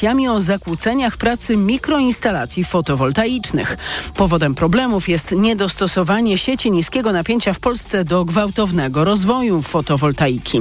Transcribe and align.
informacjami 0.00 0.28
o 0.28 0.40
zakłóceniach 0.40 1.16
pracy 1.16 1.56
mikroinstalacji 1.56 2.64
fotowoltaicznych. 2.64 3.76
Powodem 4.14 4.54
problemów 4.54 5.08
jest 5.08 5.32
niedostosowanie 5.32 6.38
sieci 6.38 6.70
niskiego 6.70 7.12
napięcia 7.12 7.52
w 7.52 7.60
Polsce 7.60 8.04
do 8.04 8.24
gwałtownego 8.24 9.04
rozwoju 9.04 9.62
fotowoltaiki. 9.62 10.60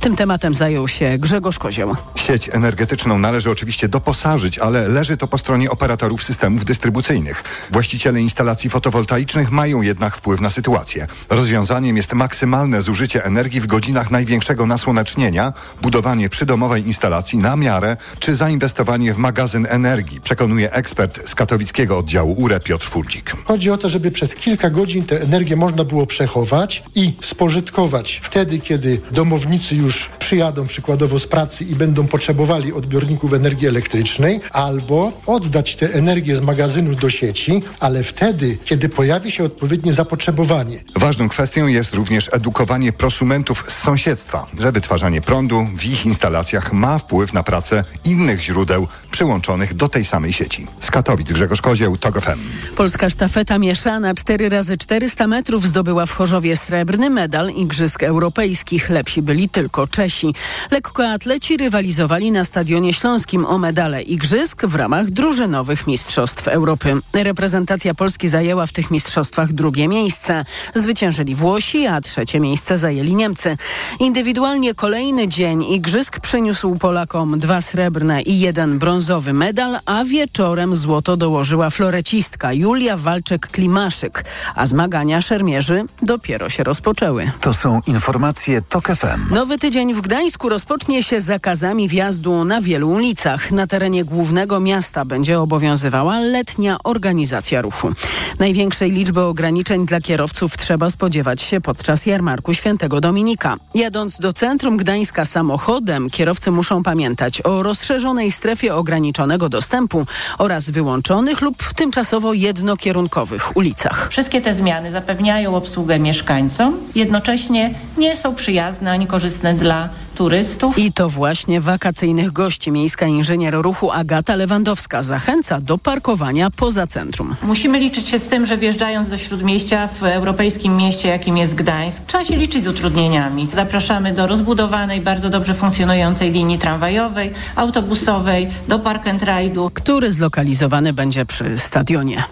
Tym 0.00 0.16
tematem 0.16 0.54
zajął 0.54 0.88
się 0.88 1.18
Grzegorz 1.18 1.58
Kozioł. 1.58 1.96
Sieć 2.14 2.50
energetyczną 2.52 3.18
należy 3.18 3.50
oczywiście 3.50 3.88
doposażyć, 3.88 4.58
ale 4.58 4.88
leży 4.88 5.16
to 5.16 5.26
po 5.26 5.38
stronie 5.38 5.70
operatorów 5.70 6.22
systemów 6.22 6.64
dystrybucyjnych. 6.64 7.44
Właściciele 7.70 8.20
instalacji 8.20 8.70
fotowoltaicznych 8.70 9.50
mają 9.50 9.82
jednak 9.82 10.16
wpływ 10.16 10.40
na 10.40 10.50
sytuację. 10.50 11.06
Rozwiązaniem 11.28 11.96
jest 11.96 12.12
maksymalne 12.12 12.82
zużycie 12.82 13.24
energii 13.24 13.60
w 13.60 13.66
godzinach 13.66 14.10
największego 14.10 14.66
nasłonecznienia, 14.66 15.52
budowanie 15.82 16.28
przydomowej 16.28 16.86
instalacji 16.86 17.38
na 17.38 17.56
miarę 17.56 17.96
czy 18.18 18.36
zainwestowanie 18.36 18.79
w 18.84 19.18
magazyn 19.18 19.66
energii, 19.70 20.20
przekonuje 20.20 20.72
ekspert 20.72 21.28
z 21.28 21.34
katowickiego 21.34 21.98
oddziału 21.98 22.34
URE 22.38 22.60
Piotr 22.60 22.86
Furdzik. 22.86 23.36
Chodzi 23.44 23.70
o 23.70 23.78
to, 23.78 23.88
żeby 23.88 24.10
przez 24.10 24.34
kilka 24.34 24.70
godzin 24.70 25.04
tę 25.04 25.22
energię 25.22 25.56
można 25.56 25.84
było 25.84 26.06
przechować 26.06 26.82
i 26.94 27.12
spożytkować 27.22 28.20
wtedy, 28.22 28.58
kiedy 28.58 29.00
domownicy 29.12 29.76
już 29.76 30.10
przyjadą 30.18 30.66
przykładowo 30.66 31.18
z 31.18 31.26
pracy 31.26 31.64
i 31.64 31.74
będą 31.74 32.06
potrzebowali 32.06 32.72
odbiorników 32.72 33.32
energii 33.32 33.68
elektrycznej, 33.68 34.40
albo 34.52 35.12
oddać 35.26 35.76
tę 35.76 35.94
energię 35.94 36.36
z 36.36 36.40
magazynu 36.40 36.94
do 36.94 37.10
sieci, 37.10 37.62
ale 37.80 38.02
wtedy, 38.02 38.58
kiedy 38.64 38.88
pojawi 38.88 39.30
się 39.30 39.44
odpowiednie 39.44 39.92
zapotrzebowanie. 39.92 40.78
Ważną 40.96 41.28
kwestią 41.28 41.66
jest 41.66 41.94
również 41.94 42.30
edukowanie 42.32 42.92
prosumentów 42.92 43.64
z 43.68 43.78
sąsiedztwa, 43.78 44.46
że 44.60 44.72
wytwarzanie 44.72 45.20
prądu 45.20 45.66
w 45.76 45.84
ich 45.84 46.06
instalacjach 46.06 46.72
ma 46.72 46.98
wpływ 46.98 47.32
na 47.32 47.42
pracę 47.42 47.84
innych 48.04 48.42
źródeł 48.42 48.69
przyłączonych 49.10 49.74
do 49.74 49.88
tej 49.88 50.04
samej 50.04 50.32
sieci. 50.32 50.66
Z 50.80 50.90
Katowic 50.90 51.32
Grzegorz 51.32 51.60
Kozieł, 51.60 51.96
TOG 51.96 52.20
FM. 52.20 52.38
Polska 52.76 53.10
sztafeta 53.10 53.58
mieszana 53.58 54.14
4 54.14 54.48
razy 54.48 54.78
400 54.78 55.26
metrów 55.26 55.66
zdobyła 55.66 56.06
w 56.06 56.12
Chorzowie 56.12 56.56
srebrny 56.56 57.10
medal 57.10 57.50
Igrzysk 57.50 58.02
Europejskich. 58.02 58.90
Lepsi 58.90 59.22
byli 59.22 59.48
tylko 59.48 59.86
Czesi. 59.86 60.34
Lekkoatleci 60.70 61.56
rywalizowali 61.56 62.32
na 62.32 62.44
Stadionie 62.44 62.92
Śląskim 62.92 63.46
o 63.46 63.58
medale 63.58 64.02
Igrzysk 64.02 64.66
w 64.66 64.74
ramach 64.74 65.10
drużynowych 65.10 65.86
Mistrzostw 65.86 66.48
Europy. 66.48 66.96
Reprezentacja 67.12 67.94
Polski 67.94 68.28
zajęła 68.28 68.66
w 68.66 68.72
tych 68.72 68.90
mistrzostwach 68.90 69.52
drugie 69.52 69.88
miejsce. 69.88 70.44
Zwyciężyli 70.74 71.34
Włosi, 71.34 71.86
a 71.86 72.00
trzecie 72.00 72.40
miejsce 72.40 72.78
zajęli 72.78 73.14
Niemcy. 73.14 73.56
Indywidualnie 74.00 74.74
kolejny 74.74 75.28
dzień 75.28 75.64
Igrzysk 75.64 76.20
przyniósł 76.20 76.76
Polakom 76.76 77.38
dwa 77.38 77.60
srebrne 77.60 78.22
i 78.22 78.40
jeden 78.40 78.59
brązowy 78.66 79.32
medal, 79.32 79.78
a 79.86 80.04
wieczorem 80.04 80.76
złoto 80.76 81.16
dołożyła 81.16 81.70
florecistka 81.70 82.52
Julia 82.52 82.96
Walczek-Klimaszyk, 82.96 84.24
a 84.54 84.66
zmagania 84.66 85.20
szermierzy 85.20 85.84
dopiero 86.02 86.48
się 86.48 86.64
rozpoczęły. 86.64 87.30
To 87.40 87.54
są 87.54 87.80
informacje 87.86 88.62
TOK 88.62 88.88
FM. 88.88 89.34
Nowy 89.34 89.58
tydzień 89.58 89.94
w 89.94 90.00
Gdańsku 90.00 90.48
rozpocznie 90.48 91.02
się 91.02 91.20
zakazami 91.20 91.88
wjazdu 91.88 92.44
na 92.44 92.60
wielu 92.60 92.90
ulicach. 92.90 93.52
Na 93.52 93.66
terenie 93.66 94.04
głównego 94.04 94.60
miasta 94.60 95.04
będzie 95.04 95.40
obowiązywała 95.40 96.20
letnia 96.20 96.76
organizacja 96.84 97.62
ruchu. 97.62 97.92
Największej 98.38 98.90
liczby 98.90 99.20
ograniczeń 99.20 99.86
dla 99.86 100.00
kierowców 100.00 100.56
trzeba 100.56 100.90
spodziewać 100.90 101.42
się 101.42 101.60
podczas 101.60 102.06
jarmarku 102.06 102.54
Świętego 102.54 103.00
Dominika. 103.00 103.56
Jadąc 103.74 104.18
do 104.18 104.32
centrum 104.32 104.76
Gdańska 104.76 105.24
samochodem, 105.24 106.10
kierowcy 106.10 106.50
muszą 106.50 106.82
pamiętać 106.82 107.40
o 107.44 107.62
rozszerzonej 107.62 108.30
strefie 108.30 108.49
ograniczonego 108.74 109.48
dostępu 109.48 110.06
oraz 110.38 110.70
wyłączonych 110.70 111.40
lub 111.40 111.74
tymczasowo 111.74 112.32
jednokierunkowych 112.32 113.56
ulicach. 113.56 114.08
Wszystkie 114.10 114.40
te 114.40 114.54
zmiany 114.54 114.90
zapewniają 114.90 115.54
obsługę 115.54 115.98
mieszkańcom, 115.98 116.76
jednocześnie 116.94 117.74
nie 117.98 118.16
są 118.16 118.34
przyjazne 118.34 118.90
ani 118.90 119.06
korzystne 119.06 119.54
dla 119.54 119.88
turystów. 120.20 120.78
I 120.78 120.92
to 120.92 121.08
właśnie 121.08 121.60
wakacyjnych 121.60 122.32
gości 122.32 122.72
miejska 122.72 123.06
inżynier 123.06 123.54
ruchu 123.54 123.90
Agata 123.90 124.34
Lewandowska 124.34 125.02
zachęca 125.02 125.60
do 125.60 125.78
parkowania 125.78 126.50
poza 126.50 126.86
centrum. 126.86 127.36
Musimy 127.42 127.78
liczyć 127.78 128.08
się 128.08 128.18
z 128.18 128.26
tym, 128.26 128.46
że 128.46 128.58
wjeżdżając 128.58 129.08
do 129.08 129.18
Śródmieścia 129.18 129.88
w 129.88 130.02
europejskim 130.02 130.76
mieście, 130.76 131.08
jakim 131.08 131.36
jest 131.36 131.54
Gdańsk, 131.54 132.02
trzeba 132.06 132.24
się 132.24 132.36
liczyć 132.36 132.64
z 132.64 132.68
utrudnieniami. 132.68 133.48
Zapraszamy 133.52 134.12
do 134.14 134.26
rozbudowanej, 134.26 135.00
bardzo 135.00 135.30
dobrze 135.30 135.54
funkcjonującej 135.54 136.32
linii 136.32 136.58
tramwajowej, 136.58 137.32
autobusowej, 137.56 138.48
do 138.68 138.78
park 138.78 139.06
and 139.06 139.22
ride'u. 139.22 139.70
który 139.74 140.12
zlokalizowany 140.12 140.92
będzie 140.92 141.26
przy 141.26 141.58
stadionie. 141.58 142.24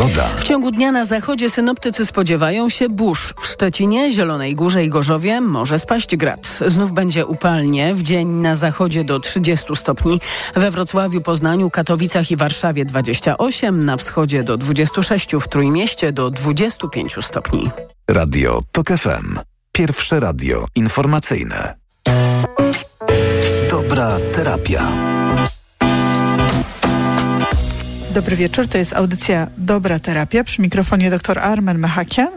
Pogoda. 0.00 0.28
W 0.36 0.42
ciągu 0.42 0.70
dnia 0.70 0.92
na 0.92 1.04
zachodzie 1.04 1.50
synoptycy 1.50 2.06
spodziewają 2.06 2.68
się 2.68 2.88
burz. 2.88 3.34
W 3.40 3.46
Szczecinie, 3.46 4.12
Zielonej 4.12 4.54
Górze 4.54 4.84
i 4.84 4.88
Gorzowie 4.88 5.40
może 5.40 5.78
spaść 5.78 6.16
grad. 6.16 6.58
Znów 6.66 6.92
będzie 6.92 7.26
upalnie. 7.26 7.94
W 7.94 8.02
dzień 8.02 8.28
na 8.28 8.54
zachodzie 8.54 9.04
do 9.04 9.20
30 9.20 9.76
stopni. 9.76 10.20
We 10.56 10.70
Wrocławiu, 10.70 11.20
Poznaniu, 11.20 11.70
Katowicach 11.70 12.30
i 12.30 12.36
Warszawie 12.36 12.84
28. 12.84 13.84
Na 13.84 13.96
wschodzie 13.96 14.42
do 14.42 14.56
26. 14.56 15.32
W 15.40 15.48
Trójmieście 15.48 16.12
do 16.12 16.30
25 16.30 17.16
stopni. 17.20 17.70
Radio 18.08 18.60
TOK 18.72 18.88
FM. 18.88 19.38
Pierwsze 19.72 20.20
radio 20.20 20.66
informacyjne. 20.76 21.74
Dobra 23.70 24.18
terapia. 24.32 24.92
Dobry 28.14 28.36
wieczór, 28.36 28.68
to 28.68 28.78
jest 28.78 28.92
audycja 28.92 29.46
Dobra 29.58 29.98
Terapia. 29.98 30.44
Przy 30.44 30.62
mikrofonie 30.62 31.10
dr 31.10 31.38
Armen 31.38 31.78
Mechakian. 31.78 32.28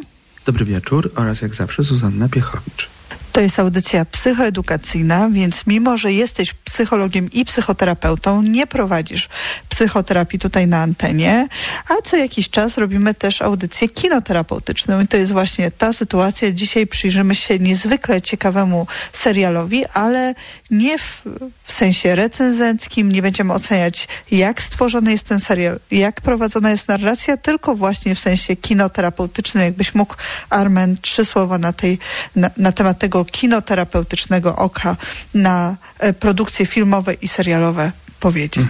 Dobry 0.45 0.65
wieczór 0.65 1.11
oraz 1.15 1.41
jak 1.41 1.55
zawsze 1.55 1.83
Zuzanna 1.83 2.29
Piechowicz. 2.29 2.92
To 3.33 3.41
jest 3.41 3.59
audycja 3.59 4.05
psychoedukacyjna, 4.05 5.29
więc 5.31 5.67
mimo, 5.67 5.97
że 5.97 6.11
jesteś 6.11 6.53
psychologiem 6.53 7.31
i 7.31 7.45
psychoterapeutą, 7.45 8.41
nie 8.41 8.67
prowadzisz 8.67 9.29
psychoterapii 9.69 10.39
tutaj 10.39 10.67
na 10.67 10.81
antenie, 10.81 11.47
a 11.89 12.01
co 12.01 12.17
jakiś 12.17 12.49
czas 12.49 12.77
robimy 12.77 13.13
też 13.13 13.41
audycję 13.41 13.89
kinoterapeutyczną 13.89 15.01
i 15.01 15.07
to 15.07 15.17
jest 15.17 15.31
właśnie 15.31 15.71
ta 15.71 15.93
sytuacja. 15.93 16.51
Dzisiaj 16.51 16.87
przyjrzymy 16.87 17.35
się 17.35 17.59
niezwykle 17.59 18.21
ciekawemu 18.21 18.87
serialowi, 19.13 19.85
ale 19.93 20.35
nie 20.71 20.97
w, 20.97 21.21
w 21.63 21.71
sensie 21.71 22.15
recenzenckim, 22.15 23.11
nie 23.11 23.21
będziemy 23.21 23.53
oceniać 23.53 24.07
jak 24.31 24.61
stworzony 24.61 25.11
jest 25.11 25.27
ten 25.27 25.39
serial, 25.39 25.79
jak 25.91 26.21
prowadzona 26.21 26.71
jest 26.71 26.87
narracja, 26.87 27.37
tylko 27.37 27.75
właśnie 27.75 28.15
w 28.15 28.19
sensie 28.19 28.55
kinoterapeutycznym. 28.55 29.63
Jakbyś 29.63 29.95
mógł, 29.95 30.15
Armen, 30.49 30.97
trzy 31.01 31.25
słowa 31.25 31.57
na, 31.57 31.73
tej, 31.73 31.99
na, 32.35 32.49
na 32.57 32.71
temat 32.71 32.99
tego 32.99 33.22
kinoterapeutycznego 33.25 34.55
oka 34.55 34.97
na 35.33 35.77
e, 35.99 36.13
produkcje 36.13 36.65
filmowe 36.65 37.13
i 37.13 37.27
serialowe 37.27 37.91
powiedzieć. 38.19 38.65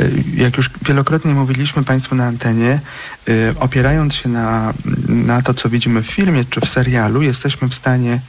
Y, 0.00 0.24
Jak 0.34 0.56
już 0.56 0.70
wielokrotnie 0.82 1.34
mówiliśmy 1.34 1.84
Państwu 1.84 2.14
na 2.14 2.24
antenie, 2.24 2.80
y, 3.28 3.54
opierając 3.60 4.14
się 4.14 4.28
na, 4.28 4.72
na 5.08 5.42
to, 5.42 5.54
co 5.54 5.68
widzimy 5.68 6.02
w 6.02 6.06
filmie 6.06 6.44
czy 6.50 6.60
w 6.60 6.68
serialu, 6.68 7.22
jesteśmy 7.22 7.68
w 7.68 7.74
stanie 7.74 8.20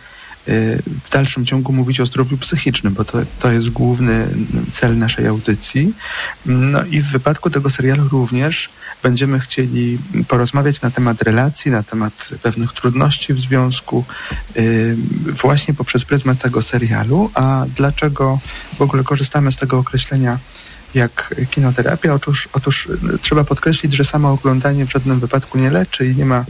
w 1.06 1.10
dalszym 1.12 1.46
ciągu 1.46 1.74
mówić 1.74 2.00
o 2.00 2.06
zdrowiu 2.06 2.38
psychicznym, 2.38 2.94
bo 2.94 3.06
to, 3.06 3.18
to 3.40 3.52
jest 3.52 3.70
główny 3.70 4.28
cel 4.72 4.98
naszej 4.98 5.28
audycji. 5.28 5.94
No 6.46 6.84
i 6.84 7.02
w 7.02 7.12
wypadku 7.12 7.50
tego 7.50 7.70
serialu 7.70 8.08
również 8.08 8.70
będziemy 9.04 9.40
chcieli 9.40 9.98
porozmawiać 10.28 10.82
na 10.82 10.92
temat 10.92 11.22
relacji, 11.22 11.72
na 11.72 11.84
temat 11.84 12.30
pewnych 12.44 12.74
trudności 12.74 13.34
w 13.34 13.40
związku, 13.40 14.04
y, 14.58 14.96
właśnie 15.44 15.74
poprzez 15.74 16.06
pryzmat 16.06 16.40
tego 16.40 16.62
serialu. 16.62 17.32
A 17.34 17.66
dlaczego 17.76 18.40
w 18.78 18.82
ogóle 18.82 19.04
korzystamy 19.04 19.52
z 19.52 19.56
tego 19.56 19.78
określenia 19.78 20.38
jak 20.96 21.36
kinoterapia? 21.52 22.14
Otóż, 22.14 22.50
otóż 22.54 22.86
y, 22.86 23.18
trzeba 23.22 23.44
podkreślić, 23.44 23.94
że 23.94 24.06
samo 24.06 24.32
oglądanie 24.32 24.86
w 24.86 24.92
żadnym 24.92 25.20
wypadku 25.20 25.58
nie 25.58 25.70
leczy 25.70 26.08
i 26.08 26.16
nie 26.16 26.26
ma 26.26 26.46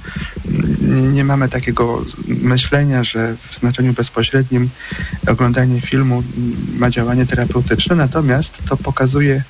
nie, 0.81 1.01
nie 1.01 1.23
mamy 1.23 1.49
takiego 1.49 2.05
myślenia, 2.27 3.03
że 3.03 3.35
w 3.49 3.55
znaczeniu 3.55 3.93
bezpośrednim 3.93 4.69
oglądanie 5.27 5.81
filmu 5.81 6.23
ma 6.77 6.89
działanie 6.89 7.25
terapeutyczne, 7.25 7.95
natomiast 7.95 8.57
to 8.69 8.77
pokazuje, 8.77 9.43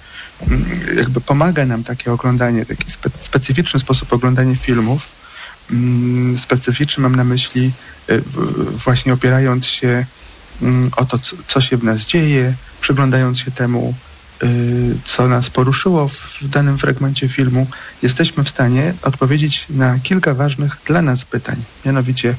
mm, 0.47 0.65
jakby 0.97 1.21
pomaga 1.21 1.65
nam 1.65 1.83
takie 1.83 2.11
oglądanie, 2.11 2.65
taki 2.65 2.91
spe, 2.91 3.09
specyficzny 3.19 3.79
sposób 3.79 4.13
oglądania 4.13 4.55
filmów. 4.55 5.17
Mm, 5.71 6.37
Specyficzny 6.37 7.03
mam 7.03 7.15
na 7.15 7.23
myśli 7.23 7.71
y, 8.09 8.21
właśnie 8.85 9.13
opierając 9.13 9.65
się 9.65 10.05
mm, 10.61 10.91
o 10.97 11.05
to, 11.05 11.19
co 11.47 11.61
się 11.61 11.77
w 11.77 11.83
nas 11.83 11.99
dzieje, 11.99 12.53
przyglądając 12.81 13.39
się 13.39 13.51
temu, 13.51 13.93
co 15.05 15.27
nas 15.27 15.49
poruszyło 15.49 16.07
w 16.07 16.49
danym 16.49 16.77
fragmencie 16.77 17.29
filmu, 17.29 17.67
jesteśmy 18.01 18.43
w 18.43 18.49
stanie 18.49 18.93
odpowiedzieć 19.01 19.65
na 19.69 19.99
kilka 19.99 20.33
ważnych 20.33 20.77
dla 20.85 21.01
nas 21.01 21.25
pytań. 21.25 21.55
Mianowicie, 21.85 22.35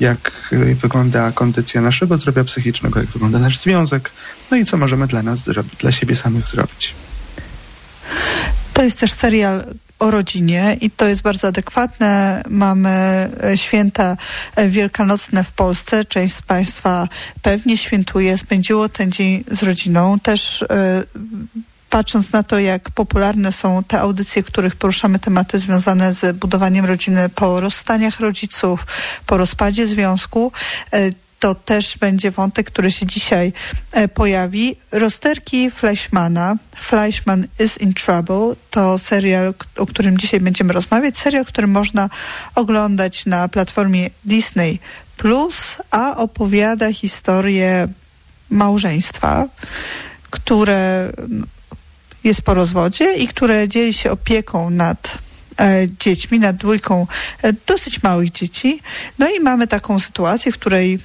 jak 0.00 0.50
wygląda 0.82 1.32
kondycja 1.32 1.80
naszego 1.80 2.16
zdrowia 2.16 2.44
psychicznego, 2.44 3.00
jak 3.00 3.08
wygląda 3.08 3.38
nasz 3.38 3.58
związek, 3.58 4.10
no 4.50 4.56
i 4.56 4.64
co 4.64 4.76
możemy 4.76 5.06
dla 5.06 5.22
nas 5.22 5.40
dla 5.80 5.92
siebie 5.92 6.16
samych 6.16 6.48
zrobić. 6.48 6.94
To 8.72 8.82
jest 8.82 9.00
też 9.00 9.12
serial 9.12 9.64
o 9.98 10.10
rodzinie 10.10 10.76
i 10.80 10.90
to 10.90 11.08
jest 11.08 11.22
bardzo 11.22 11.48
adekwatne. 11.48 12.42
Mamy 12.48 12.88
e, 13.44 13.58
święta 13.58 14.16
e, 14.56 14.68
wielkanocne 14.68 15.44
w 15.44 15.52
Polsce. 15.52 16.04
Część 16.04 16.34
z 16.34 16.42
Państwa 16.42 17.08
pewnie 17.42 17.76
świętuje, 17.76 18.38
spędziło 18.38 18.88
ten 18.88 19.12
dzień 19.12 19.44
z 19.50 19.62
rodziną. 19.62 20.18
Też 20.20 20.62
e, 20.62 20.66
patrząc 21.90 22.32
na 22.32 22.42
to, 22.42 22.58
jak 22.58 22.90
popularne 22.90 23.52
są 23.52 23.84
te 23.84 24.00
audycje, 24.00 24.42
w 24.42 24.46
których 24.46 24.76
poruszamy 24.76 25.18
tematy 25.18 25.58
związane 25.58 26.14
z 26.14 26.36
budowaniem 26.36 26.84
rodziny 26.84 27.28
po 27.28 27.60
rozstaniach 27.60 28.20
rodziców, 28.20 28.86
po 29.26 29.36
rozpadzie 29.36 29.86
związku, 29.86 30.52
to 31.38 31.54
też 31.54 31.98
będzie 31.98 32.30
wątek, 32.30 32.66
który 32.66 32.90
się 32.90 33.06
dzisiaj 33.06 33.52
e, 33.92 34.08
pojawi. 34.08 34.76
Rozterki 34.92 35.70
Fleischmana, 35.70 36.56
Fleischman 36.80 37.46
is 37.60 37.78
in 37.78 37.94
Trouble, 37.94 38.56
to 38.70 38.98
serial, 38.98 39.54
o 39.76 39.86
którym 39.86 40.18
dzisiaj 40.18 40.40
będziemy 40.40 40.72
rozmawiać. 40.72 41.18
Serial, 41.18 41.44
który 41.44 41.66
można 41.66 42.08
oglądać 42.54 43.26
na 43.26 43.48
platformie 43.48 44.10
Disney 44.24 44.80
Plus, 45.16 45.76
a 45.90 46.16
opowiada 46.16 46.92
historię 46.92 47.88
małżeństwa, 48.50 49.44
które 50.30 51.12
jest 52.26 52.42
po 52.42 52.54
rozwodzie 52.54 53.14
i 53.14 53.28
które 53.28 53.68
dzieli 53.68 53.92
się 53.92 54.10
opieką 54.10 54.70
nad 54.70 55.18
e, 55.60 55.86
dziećmi, 56.00 56.40
nad 56.40 56.56
dwójką 56.56 57.06
e, 57.42 57.52
dosyć 57.52 58.02
małych 58.02 58.30
dzieci. 58.30 58.80
No 59.18 59.30
i 59.30 59.40
mamy 59.40 59.66
taką 59.66 59.98
sytuację, 59.98 60.52
w 60.52 60.58
której 60.58 60.98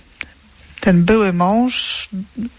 ten 0.79 1.05
były 1.05 1.33
mąż, 1.33 2.09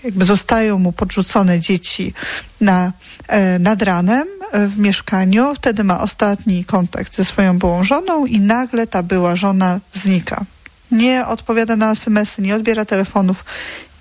jakby 0.04 0.24
zostają 0.24 0.78
mu 0.78 0.92
podrzucone 0.92 1.60
dzieci 1.60 2.14
na, 2.60 2.92
e, 3.28 3.58
nad 3.58 3.82
ranem 3.82 4.28
w 4.52 4.78
mieszkaniu, 4.78 5.54
wtedy 5.54 5.84
ma 5.84 6.00
ostatni 6.00 6.64
kontakt 6.64 7.14
ze 7.14 7.24
swoją 7.24 7.58
byłą 7.58 7.84
żoną 7.84 8.26
i 8.26 8.40
nagle 8.40 8.86
ta 8.86 9.02
była 9.02 9.36
żona 9.36 9.80
znika. 9.92 10.44
Nie 10.90 11.26
odpowiada 11.26 11.76
na 11.76 11.90
SMS-y, 11.90 12.42
nie 12.42 12.54
odbiera 12.54 12.84
telefonów, 12.84 13.44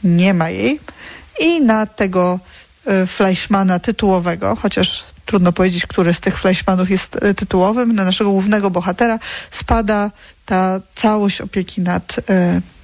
nie 0.03 0.33
ma 0.33 0.49
jej. 0.49 0.79
I 1.39 1.61
na 1.61 1.85
tego 1.85 2.39
Fleischmana 3.07 3.79
tytułowego, 3.79 4.55
chociaż 4.55 5.03
trudno 5.25 5.51
powiedzieć, 5.51 5.87
który 5.87 6.13
z 6.13 6.19
tych 6.19 6.39
Fleischmanów 6.39 6.89
jest 6.89 7.17
tytułowym, 7.35 7.95
na 7.95 8.05
naszego 8.05 8.31
głównego 8.31 8.71
bohatera 8.71 9.19
spada 9.51 10.11
ta 10.45 10.79
całość 10.95 11.41
opieki 11.41 11.81
nad 11.81 12.15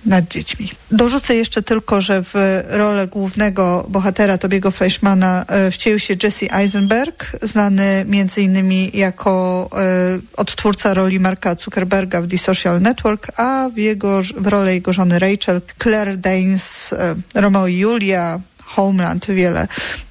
nad 0.06 0.28
dziećmi. 0.28 0.72
Dorzucę 0.92 1.36
jeszcze 1.36 1.62
tylko, 1.62 2.02
że 2.02 2.24
w 2.24 2.64
rolę 2.70 3.08
głównego 3.08 3.86
bohatera 3.90 4.38
Tobiego 4.38 4.72
Fleischmana 4.72 5.46
wcielił 5.72 6.00
się 6.00 6.16
Jesse 6.24 6.54
Eisenberg, 6.54 7.32
znany 7.42 8.06
między 8.08 8.42
innymi 8.42 8.92
jako 8.94 9.70
odtwórca 10.38 10.94
roli 10.94 11.20
Marka 11.20 11.56
Zuckerberga 11.56 12.22
w 12.22 12.28
The 12.28 12.38
Social 12.38 12.82
Network, 12.82 13.40
a 13.40 13.70
w, 13.74 13.78
jego, 13.78 14.22
w 14.38 14.48
rolę 14.48 14.74
jego 14.74 14.94
żony 14.94 15.20
Rachel 15.20 15.62
Claire 15.84 16.18
Danes, 16.18 16.94
Romeo 17.34 17.68
i 17.68 17.78
Julia, 17.78 18.40
Homeland, 18.68 19.26
wiele 19.26 19.68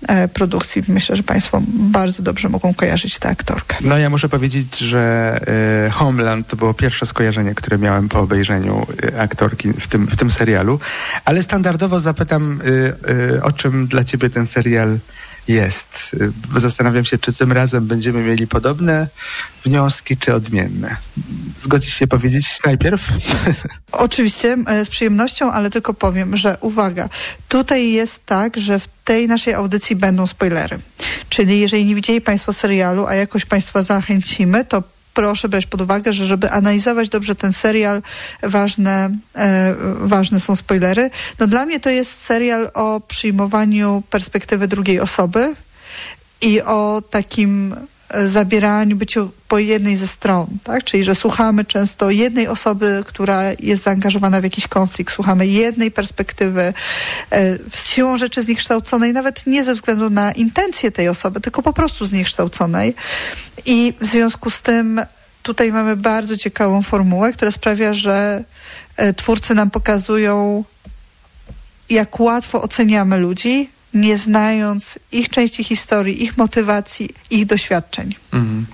e, 0.08 0.28
produkcji. 0.28 0.82
Myślę, 0.88 1.16
że 1.16 1.22
Państwo 1.22 1.62
bardzo 1.68 2.22
dobrze 2.22 2.48
mogą 2.48 2.74
kojarzyć 2.74 3.18
tę 3.18 3.28
aktorkę. 3.28 3.76
No 3.80 3.98
ja 3.98 4.10
muszę 4.10 4.28
powiedzieć, 4.28 4.78
że 4.78 5.36
e, 5.86 5.90
Homeland 5.90 6.46
to 6.46 6.56
było 6.56 6.74
pierwsze 6.74 7.06
skojarzenie, 7.06 7.54
które 7.54 7.78
miałem 7.78 8.08
po 8.08 8.20
obejrzeniu 8.20 8.86
e, 9.02 9.20
aktorki 9.20 9.72
w 9.72 9.86
tym, 9.86 10.06
w 10.06 10.16
tym 10.16 10.30
serialu. 10.30 10.80
Ale 11.24 11.42
standardowo 11.42 12.00
zapytam, 12.00 12.60
o 13.42 13.52
czym 13.52 13.86
dla 13.86 14.04
Ciebie 14.04 14.30
ten 14.30 14.46
serial 14.46 14.98
jest. 15.48 16.16
Zastanawiam 16.56 17.04
się, 17.04 17.18
czy 17.18 17.32
tym 17.32 17.52
razem 17.52 17.86
będziemy 17.86 18.22
mieli 18.22 18.46
podobne 18.46 19.08
wnioski, 19.64 20.16
czy 20.16 20.34
odmienne. 20.34 20.96
Zgodzisz 21.62 21.94
się 21.94 22.06
powiedzieć 22.06 22.58
najpierw? 22.64 23.12
Oczywiście, 23.92 24.56
e, 24.66 24.84
z 24.84 24.88
przyjemnością, 24.88 25.52
ale 25.52 25.70
tylko 25.70 25.94
powiem, 25.94 26.36
że 26.36 26.56
uwaga, 26.60 27.08
tutaj 27.48 27.92
jest 27.92 28.26
tak, 28.26 28.56
że 28.56 28.80
w 28.80 28.88
tej 29.04 29.28
naszej 29.28 29.54
audycji 29.54 29.96
będą 29.96 30.26
spoilery. 30.26 30.78
Czyli 31.28 31.60
jeżeli 31.60 31.84
nie 31.84 31.94
widzieli 31.94 32.20
Państwo 32.20 32.52
serialu, 32.52 33.06
a 33.06 33.14
jakoś 33.14 33.44
Państwa 33.44 33.82
zachęcimy, 33.82 34.64
to 34.64 34.82
proszę 35.16 35.48
brać 35.48 35.66
pod 35.66 35.80
uwagę, 35.80 36.12
że 36.12 36.26
żeby 36.26 36.50
analizować 36.50 37.08
dobrze 37.08 37.34
ten 37.34 37.52
serial, 37.52 38.02
ważne, 38.42 39.10
e, 39.34 39.74
ważne 40.00 40.40
są 40.40 40.56
spoilery. 40.56 41.10
No 41.38 41.46
dla 41.46 41.66
mnie 41.66 41.80
to 41.80 41.90
jest 41.90 42.22
serial 42.22 42.70
o 42.74 43.00
przyjmowaniu 43.00 44.02
perspektywy 44.10 44.68
drugiej 44.68 45.00
osoby 45.00 45.54
i 46.40 46.62
o 46.62 47.02
takim 47.10 47.76
zabieraniu, 48.26 48.96
byciu 48.96 49.30
po 49.48 49.58
jednej 49.58 49.96
ze 49.96 50.06
stron, 50.06 50.46
tak? 50.64 50.84
Czyli, 50.84 51.04
że 51.04 51.14
słuchamy 51.14 51.64
często 51.64 52.10
jednej 52.10 52.48
osoby, 52.48 53.02
która 53.06 53.42
jest 53.60 53.82
zaangażowana 53.82 54.40
w 54.40 54.44
jakiś 54.44 54.66
konflikt, 54.66 55.14
słuchamy 55.14 55.46
jednej 55.46 55.90
perspektywy, 55.90 56.72
e, 57.32 57.58
siłą 57.74 58.16
rzeczy 58.16 58.42
zniekształconej, 58.42 59.12
nawet 59.12 59.46
nie 59.46 59.64
ze 59.64 59.74
względu 59.74 60.10
na 60.10 60.32
intencje 60.32 60.92
tej 60.92 61.08
osoby, 61.08 61.40
tylko 61.40 61.62
po 61.62 61.72
prostu 61.72 62.06
zniekształconej. 62.06 62.94
I 63.66 63.94
w 64.00 64.06
związku 64.06 64.50
z 64.50 64.62
tym 64.62 65.00
tutaj 65.42 65.72
mamy 65.72 65.96
bardzo 65.96 66.36
ciekawą 66.36 66.82
formułę, 66.82 67.32
która 67.32 67.50
sprawia, 67.50 67.94
że 67.94 68.44
e, 68.96 69.14
twórcy 69.14 69.54
nam 69.54 69.70
pokazują, 69.70 70.64
jak 71.90 72.20
łatwo 72.20 72.62
oceniamy 72.62 73.16
ludzi, 73.16 73.70
nie 73.96 74.18
znając 74.18 74.98
ich 75.12 75.28
części 75.28 75.64
historii, 75.64 76.24
ich 76.24 76.36
motywacji, 76.36 77.08
ich 77.30 77.46
doświadczeń. 77.46 78.14
Mhm. 78.32 78.66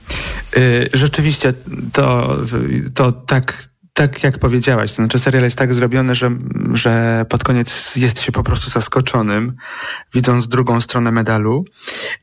Y, 0.57 0.91
rzeczywiście 0.93 1.55
to, 1.93 2.37
to 2.95 3.13
tak, 3.13 3.69
tak 3.93 4.23
jak 4.23 4.39
powiedziałaś, 4.39 4.91
to 4.91 4.97
znaczy 4.97 5.19
serial 5.19 5.45
jest 5.45 5.59
tak 5.59 5.75
zrobiony, 5.75 6.15
że, 6.15 6.31
że 6.73 7.25
pod 7.29 7.45
koniec 7.45 7.97
jest 7.97 8.23
się 8.23 8.33
po 8.33 8.43
prostu 8.43 8.71
zaskoczonym, 8.71 9.57
widząc 10.15 10.49
drugą 10.49 10.81
stronę 10.81 11.13
medalu. 11.13 11.65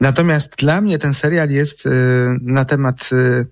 Natomiast 0.01 0.55
dla 0.57 0.81
mnie 0.81 0.97
ten 0.97 1.13
serial 1.13 1.49
jest 1.49 1.85
y, 1.85 1.89
na 2.41 2.65
temat 2.65 3.09
y, 3.11 3.47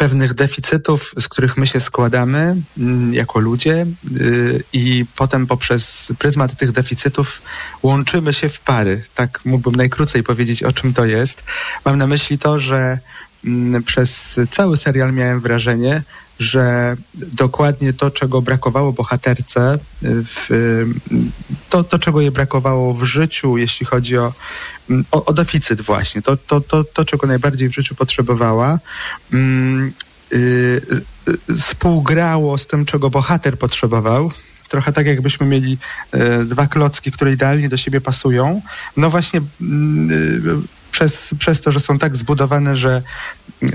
pewnych 0.00 0.34
deficytów, 0.34 1.14
z 1.20 1.28
których 1.28 1.56
my 1.56 1.66
się 1.66 1.80
składamy 1.80 2.56
mm, 2.78 3.14
jako 3.14 3.38
ludzie 3.38 3.86
y, 4.16 4.64
i 4.72 5.04
potem 5.16 5.46
poprzez 5.46 6.12
pryzmat 6.18 6.56
tych 6.56 6.72
deficytów 6.72 7.42
łączymy 7.82 8.32
się 8.32 8.48
w 8.48 8.60
pary. 8.60 9.02
Tak 9.14 9.40
mógłbym 9.44 9.74
najkrócej 9.74 10.22
powiedzieć, 10.22 10.62
o 10.62 10.72
czym 10.72 10.94
to 10.94 11.04
jest. 11.04 11.42
Mam 11.84 11.98
na 11.98 12.06
myśli 12.06 12.38
to, 12.38 12.60
że 12.60 12.98
mm, 13.44 13.82
przez 13.82 14.40
cały 14.50 14.76
serial 14.76 15.12
miałem 15.12 15.40
wrażenie, 15.40 16.02
że 16.40 16.96
dokładnie 17.14 17.92
to, 17.92 18.10
czego 18.10 18.42
brakowało 18.42 18.92
bohaterce, 18.92 19.78
w, 20.02 20.48
to, 21.68 21.84
to, 21.84 21.98
czego 21.98 22.20
jej 22.20 22.30
brakowało 22.30 22.94
w 22.94 23.04
życiu, 23.04 23.58
jeśli 23.58 23.86
chodzi 23.86 24.18
o, 24.18 24.32
o, 25.10 25.24
o 25.24 25.32
deficyt 25.32 25.80
właśnie, 25.80 26.22
to, 26.22 26.36
to, 26.36 26.60
to, 26.60 26.84
to, 26.84 27.04
czego 27.04 27.26
najbardziej 27.26 27.68
w 27.68 27.74
życiu 27.74 27.94
potrzebowała, 27.94 28.78
yy, 29.32 30.80
współgrało 31.56 32.58
z 32.58 32.66
tym, 32.66 32.86
czego 32.86 33.10
bohater 33.10 33.58
potrzebował, 33.58 34.32
trochę 34.68 34.92
tak 34.92 35.06
jakbyśmy 35.06 35.46
mieli 35.46 35.78
y, 36.14 36.44
dwa 36.44 36.66
klocki, 36.66 37.12
które 37.12 37.32
idealnie 37.32 37.68
do 37.68 37.76
siebie 37.76 38.00
pasują. 38.00 38.62
No 38.96 39.10
właśnie 39.10 39.40
y, 39.40 39.44
przez, 40.90 41.34
przez 41.38 41.60
to, 41.60 41.72
że 41.72 41.80
są 41.80 41.98
tak 41.98 42.16
zbudowane, 42.16 42.76
że, 42.76 43.02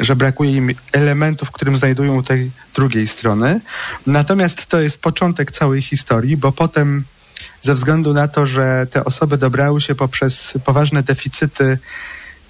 że 0.01 0.15
brakuje 0.15 0.51
im 0.51 0.73
elementów, 0.91 1.51
którym 1.51 1.77
znajdują 1.77 2.23
tej 2.23 2.51
drugiej 2.75 3.07
strony. 3.07 3.61
Natomiast 4.07 4.65
to 4.65 4.81
jest 4.81 5.01
początek 5.01 5.51
całej 5.51 5.81
historii, 5.81 6.37
bo 6.37 6.51
potem 6.51 7.03
ze 7.61 7.75
względu 7.75 8.13
na 8.13 8.27
to, 8.27 8.47
że 8.47 8.87
te 8.91 9.05
osoby 9.05 9.37
dobrały 9.37 9.81
się 9.81 9.95
poprzez 9.95 10.53
poważne 10.65 11.03
deficyty 11.03 11.77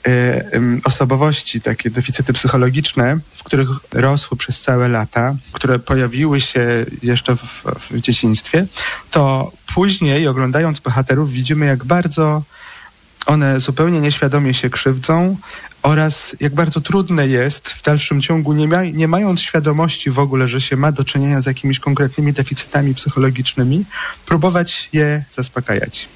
e, 0.08 0.42
osobowości, 0.84 1.62
takie 1.62 1.90
deficyty 1.90 2.34
psychologiczne, 2.34 3.20
w 3.36 3.44
których 3.44 3.70
rosły 3.92 4.38
przez 4.38 4.62
całe 4.62 4.88
lata, 4.88 5.36
które 5.52 5.80
pojawiły 5.80 6.42
się 6.42 6.86
jeszcze 7.04 7.36
w, 7.36 7.64
w 7.90 8.00
dzieciństwie, 8.00 8.66
to 9.12 9.52
później 9.74 10.28
oglądając 10.28 10.80
bohaterów 10.80 11.32
widzimy, 11.32 11.66
jak 11.66 11.86
bardzo 11.86 12.44
one 13.26 13.60
zupełnie 13.60 14.02
nieświadomie 14.02 14.54
się 14.54 14.70
krzywdzą 14.70 15.38
oraz 15.84 16.36
jak 16.40 16.56
bardzo 16.56 16.82
trudne 16.82 17.28
jest 17.28 17.70
w 17.70 17.82
dalszym 17.84 18.22
ciągu, 18.22 18.54
nie, 18.54 18.68
nie 18.94 19.08
mając 19.08 19.42
świadomości 19.42 20.12
w 20.12 20.20
ogóle, 20.20 20.48
że 20.48 20.62
się 20.62 20.78
ma 20.78 20.92
do 20.92 21.06
czynienia 21.06 21.42
z 21.42 21.46
jakimiś 21.46 21.80
konkretnymi 21.80 22.34
deficytami 22.34 22.96
psychologicznymi, 22.96 23.86
próbować 24.26 24.90
je 24.94 25.24
zaspokajać. 25.30 26.08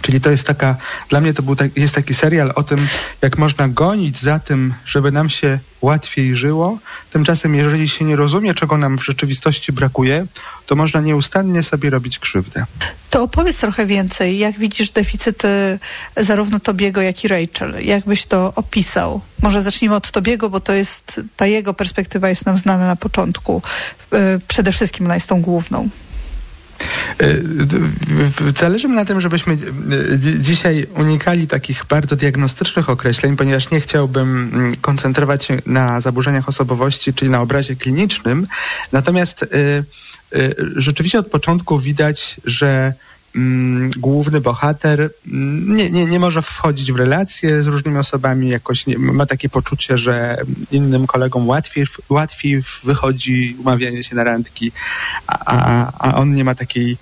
Czyli 0.00 0.20
to 0.20 0.30
jest 0.30 0.46
taka, 0.46 0.76
dla 1.08 1.20
mnie 1.20 1.34
to 1.34 1.42
był 1.42 1.56
tak, 1.56 1.76
jest 1.76 1.94
taki 1.94 2.14
serial 2.14 2.52
o 2.54 2.62
tym, 2.62 2.88
jak 3.22 3.38
można 3.38 3.68
gonić 3.68 4.18
za 4.18 4.38
tym, 4.38 4.74
żeby 4.86 5.12
nam 5.12 5.30
się 5.30 5.58
łatwiej 5.80 6.36
żyło. 6.36 6.78
Tymczasem, 7.10 7.54
jeżeli 7.54 7.88
się 7.88 8.04
nie 8.04 8.16
rozumie, 8.16 8.54
czego 8.54 8.76
nam 8.76 8.98
w 8.98 9.04
rzeczywistości 9.04 9.72
brakuje, 9.72 10.26
to 10.66 10.76
można 10.76 11.00
nieustannie 11.00 11.62
sobie 11.62 11.90
robić 11.90 12.18
krzywdę. 12.18 12.66
To 13.10 13.22
opowiedz 13.22 13.60
trochę 13.60 13.86
więcej. 13.86 14.38
Jak 14.38 14.58
widzisz 14.58 14.90
deficyty 14.90 15.78
zarówno 16.16 16.60
Tobiego, 16.60 17.02
jak 17.02 17.24
i 17.24 17.28
Rachel? 17.28 17.84
Jak 17.84 18.04
byś 18.04 18.26
to 18.26 18.52
opisał? 18.56 19.20
Może 19.42 19.62
zacznijmy 19.62 19.96
od 19.96 20.10
Tobiego, 20.10 20.50
bo 20.50 20.60
to 20.60 20.72
jest, 20.72 21.20
ta 21.36 21.46
jego 21.46 21.74
perspektywa 21.74 22.28
jest 22.28 22.46
nam 22.46 22.58
znana 22.58 22.86
na 22.86 22.96
początku. 22.96 23.62
E, 24.12 24.38
przede 24.48 24.72
wszystkim 24.72 25.06
ona 25.06 25.14
jest 25.14 25.28
tą 25.28 25.42
główną. 25.42 25.88
E, 27.22 27.36
zależy 28.58 28.88
mi 28.88 28.94
na 28.94 29.04
tym, 29.04 29.20
żebyśmy 29.20 29.52
e, 29.52 29.58
dzisiaj 30.40 30.86
unikali 30.96 31.46
takich 31.46 31.84
bardzo 31.84 32.16
diagnostycznych 32.16 32.90
określeń, 32.90 33.36
ponieważ 33.36 33.70
nie 33.70 33.80
chciałbym 33.80 34.50
mm, 34.54 34.76
koncentrować 34.76 35.44
się 35.44 35.58
na 35.66 36.00
zaburzeniach 36.00 36.48
osobowości, 36.48 37.14
czyli 37.14 37.30
na 37.30 37.40
obrazie 37.40 37.76
klinicznym. 37.76 38.46
Natomiast 38.92 39.46
rzeczywiście 40.76 41.18
od 41.18 41.26
początku 41.26 41.78
widać, 41.78 42.36
że 42.44 42.94
mm, 43.36 43.90
główny 43.96 44.40
bohater 44.40 45.10
mm, 45.26 45.76
nie, 45.76 45.90
nie, 45.90 46.06
nie 46.06 46.20
może 46.20 46.42
wchodzić 46.42 46.92
w 46.92 46.96
relacje 46.96 47.62
z 47.62 47.66
różnymi 47.66 47.98
osobami, 47.98 48.48
jakoś 48.48 48.86
nie, 48.86 48.98
ma 48.98 49.26
takie 49.26 49.48
poczucie, 49.48 49.98
że 49.98 50.36
innym 50.72 51.06
kolegom 51.06 51.48
łatwiej, 51.48 51.86
łatwiej 52.08 52.62
wychodzi 52.84 53.56
umawianie 53.58 54.04
się 54.04 54.16
na 54.16 54.24
randki, 54.24 54.72
a, 55.26 55.38
a, 55.46 55.92
a 55.98 56.14
on 56.14 56.34
nie 56.34 56.44
ma 56.44 56.54
takiej 56.54 56.96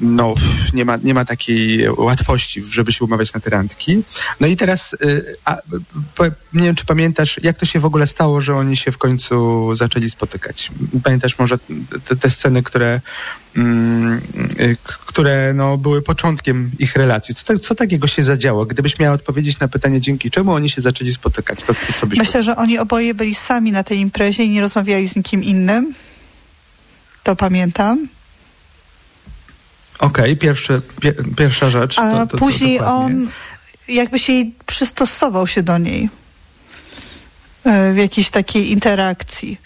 no, 0.00 0.34
nie 0.72 0.84
ma, 0.84 0.96
nie 0.96 1.14
ma 1.14 1.24
takiej 1.24 1.90
łatwości, 1.90 2.62
żeby 2.62 2.92
się 2.92 3.04
umawiać 3.04 3.32
na 3.32 3.40
te 3.40 3.50
randki. 3.50 4.02
No 4.40 4.46
i 4.46 4.56
teraz, 4.56 4.92
y, 4.92 5.36
a, 5.44 5.56
nie 6.52 6.64
wiem, 6.64 6.74
czy 6.74 6.84
pamiętasz, 6.84 7.40
jak 7.42 7.58
to 7.58 7.66
się 7.66 7.80
w 7.80 7.84
ogóle 7.84 8.06
stało, 8.06 8.40
że 8.40 8.56
oni 8.56 8.76
się 8.76 8.92
w 8.92 8.98
końcu 8.98 9.76
zaczęli 9.76 10.10
spotykać? 10.10 10.70
Pamiętasz 11.04 11.38
może 11.38 11.58
te, 12.04 12.16
te 12.16 12.30
sceny, 12.30 12.62
które, 12.62 13.00
mm, 13.56 14.20
y, 14.60 14.76
które 15.06 15.52
no, 15.54 15.78
były 15.78 16.02
początkiem 16.02 16.70
ich 16.78 16.96
relacji? 16.96 17.34
Co, 17.34 17.58
co 17.58 17.74
takiego 17.74 18.06
się 18.06 18.22
zadziało? 18.22 18.66
Gdybyś 18.66 18.98
miała 18.98 19.14
odpowiedzieć 19.14 19.58
na 19.58 19.68
pytanie, 19.68 20.00
dzięki 20.00 20.30
czemu 20.30 20.52
oni 20.52 20.70
się 20.70 20.80
zaczęli 20.80 21.12
spotykać, 21.12 21.62
to, 21.62 21.74
to 21.74 21.92
co 21.92 22.06
byś 22.06 22.18
Myślę, 22.18 22.42
że 22.42 22.56
oni 22.56 22.78
oboje 22.78 23.14
byli 23.14 23.34
sami 23.34 23.72
na 23.72 23.82
tej 23.82 23.98
imprezie 23.98 24.44
i 24.44 24.50
nie 24.50 24.60
rozmawiali 24.60 25.08
z 25.08 25.16
nikim 25.16 25.44
innym. 25.44 25.94
To 27.22 27.36
pamiętam. 27.36 28.08
Okej, 29.98 30.32
okay, 30.32 30.36
pier, 30.36 30.56
pierwsza 31.36 31.70
rzecz. 31.70 31.98
A 31.98 32.12
to, 32.12 32.26
to, 32.26 32.38
później 32.38 32.80
on 32.80 33.28
jakby 33.88 34.18
się 34.18 34.32
przystosował 34.66 35.46
się 35.46 35.62
do 35.62 35.78
niej 35.78 36.08
e, 37.64 37.92
w 37.92 37.96
jakiejś 37.96 38.30
takiej 38.30 38.70
interakcji. 38.70 39.60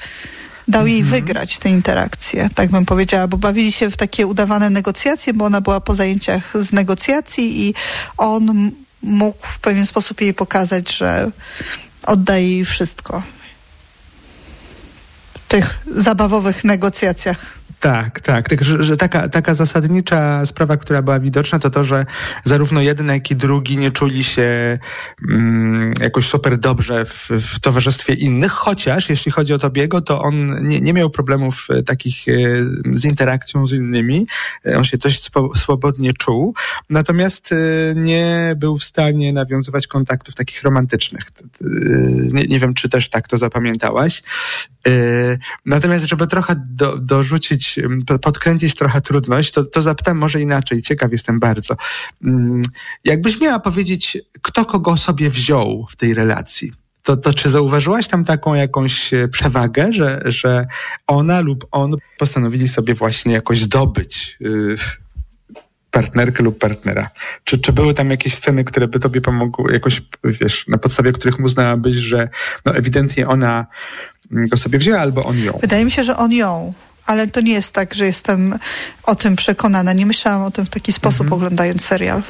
Dał 0.69 0.87
jej 0.87 1.01
mhm. 1.01 1.21
wygrać 1.21 1.59
tę 1.59 1.69
interakcję, 1.69 2.49
tak 2.55 2.71
bym 2.71 2.87
powiedziała, 2.87 3.29
bo 3.29 3.37
bawili 3.37 3.73
się 3.73 3.91
w 3.91 3.97
takie 3.97 4.27
udawane 4.27 4.71
negocjacje, 4.71 5.35
bo 5.35 5.45
ona 5.45 5.61
była 5.61 5.81
po 5.81 5.95
zajęciach 5.95 6.53
z 6.55 6.73
negocjacji 6.73 7.69
i 7.69 7.75
on 8.19 8.71
mógł 9.03 9.47
w 9.47 9.59
pewien 9.59 9.87
sposób 9.87 10.21
jej 10.21 10.35
pokazać, 10.35 10.97
że 10.97 11.31
oddaje 12.03 12.49
jej 12.49 12.65
wszystko 12.65 13.23
w 15.35 15.49
tych 15.49 15.79
zabawowych 15.87 16.65
negocjacjach. 16.65 17.62
Tak, 17.83 18.21
tak. 18.21 18.49
tak 18.49 18.65
że, 18.65 18.85
że, 18.85 18.97
taka, 18.97 19.29
taka 19.29 19.55
zasadnicza 19.55 20.47
sprawa, 20.47 20.77
która 20.77 21.03
była 21.03 21.21
widoczna, 21.21 21.59
to 21.59 21.71
to, 21.71 21.85
że 21.85 22.05
zarówno 22.45 22.81
jeden, 22.81 23.09
jak 23.09 23.31
i 23.31 23.37
drugi 23.37 23.79
nie 23.79 23.91
czuli 23.91 24.25
się 24.25 24.79
mm, 25.29 25.93
jakoś 26.01 26.27
super 26.27 26.59
dobrze 26.59 27.05
w, 27.05 27.29
w, 27.31 27.61
towarzystwie 27.61 28.15
innych, 28.15 28.53
chociaż 28.53 29.11
jeśli 29.11 29.33
chodzi 29.33 29.55
o 29.55 29.59
Tobiego, 29.59 30.01
to 30.01 30.23
on 30.23 30.67
nie, 30.67 30.81
nie 30.81 30.93
miał 30.93 31.11
problemów 31.11 31.67
e, 31.71 31.83
takich 31.83 32.29
e, 32.29 32.33
z 32.95 33.05
interakcją 33.05 33.67
z 33.67 33.73
innymi. 33.73 34.27
E, 34.67 34.79
on 34.79 34.85
się 34.85 34.99
dość 34.99 35.31
swobodnie 35.55 36.12
czuł, 36.12 36.55
natomiast 36.91 37.55
nie 37.97 38.55
był 38.57 38.79
w 38.79 38.85
stanie 38.85 39.33
nawiązywać 39.33 39.87
kontaktów 39.87 40.35
takich 40.35 40.62
romantycznych. 40.62 41.23
Nie, 42.33 42.43
nie 42.43 42.59
wiem, 42.59 42.75
czy 42.75 42.89
też 42.89 43.09
tak 43.09 43.29
to 43.29 43.39
zapamiętałaś. 43.39 44.23
Natomiast, 45.67 46.05
żeby 46.05 46.27
trochę 46.27 46.57
do, 46.71 46.99
dorzucić 46.99 47.81
podkręcić 48.23 48.75
trochę 48.75 49.01
trudność, 49.01 49.51
to, 49.51 49.65
to 49.65 49.83
zapytam 49.83 50.19
może 50.19 50.41
inaczej. 50.41 50.83
Ciekaw 50.83 51.12
jestem 51.12 51.41
bardzo. 51.41 51.77
Mm, 52.25 52.62
jakbyś 53.05 53.41
miała 53.41 53.59
powiedzieć, 53.59 54.19
kto 54.43 54.65
kogo 54.65 54.97
sobie 54.97 55.31
wziął 55.31 55.87
w 55.91 55.97
tej 55.97 56.15
relacji? 56.15 56.73
To, 57.03 57.17
to 57.17 57.35
czy 57.35 57.51
zauważyłaś 57.51 58.09
tam 58.09 58.25
taką 58.25 58.55
jakąś 58.55 59.15
e, 59.15 59.29
przewagę, 59.29 59.93
że, 59.93 60.23
że 60.25 60.67
ona 61.07 61.41
lub 61.41 61.67
on 61.71 61.97
postanowili 62.19 62.69
sobie 62.69 62.95
właśnie 62.95 63.33
jakoś 63.33 63.61
zdobyć 63.61 64.37
yy, 64.41 64.77
partnerkę 65.91 66.43
lub 66.43 66.59
partnera? 66.59 67.11
Czy, 67.45 67.59
czy 67.59 67.73
były 67.73 67.95
tam 67.95 68.11
jakieś 68.11 68.35
sceny, 68.35 68.65
które 68.65 68.89
by 68.89 69.01
tobie 69.01 69.21
pomogły, 69.21 69.73
jakoś, 69.73 70.03
wiesz, 70.25 70.65
na 70.69 70.79
podstawie 70.79 71.12
których 71.12 71.41
uznałabyś, 71.41 71.97
że 71.97 72.29
no 72.65 72.75
ewidentnie 72.75 73.29
ona 73.29 73.67
go 74.33 74.57
sobie 74.57 74.79
wzięła 74.79 74.99
albo 74.99 75.25
on 75.25 75.39
ją? 75.39 75.59
Wydaje 75.61 75.85
mi 75.85 75.91
się, 75.91 76.05
że 76.05 76.17
on 76.17 76.33
ją 76.33 76.73
ale 77.07 77.27
to 77.27 77.41
nie 77.41 77.53
jest 77.53 77.73
tak, 77.73 77.95
że 77.95 78.07
jestem 78.07 78.59
o 79.03 79.15
tym 79.15 79.37
przekonana. 79.37 79.93
Nie 79.93 80.07
myślałam 80.07 80.43
o 80.43 80.51
tym 80.51 80.67
w 80.67 80.71
taki 80.71 80.93
sposób, 80.93 81.21
mhm. 81.21 81.33
oglądając 81.33 81.85
serial. 81.85 82.23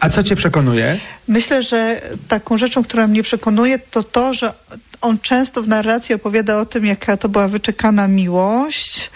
A 0.00 0.10
co 0.10 0.22
cię 0.22 0.36
przekonuje? 0.36 0.98
Myślę, 1.28 1.62
że 1.62 2.00
taką 2.28 2.58
rzeczą, 2.58 2.84
która 2.84 3.06
mnie 3.06 3.22
przekonuje, 3.22 3.78
to 3.78 4.02
to, 4.02 4.34
że 4.34 4.52
on 5.00 5.18
często 5.18 5.62
w 5.62 5.68
narracji 5.68 6.14
opowiada 6.14 6.58
o 6.58 6.66
tym, 6.66 6.86
jaka 6.86 7.16
to 7.16 7.28
była 7.28 7.48
wyczekana 7.48 8.08
miłość, 8.08 9.10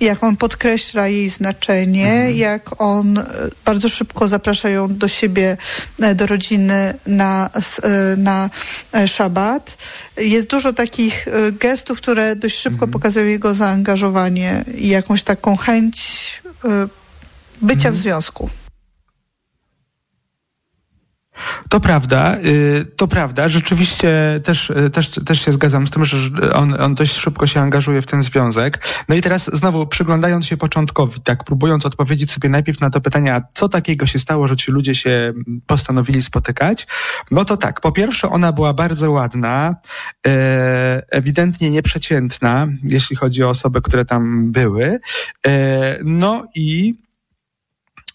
jak 0.00 0.24
on 0.24 0.36
podkreśla 0.36 1.08
jej 1.08 1.30
znaczenie, 1.30 2.12
mhm. 2.12 2.36
jak 2.36 2.82
on 2.82 3.18
e, 3.18 3.24
bardzo 3.64 3.88
szybko 3.88 4.28
zaprasza 4.28 4.68
ją 4.68 4.96
do 4.96 5.08
siebie, 5.08 5.56
e, 6.00 6.14
do 6.14 6.26
rodziny 6.26 6.94
na, 7.06 7.50
e, 7.82 8.16
na 8.16 8.50
szabat. 9.06 9.76
Jest 10.16 10.48
dużo 10.48 10.72
takich 10.72 11.26
gestów, 11.52 11.98
które 11.98 12.36
dość 12.36 12.56
szybko 12.56 12.84
mhm. 12.84 12.90
pokazują 12.90 13.26
jego 13.26 13.54
zaangażowanie 13.54 14.64
i 14.74 14.88
jakąś 14.88 15.22
taką 15.22 15.56
chęć 15.56 16.42
bycia 17.62 17.88
mhm. 17.88 17.94
w 17.94 17.98
związku. 17.98 18.50
To 21.68 21.80
prawda, 21.80 22.36
y, 22.44 22.86
to 22.96 23.08
prawda. 23.08 23.48
Rzeczywiście 23.48 24.40
też, 24.44 24.70
y, 24.70 24.90
też, 24.90 25.10
też 25.26 25.44
się 25.44 25.52
zgadzam 25.52 25.86
z 25.86 25.90
tym, 25.90 26.04
że 26.04 26.52
on, 26.54 26.80
on 26.80 26.94
dość 26.94 27.16
szybko 27.16 27.46
się 27.46 27.60
angażuje 27.60 28.02
w 28.02 28.06
ten 28.06 28.22
związek. 28.22 28.86
No 29.08 29.14
i 29.14 29.20
teraz 29.20 29.50
znowu 29.56 29.86
przyglądając 29.86 30.46
się 30.46 30.56
początkowi, 30.56 31.20
tak, 31.20 31.44
próbując 31.44 31.86
odpowiedzieć 31.86 32.32
sobie 32.32 32.48
najpierw 32.48 32.80
na 32.80 32.90
to 32.90 33.00
pytanie, 33.00 33.34
a 33.34 33.40
co 33.54 33.68
takiego 33.68 34.06
się 34.06 34.18
stało, 34.18 34.48
że 34.48 34.56
ci 34.56 34.72
ludzie 34.72 34.94
się 34.94 35.32
postanowili 35.66 36.22
spotykać? 36.22 36.86
No 37.30 37.44
to 37.44 37.56
tak, 37.56 37.80
po 37.80 37.92
pierwsze 37.92 38.28
ona 38.28 38.52
była 38.52 38.74
bardzo 38.74 39.10
ładna, 39.10 39.74
e, 40.26 41.02
ewidentnie 41.10 41.70
nieprzeciętna, 41.70 42.66
jeśli 42.84 43.16
chodzi 43.16 43.44
o 43.44 43.48
osoby, 43.48 43.82
które 43.82 44.04
tam 44.04 44.52
były. 44.52 45.00
E, 45.46 45.98
no 46.04 46.44
i 46.54 46.94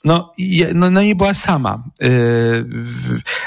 no, 0.06 0.34
no, 0.76 0.92
no 0.92 1.02
i 1.02 1.16
była 1.16 1.34
sama. 1.34 1.84
Yy, 2.02 2.10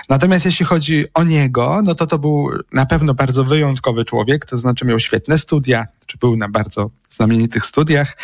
natomiast 0.08 0.44
jeśli 0.44 0.66
chodzi 0.66 1.04
o 1.14 1.24
niego, 1.24 1.80
no 1.84 1.94
to 1.94 2.06
to 2.06 2.18
był 2.18 2.50
na 2.72 2.86
pewno 2.86 3.14
bardzo 3.14 3.44
wyjątkowy 3.44 4.04
człowiek, 4.04 4.46
to 4.46 4.58
znaczy 4.58 4.84
miał 4.84 5.00
świetne 5.00 5.38
studia, 5.38 5.86
czy 6.06 6.18
był 6.18 6.36
na 6.36 6.48
bardzo 6.48 6.90
znamienitych 7.10 7.66
studiach, 7.66 8.16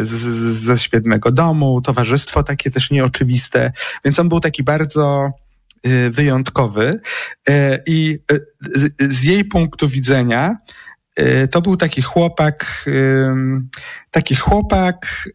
z, 0.00 0.10
ze 0.56 0.78
świetnego 0.78 1.32
domu, 1.32 1.80
towarzystwo 1.80 2.42
takie 2.42 2.70
też 2.70 2.90
nieoczywiste, 2.90 3.72
więc 4.04 4.18
on 4.18 4.28
był 4.28 4.40
taki 4.40 4.62
bardzo 4.62 5.30
yy, 5.84 6.10
wyjątkowy 6.10 7.00
i 7.86 8.18
z 9.00 9.22
jej 9.22 9.44
punktu 9.44 9.88
widzenia 9.88 10.56
to 11.50 11.62
był 11.62 11.76
taki 11.76 12.02
chłopak, 12.02 12.84
taki 14.10 14.34
chłopak, 14.34 15.28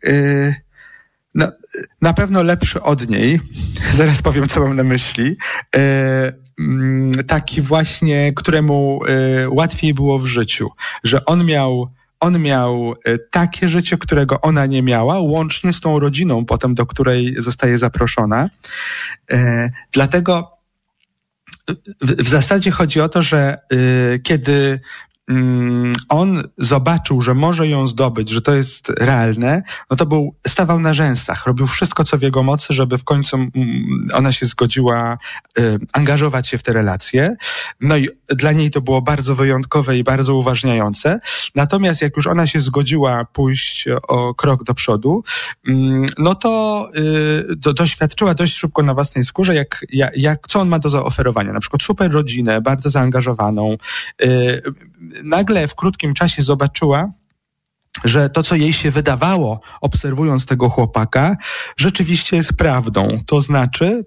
na, 2.02 2.14
pewno 2.14 2.44
lepszy 2.44 2.82
od 2.82 3.10
niej, 3.10 3.40
zaraz 3.96 4.22
powiem, 4.22 4.48
co 4.48 4.60
mam 4.60 4.76
na 4.76 4.84
myśli, 4.84 5.38
e, 5.76 6.34
mm, 6.60 7.12
taki 7.28 7.62
właśnie, 7.62 8.34
któremu 8.36 9.02
e, 9.08 9.50
łatwiej 9.50 9.94
było 9.94 10.20
w 10.20 10.26
życiu, 10.26 10.70
że 11.04 11.26
on 11.26 11.46
miał 11.46 11.92
on 12.20 12.40
miał 12.40 12.96
e, 13.06 13.18
takie 13.18 13.70
życie, 13.70 13.98
którego 13.98 14.42
ona 14.42 14.66
nie 14.66 14.84
miała, 14.84 15.20
łącznie 15.20 15.74
z 15.74 15.80
tą 15.80 16.00
rodziną 16.00 16.46
potem, 16.46 16.74
do 16.74 16.86
której 16.86 17.36
zostaje 17.38 17.78
zaproszona. 17.78 18.50
Dlatego 19.92 20.52
w 22.02 22.30
zasadzie 22.30 22.72
chodzi 22.72 23.02
o 23.02 23.10
to, 23.10 23.22
że 23.22 23.58
kiedy 24.24 24.80
on 26.10 26.44
zobaczył, 26.58 27.22
że 27.22 27.34
może 27.34 27.68
ją 27.68 27.88
zdobyć, 27.88 28.30
że 28.30 28.42
to 28.42 28.54
jest 28.54 28.90
realne, 28.90 29.62
no 29.90 29.98
to 29.98 30.06
był, 30.06 30.36
stawał 30.48 30.80
na 30.80 30.94
rzęsach, 30.94 31.48
robił 31.48 31.68
wszystko, 31.68 32.04
co 32.04 32.18
w 32.18 32.22
jego 32.22 32.44
mocy, 32.44 32.74
żeby 32.74 32.98
w 32.98 33.04
końcu 33.04 33.36
mm, 33.36 33.52
ona 34.14 34.32
się 34.32 34.46
zgodziła 34.46 35.18
y, 35.60 35.80
angażować 35.94 36.48
się 36.48 36.58
w 36.58 36.64
te 36.64 36.74
relacje. 36.74 37.36
No 37.82 37.98
i 37.98 38.10
dla 38.30 38.52
niej 38.52 38.72
to 38.72 38.82
było 38.82 39.02
bardzo 39.02 39.36
wyjątkowe 39.36 39.98
i 39.98 40.04
bardzo 40.04 40.36
uważniające. 40.36 41.20
Natomiast 41.56 42.02
jak 42.02 42.18
już 42.18 42.28
ona 42.28 42.48
się 42.48 42.60
zgodziła 42.60 43.26
pójść 43.26 43.86
o 44.08 44.34
krok 44.34 44.64
do 44.64 44.74
przodu, 44.74 45.24
mm, 45.68 46.06
no 46.18 46.36
to 46.36 46.90
y, 47.52 47.56
do, 47.56 47.74
doświadczyła 47.74 48.34
dość 48.34 48.56
szybko 48.56 48.84
na 48.84 48.94
własnej 48.94 49.24
skórze, 49.24 49.56
jak, 49.56 49.86
jak, 49.94 50.18
jak, 50.18 50.48
co 50.48 50.60
on 50.60 50.70
ma 50.70 50.80
do 50.80 50.90
zaoferowania. 50.90 51.54
Na 51.54 51.60
przykład 51.60 51.84
super 51.84 52.12
rodzinę, 52.12 52.62
bardzo 52.62 52.90
zaangażowaną. 52.90 53.78
Nagle 55.24 55.68
w 55.68 55.76
krótkim 55.76 56.14
czasie 56.14 56.44
zobaczyła, 56.44 57.12
że 58.04 58.30
to, 58.30 58.44
co 58.44 58.56
jej 58.56 58.74
się 58.74 58.92
wydawało, 58.92 59.60
obserwując 59.82 60.46
tego 60.46 60.70
chłopaka, 60.70 61.36
rzeczywiście 61.78 62.38
jest 62.38 62.54
prawdą. 62.54 63.20
To 63.26 63.42
znaczy, 63.42 64.06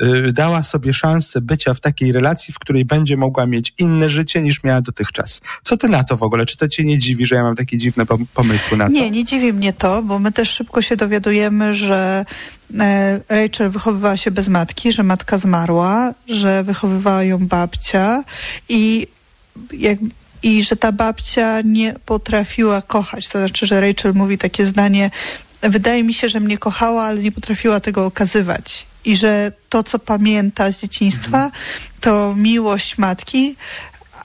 yy, 0.00 0.32
dała 0.32 0.62
sobie 0.62 0.94
szansę 0.94 1.40
bycia 1.40 1.74
w 1.74 1.80
takiej 1.80 2.12
relacji, 2.12 2.54
w 2.54 2.58
której 2.58 2.84
będzie 2.84 3.16
mogła 3.16 3.46
mieć 3.46 3.74
inne 3.78 4.10
życie 4.10 4.42
niż 4.42 4.62
miała 4.64 4.80
dotychczas. 4.80 5.40
Co 5.62 5.76
ty 5.76 5.88
na 5.88 6.04
to 6.04 6.16
w 6.16 6.22
ogóle? 6.22 6.46
Czy 6.46 6.56
to 6.56 6.68
cię 6.68 6.84
nie 6.84 6.98
dziwi, 6.98 7.26
że 7.26 7.34
ja 7.34 7.42
mam 7.42 7.56
takie 7.56 7.78
dziwne 7.78 8.04
pomysły 8.34 8.76
na 8.76 8.86
to? 8.86 8.92
Nie, 8.92 9.10
nie 9.10 9.24
dziwi 9.24 9.52
mnie 9.52 9.72
to, 9.72 10.02
bo 10.02 10.18
my 10.18 10.32
też 10.32 10.50
szybko 10.50 10.82
się 10.82 10.96
dowiadujemy, 10.96 11.74
że 11.74 12.24
e, 12.80 13.20
Rachel 13.28 13.70
wychowywała 13.70 14.16
się 14.16 14.30
bez 14.30 14.48
matki, 14.48 14.92
że 14.92 15.02
matka 15.02 15.38
zmarła, 15.38 16.14
że 16.28 16.64
wychowywała 16.64 17.22
ją 17.22 17.46
babcia 17.46 18.24
i 18.68 19.06
jak 19.72 19.98
i 20.42 20.62
że 20.62 20.76
ta 20.76 20.92
babcia 20.92 21.60
nie 21.60 21.94
potrafiła 22.06 22.82
kochać. 22.82 23.28
To 23.28 23.38
znaczy, 23.38 23.66
że 23.66 23.80
Rachel 23.80 24.14
mówi 24.14 24.38
takie 24.38 24.66
zdanie: 24.66 25.10
Wydaje 25.62 26.04
mi 26.04 26.14
się, 26.14 26.28
że 26.28 26.40
mnie 26.40 26.58
kochała, 26.58 27.02
ale 27.02 27.20
nie 27.20 27.32
potrafiła 27.32 27.80
tego 27.80 28.06
okazywać. 28.06 28.86
I 29.04 29.16
że 29.16 29.52
to, 29.68 29.82
co 29.82 29.98
pamięta 29.98 30.72
z 30.72 30.80
dzieciństwa, 30.80 31.44
mhm. 31.44 31.52
to 32.00 32.34
miłość 32.36 32.98
matki, 32.98 33.56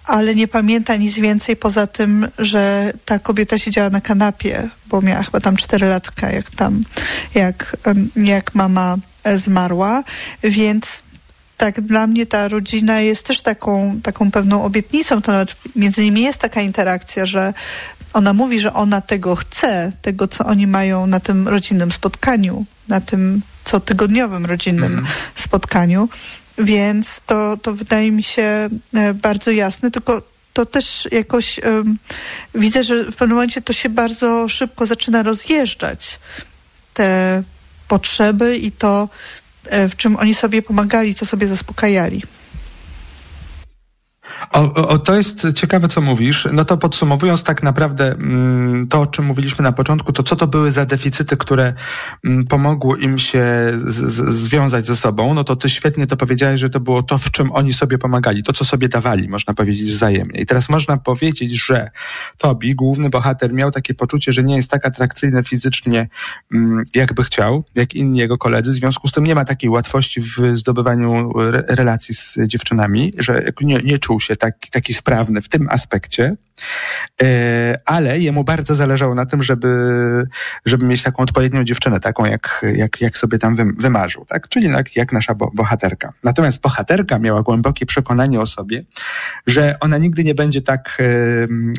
ale 0.06 0.36
nie 0.36 0.48
pamięta 0.48 0.96
nic 0.96 1.16
więcej 1.16 1.56
poza 1.56 1.88
tym, 1.88 2.28
że 2.40 2.94
ta 3.06 3.20
kobieta 3.20 3.58
siedziała 3.58 3.90
na 3.90 4.02
kanapie, 4.02 4.70
bo 4.86 5.02
miała 5.02 5.24
chyba 5.24 5.40
tam 5.40 5.58
cztery 5.58 5.88
latka, 5.88 6.32
jak 6.32 6.52
tam, 6.52 6.84
jak, 7.36 7.78
jak 8.16 8.56
mama 8.56 8.98
zmarła, 9.36 10.04
więc 10.44 11.04
tak, 11.58 11.82
dla 11.82 12.08
mnie 12.08 12.26
ta 12.26 12.48
rodzina 12.48 13.02
jest 13.02 13.26
też 13.26 13.42
taką, 13.42 14.00
taką 14.04 14.32
pewną 14.32 14.64
obietnicą. 14.64 15.22
To 15.22 15.32
nawet 15.32 15.56
między 15.76 16.02
nimi 16.02 16.22
jest 16.22 16.40
taka 16.40 16.62
interakcja, 16.62 17.26
że 17.26 17.54
ona 18.14 18.34
mówi, 18.34 18.60
że 18.60 18.74
ona 18.74 19.02
tego 19.02 19.36
chce, 19.36 19.92
tego, 20.02 20.28
co 20.28 20.46
oni 20.46 20.68
mają 20.68 21.08
na 21.08 21.20
tym 21.20 21.48
rodzinnym 21.48 21.92
spotkaniu, 21.92 22.66
na 22.88 23.02
tym 23.02 23.42
co 23.66 23.80
tygodniowym 23.80 24.46
rodzinnym 24.46 24.94
mm. 24.94 25.06
spotkaniu. 25.36 26.10
Więc 26.58 27.22
to, 27.26 27.58
to 27.58 27.74
wydaje 27.74 28.12
mi 28.12 28.24
się 28.24 28.70
e, 28.94 29.14
bardzo 29.14 29.52
jasne, 29.52 29.92
tylko 29.92 30.22
to 30.54 30.66
też 30.66 31.08
jakoś 31.12 31.60
um, 31.60 31.98
widzę, 32.56 32.84
że 32.84 33.04
w 33.04 33.16
pewnym 33.16 33.36
momencie 33.36 33.62
to 33.62 33.74
się 33.74 33.90
bardzo 33.90 34.50
szybko 34.50 34.86
zaczyna 34.86 35.24
rozjeżdżać. 35.24 36.20
Te 36.94 37.44
potrzeby 37.88 38.58
i 38.58 38.72
to, 38.72 39.10
w 39.90 39.96
czym 39.96 40.16
oni 40.16 40.34
sobie 40.34 40.62
pomagali, 40.62 41.16
co 41.16 41.26
sobie 41.26 41.48
zaspokajali. 41.48 42.24
O, 44.52 44.74
o, 44.74 44.98
to 44.98 45.16
jest 45.16 45.48
ciekawe, 45.56 45.88
co 45.88 46.02
mówisz. 46.02 46.48
No 46.54 46.66
to 46.66 46.78
podsumowując 46.78 47.44
tak 47.44 47.64
naprawdę 47.64 48.12
mm, 48.12 48.88
to, 48.88 49.02
o 49.02 49.08
czym 49.08 49.26
mówiliśmy 49.26 49.64
na 49.64 49.72
początku, 49.72 50.14
to 50.14 50.24
co 50.24 50.36
to 50.36 50.48
były 50.48 50.72
za 50.72 50.86
deficyty, 50.86 51.38
które 51.38 51.74
mm, 52.24 52.48
pomogły 52.48 53.00
im 53.00 53.20
się 53.20 53.44
z, 53.76 54.12
z, 54.12 54.36
związać 54.36 54.86
ze 54.86 54.96
sobą, 54.96 55.34
no 55.34 55.44
to 55.44 55.56
ty 55.56 55.70
świetnie 55.70 56.08
to 56.08 56.18
powiedziałeś, 56.18 56.62
że 56.62 56.70
to 56.70 56.80
było 56.80 57.04
to, 57.04 57.18
w 57.18 57.32
czym 57.32 57.52
oni 57.52 57.74
sobie 57.74 57.98
pomagali, 57.98 58.44
to, 58.44 58.54
co 58.54 58.66
sobie 58.66 58.90
dawali, 58.90 59.30
można 59.30 59.54
powiedzieć 59.54 59.92
wzajemnie. 59.92 60.42
I 60.42 60.46
teraz 60.46 60.70
można 60.70 60.98
powiedzieć, 60.98 61.66
że 61.66 61.90
Tobi, 62.38 62.76
główny 62.76 63.10
bohater, 63.10 63.54
miał 63.54 63.72
takie 63.72 63.94
poczucie, 63.94 64.34
że 64.34 64.44
nie 64.44 64.56
jest 64.56 64.72
tak 64.72 64.86
atrakcyjny 64.86 65.44
fizycznie, 65.44 66.10
mm, 66.52 66.84
jakby 66.96 67.24
chciał, 67.24 67.64
jak 67.76 67.94
inni 67.94 68.20
jego 68.20 68.38
koledzy. 68.38 68.72
W 68.72 68.74
związku 68.74 69.08
z 69.08 69.12
tym 69.12 69.24
nie 69.24 69.36
ma 69.36 69.46
takiej 69.46 69.70
łatwości 69.70 70.22
w 70.22 70.38
zdobywaniu 70.54 71.40
re 71.40 71.64
relacji 71.68 72.16
z 72.16 72.38
dziewczynami, 72.48 73.14
że 73.18 73.44
nie, 73.62 73.78
nie 73.78 74.00
czuł 74.00 74.17
się 74.20 74.36
taki, 74.36 74.72
taki 74.72 74.94
sprawny 74.94 75.42
w 75.42 75.50
tym 75.50 75.68
aspekcie. 75.70 76.36
E, 77.22 77.80
ale 77.86 78.20
jemu 78.20 78.44
bardzo 78.44 78.76
zależało 78.76 79.16
na 79.16 79.26
tym, 79.26 79.44
żeby, 79.44 79.68
żeby 80.66 80.86
mieć 80.86 81.04
taką 81.04 81.24
odpowiednią 81.24 81.64
dziewczynę, 81.64 82.00
taką 82.00 82.26
jak, 82.26 82.66
jak, 82.76 83.02
jak 83.02 83.18
sobie 83.18 83.38
tam 83.38 83.56
wymarzył, 83.78 84.26
tak? 84.26 84.50
Czyli 84.50 84.68
jak, 84.68 84.96
jak 84.96 85.14
nasza 85.14 85.36
bohaterka. 85.54 86.14
Natomiast 86.24 86.62
bohaterka 86.62 87.20
miała 87.20 87.42
głębokie 87.44 87.86
przekonanie 87.86 88.40
o 88.42 88.46
sobie, 88.46 88.84
że 89.48 89.76
ona 89.80 89.98
nigdy 89.98 90.24
nie 90.24 90.36
będzie 90.36 90.62
tak, 90.62 91.02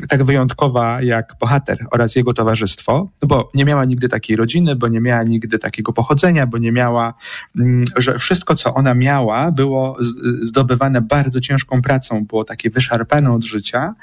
tak 0.09 0.23
wyjątkowa 0.23 1.01
jak 1.01 1.35
bohater 1.39 1.85
oraz 1.91 2.15
jego 2.15 2.33
towarzystwo, 2.33 3.09
no 3.21 3.27
bo 3.27 3.51
nie 3.53 3.65
miała 3.65 3.85
nigdy 3.85 4.09
takiej 4.09 4.35
rodziny, 4.35 4.75
bo 4.75 4.87
nie 4.87 4.99
miała 4.99 5.23
nigdy 5.23 5.59
takiego 5.59 5.93
pochodzenia, 5.93 6.47
bo 6.47 6.57
nie 6.57 6.71
miała, 6.71 7.13
mm, 7.57 7.85
że 7.97 8.19
wszystko, 8.19 8.55
co 8.55 8.73
ona 8.73 8.93
miała, 8.93 9.51
było 9.51 9.97
zdobywane 10.41 11.01
bardzo 11.01 11.41
ciężką 11.41 11.81
pracą, 11.81 12.25
było 12.29 12.43
takie 12.43 12.69
wyszarpane 12.69 13.31
od 13.31 13.43
życia 13.43 13.93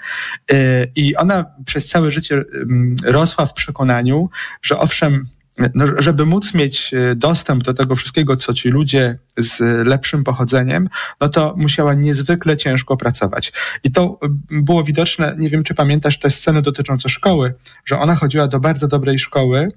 e, 0.52 0.86
i 0.96 1.16
ona 1.16 1.44
przez 1.66 1.86
całe 1.86 2.10
życie 2.10 2.34
mm, 2.34 2.96
rosła 3.04 3.46
w 3.46 3.52
przekonaniu, 3.52 4.30
że 4.62 4.78
owszem, 4.78 5.26
no, 5.74 5.86
żeby 5.98 6.26
móc 6.26 6.54
mieć 6.54 6.94
e, 6.94 7.14
dostęp 7.14 7.62
do 7.64 7.74
tego 7.74 7.96
wszystkiego, 7.96 8.36
co 8.36 8.54
ci 8.54 8.68
ludzie 8.68 9.18
z 9.36 9.86
lepszym 9.86 10.24
pochodzeniem, 10.24 10.88
no 11.20 11.28
to 11.28 11.54
musiała 11.56 11.94
niezwykle 11.94 12.56
ciężko 12.56 12.96
pracować. 12.96 13.52
I 13.84 13.90
to 13.90 14.20
było 14.50 14.84
widoczne, 14.84 15.34
nie 15.38 15.48
wiem, 15.48 15.64
czy 15.64 15.74
pamiętasz 15.74 16.18
te 16.18 16.30
sceny 16.30 16.62
dotyczące 16.62 17.08
szkoły, 17.08 17.54
że 17.84 17.98
ona 17.98 18.14
chodziła 18.14 18.48
do 18.48 18.60
bardzo 18.60 18.88
dobrej 18.88 19.18
szkoły, 19.18 19.72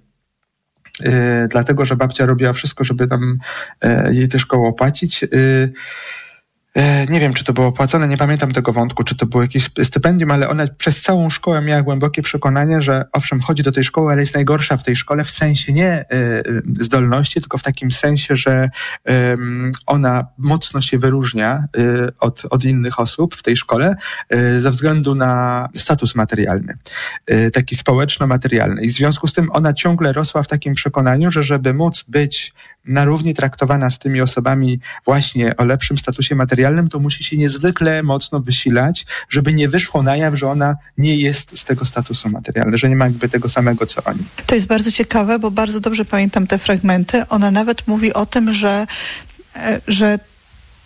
yy, 1.00 1.12
dlatego 1.50 1.86
że 1.86 1.96
babcia 1.96 2.26
robiła 2.26 2.54
wszystko, 2.54 2.84
żeby 2.84 3.08
tam 3.08 3.40
yy, 3.84 4.16
jej 4.16 4.28
tę 4.28 4.40
szkołę 4.40 4.68
opłacić. 4.68 5.22
Yy, 5.22 5.74
nie 7.10 7.20
wiem, 7.20 7.34
czy 7.34 7.44
to 7.44 7.54
było 7.54 7.68
opłacone, 7.68 8.08
nie 8.08 8.18
pamiętam 8.18 8.52
tego 8.52 8.72
wątku, 8.74 9.04
czy 9.04 9.16
to 9.16 9.26
było 9.26 9.44
jakieś 9.44 9.70
stypendium, 9.84 10.32
ale 10.32 10.50
ona 10.50 10.68
przez 10.78 11.02
całą 11.02 11.30
szkołę 11.30 11.62
miała 11.62 11.82
głębokie 11.82 12.22
przekonanie, 12.22 12.82
że 12.82 13.06
owszem, 13.12 13.42
chodzi 13.42 13.64
do 13.64 13.72
tej 13.72 13.84
szkoły, 13.84 14.12
ale 14.12 14.22
jest 14.22 14.34
najgorsza 14.34 14.78
w 14.78 14.84
tej 14.84 14.96
szkole 14.96 15.24
w 15.24 15.32
sensie 15.32 15.74
nie 15.74 15.92
e, 15.92 16.06
zdolności, 16.80 17.42
tylko 17.42 17.58
w 17.58 17.64
takim 17.64 17.92
sensie, 17.92 18.36
że 18.36 18.70
ona 19.86 20.28
mocno 20.38 20.82
się 20.82 21.00
wyróżnia 21.00 21.64
e, 21.78 21.84
od, 22.20 22.44
od 22.50 22.64
innych 22.64 23.00
osób 23.00 23.36
w 23.36 23.44
tej 23.44 23.58
szkole 23.58 23.96
ze 24.60 24.72
względu 24.72 25.16
na 25.16 25.70
status 25.76 26.16
materialny, 26.16 26.78
taki 27.54 27.76
społeczno-materialny. 27.76 28.82
I 28.82 28.88
w 28.90 28.92
związku 28.92 29.28
z 29.28 29.34
tym 29.34 29.50
ona 29.52 29.74
ciągle 29.74 30.14
rosła 30.14 30.44
w 30.44 30.48
takim 30.48 30.74
przekonaniu, 30.74 31.32
że 31.32 31.44
żeby 31.44 31.74
móc 31.74 32.04
być 32.08 32.54
na 32.86 33.06
równi 33.06 33.36
traktowana 33.36 33.90
z 33.90 34.00
tymi 34.00 34.22
osobami 34.22 34.80
właśnie 35.06 35.58
o 35.58 35.66
lepszym 35.66 35.98
statusie 35.98 36.36
materialnym, 36.36 36.90
to 36.90 37.00
musi 37.00 37.24
się 37.24 37.38
niezwykle 37.38 38.04
mocno 38.04 38.40
wysilać, 38.40 39.06
żeby 39.30 39.54
nie 39.54 39.70
wyszło 39.70 40.04
na 40.04 40.18
jaw, 40.18 40.36
że 40.36 40.48
ona 40.48 40.76
nie 40.98 41.16
jest 41.16 41.60
z 41.60 41.66
tego 41.66 41.86
statusu 41.86 42.30
materialnego, 42.30 42.78
że 42.78 42.90
nie 42.90 42.96
ma 42.96 43.06
jakby 43.06 43.30
tego 43.30 43.50
samego, 43.50 43.86
co 43.86 44.04
oni. 44.04 44.20
To 44.46 44.56
jest 44.56 44.68
bardzo 44.68 44.92
ciekawe, 44.92 45.40
bo 45.40 45.52
bardzo 45.52 45.80
dobrze 45.80 46.06
pamiętam 46.06 46.48
te 46.48 46.58
fragmenty. 46.58 47.24
Ona 47.30 47.52
nawet 47.52 47.88
mówi 47.88 48.14
o 48.14 48.26
tym, 48.26 48.54
że, 48.54 48.88
e, 49.56 49.82
że 49.88 50.20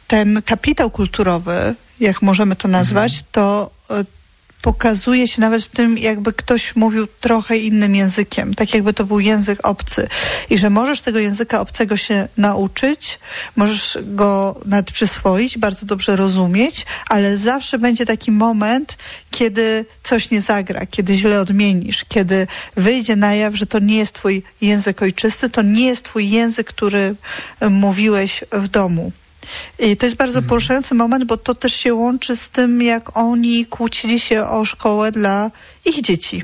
ten 0.07 0.41
kapitał 0.45 0.91
kulturowy, 0.91 1.75
jak 1.99 2.21
możemy 2.21 2.55
to 2.55 2.67
nazwać, 2.67 3.11
mhm. 3.11 3.27
to 3.31 3.71
e, 3.89 4.05
pokazuje 4.63 5.27
się 5.27 5.41
nawet 5.41 5.63
w 5.63 5.67
tym, 5.67 5.97
jakby 5.97 6.33
ktoś 6.33 6.75
mówił 6.75 7.07
trochę 7.21 7.57
innym 7.57 7.95
językiem, 7.95 8.53
tak 8.53 8.73
jakby 8.73 8.93
to 8.93 9.03
był 9.03 9.19
język 9.19 9.59
obcy. 9.63 10.07
I 10.49 10.57
że 10.57 10.69
możesz 10.69 11.01
tego 11.01 11.19
języka 11.19 11.61
obcego 11.61 11.97
się 11.97 12.27
nauczyć, 12.37 13.19
możesz 13.55 13.97
go 14.01 14.59
nawet 14.65 14.91
przyswoić, 14.91 15.57
bardzo 15.57 15.85
dobrze 15.85 16.15
rozumieć, 16.15 16.85
ale 17.09 17.37
zawsze 17.37 17.79
będzie 17.79 18.05
taki 18.05 18.31
moment, 18.31 18.97
kiedy 19.31 19.85
coś 20.03 20.31
nie 20.31 20.41
zagra, 20.41 20.85
kiedy 20.85 21.15
źle 21.15 21.39
odmienisz, 21.39 22.05
kiedy 22.05 22.47
wyjdzie 22.75 23.15
na 23.15 23.35
jaw, 23.35 23.55
że 23.55 23.65
to 23.65 23.79
nie 23.79 23.97
jest 23.97 24.13
twój 24.13 24.43
język 24.61 25.01
ojczysty, 25.01 25.49
to 25.49 25.61
nie 25.61 25.85
jest 25.85 26.03
twój 26.03 26.29
język, 26.29 26.67
który 26.67 27.15
mówiłeś 27.69 28.43
w 28.51 28.67
domu. 28.67 29.11
I 29.79 29.97
to 29.97 30.05
jest 30.05 30.15
bardzo 30.15 30.39
mhm. 30.39 30.49
poruszający 30.49 30.95
moment, 30.95 31.23
bo 31.23 31.37
to 31.37 31.55
też 31.55 31.75
się 31.75 31.93
łączy 31.93 32.37
z 32.37 32.49
tym, 32.49 32.81
jak 32.81 33.17
oni 33.17 33.65
kłócili 33.65 34.19
się 34.19 34.45
o 34.45 34.65
szkołę 34.65 35.11
dla 35.11 35.51
ich 35.85 36.01
dzieci. 36.01 36.43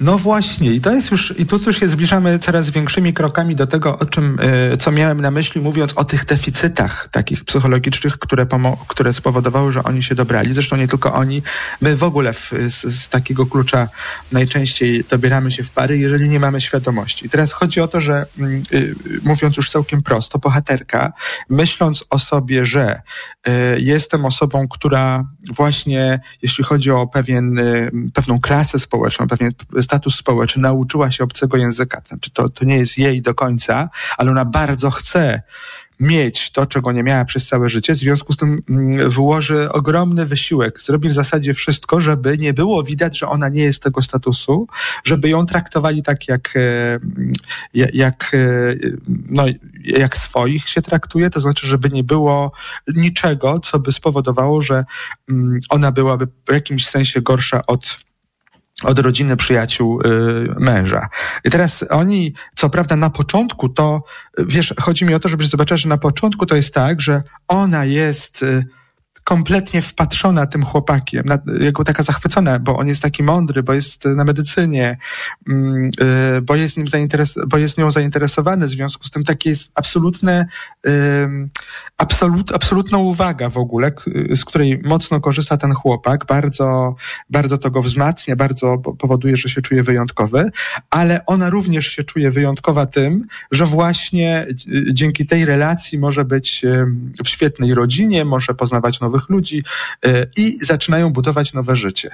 No 0.00 0.18
właśnie, 0.18 0.72
i 0.72 0.80
to 0.80 0.92
jest 0.92 1.10
już, 1.10 1.34
i 1.38 1.46
tu 1.46 1.60
już 1.66 1.78
się 1.78 1.88
zbliżamy 1.88 2.38
coraz 2.38 2.70
większymi 2.70 3.12
krokami 3.12 3.54
do 3.54 3.66
tego, 3.66 3.98
o 3.98 4.06
czym, 4.06 4.40
y, 4.72 4.76
co 4.76 4.92
miałem 4.92 5.20
na 5.20 5.30
myśli, 5.30 5.60
mówiąc 5.60 5.92
o 5.96 6.04
tych 6.04 6.24
deficytach 6.24 7.08
takich 7.08 7.44
psychologicznych, 7.44 8.18
które, 8.18 8.46
które 8.88 9.12
spowodowały, 9.12 9.72
że 9.72 9.84
oni 9.84 10.02
się 10.02 10.14
dobrali. 10.14 10.54
Zresztą 10.54 10.76
nie 10.76 10.88
tylko 10.88 11.14
oni, 11.14 11.42
my 11.80 11.96
w 11.96 12.02
ogóle 12.04 12.32
w, 12.32 12.52
z, 12.68 12.84
z, 12.84 13.08
takiego 13.08 13.46
klucza 13.46 13.88
najczęściej 14.32 15.04
dobieramy 15.10 15.52
się 15.52 15.62
w 15.62 15.70
pary, 15.70 15.98
jeżeli 15.98 16.28
nie 16.28 16.40
mamy 16.40 16.60
świadomości. 16.60 17.26
I 17.26 17.28
teraz 17.30 17.52
chodzi 17.52 17.80
o 17.80 17.88
to, 17.88 18.00
że 18.00 18.26
y, 18.72 18.94
mówiąc 19.22 19.56
już 19.56 19.70
całkiem 19.70 20.02
prosto, 20.02 20.38
bohaterka, 20.38 21.12
myśląc 21.48 22.04
o 22.10 22.18
sobie, 22.18 22.66
że 22.66 23.00
y, 23.48 23.50
jestem 23.80 24.24
osobą, 24.24 24.68
która 24.68 25.24
właśnie, 25.50 26.20
jeśli 26.42 26.64
chodzi 26.64 26.90
o 26.90 27.06
pewien, 27.06 27.60
pewną 28.14 28.40
klasę 28.40 28.78
społeczną, 28.78 29.28
pewien 29.28 29.52
status 29.90 30.16
społeczny, 30.16 30.62
nauczyła 30.62 31.10
się 31.10 31.24
obcego 31.24 31.56
języka. 31.56 32.02
Znaczy 32.08 32.30
to, 32.30 32.48
to 32.48 32.64
nie 32.64 32.78
jest 32.78 32.98
jej 32.98 33.22
do 33.22 33.34
końca, 33.34 33.88
ale 34.18 34.30
ona 34.30 34.44
bardzo 34.44 34.90
chce 34.90 35.42
mieć 36.00 36.50
to, 36.50 36.66
czego 36.66 36.92
nie 36.92 37.02
miała 37.02 37.24
przez 37.24 37.46
całe 37.46 37.68
życie. 37.68 37.94
W 37.94 37.96
związku 37.96 38.32
z 38.32 38.36
tym 38.36 38.62
mm, 38.68 39.10
wyłoży 39.10 39.72
ogromny 39.72 40.26
wysiłek. 40.26 40.80
Zrobi 40.80 41.08
w 41.08 41.12
zasadzie 41.12 41.54
wszystko, 41.54 42.00
żeby 42.00 42.38
nie 42.38 42.54
było 42.54 42.82
widać, 42.82 43.18
że 43.18 43.28
ona 43.28 43.48
nie 43.48 43.62
jest 43.62 43.82
tego 43.82 44.02
statusu, 44.02 44.68
żeby 45.04 45.28
ją 45.28 45.46
traktowali 45.46 46.02
tak, 46.02 46.28
jak, 46.28 46.56
e, 46.56 46.98
jak, 47.74 48.34
e, 48.34 48.74
no, 49.08 49.44
jak 49.84 50.16
swoich 50.16 50.68
się 50.68 50.82
traktuje. 50.82 51.30
To 51.30 51.40
znaczy, 51.40 51.66
żeby 51.66 51.90
nie 51.90 52.04
było 52.04 52.52
niczego, 52.94 53.60
co 53.60 53.78
by 53.78 53.92
spowodowało, 53.92 54.62
że 54.62 54.84
mm, 55.28 55.58
ona 55.68 55.92
byłaby 55.92 56.26
w 56.48 56.52
jakimś 56.52 56.86
sensie 56.86 57.22
gorsza 57.22 57.66
od 57.66 58.09
od 58.84 58.98
rodziny 58.98 59.36
przyjaciół 59.36 60.00
y, 60.00 60.04
męża. 60.58 61.08
I 61.44 61.50
teraz 61.50 61.84
oni, 61.90 62.34
co 62.54 62.70
prawda 62.70 62.96
na 62.96 63.10
początku 63.10 63.68
to, 63.68 64.02
wiesz, 64.38 64.74
chodzi 64.80 65.04
mi 65.04 65.14
o 65.14 65.20
to, 65.20 65.28
żebyś 65.28 65.48
zobaczyła, 65.48 65.78
że 65.78 65.88
na 65.88 65.98
początku 65.98 66.46
to 66.46 66.56
jest 66.56 66.74
tak, 66.74 67.00
że 67.00 67.22
ona 67.48 67.84
jest 67.84 68.42
y, 68.42 68.64
kompletnie 69.30 69.82
wpatrzona 69.82 70.46
tym 70.46 70.64
chłopakiem, 70.64 71.26
na, 71.26 71.38
jako 71.60 71.84
taka 71.84 72.02
zachwycona, 72.02 72.58
bo 72.58 72.76
on 72.76 72.86
jest 72.86 73.02
taki 73.02 73.22
mądry, 73.22 73.62
bo 73.62 73.72
jest 73.72 74.04
na 74.04 74.24
medycynie, 74.24 74.98
mm, 75.48 75.90
y, 76.36 76.42
bo 76.42 76.56
jest, 76.56 76.76
nim 76.76 76.86
zainteres- 76.86 77.46
bo 77.46 77.58
jest 77.58 77.78
nią 77.78 77.90
zainteresowany, 77.90 78.66
w 78.66 78.68
związku 78.68 79.04
z 79.04 79.10
tym 79.10 79.24
takie 79.24 79.50
jest 79.50 79.72
absolutne, 79.74 80.46
absolut, 81.98 82.52
absolutna 82.52 82.98
uwaga 82.98 83.48
w 83.48 83.58
ogóle, 83.58 83.92
z 84.36 84.44
której 84.44 84.80
mocno 84.84 85.20
korzysta 85.20 85.56
ten 85.56 85.72
chłopak, 85.72 86.26
bardzo, 86.26 86.94
bardzo 87.30 87.58
to 87.58 87.70
go 87.70 87.82
wzmacnia, 87.82 88.36
bardzo 88.36 88.78
powoduje, 88.78 89.36
że 89.36 89.48
się 89.48 89.62
czuje 89.62 89.82
wyjątkowy, 89.82 90.50
ale 90.90 91.26
ona 91.26 91.50
również 91.50 91.86
się 91.86 92.04
czuje 92.04 92.30
wyjątkowa 92.30 92.86
tym, 92.86 93.22
że 93.50 93.66
właśnie 93.66 94.46
dzięki 94.92 95.26
tej 95.26 95.44
relacji 95.44 95.98
może 95.98 96.24
być 96.24 96.62
w 97.24 97.28
świetnej 97.28 97.74
rodzinie, 97.74 98.24
może 98.24 98.54
poznawać 98.54 99.00
nowych 99.00 99.19
ludzi 99.28 99.64
e, 100.06 100.26
i 100.36 100.58
zaczynają 100.62 101.12
budować 101.12 101.52
nowe 101.52 101.76
życie. 101.76 102.10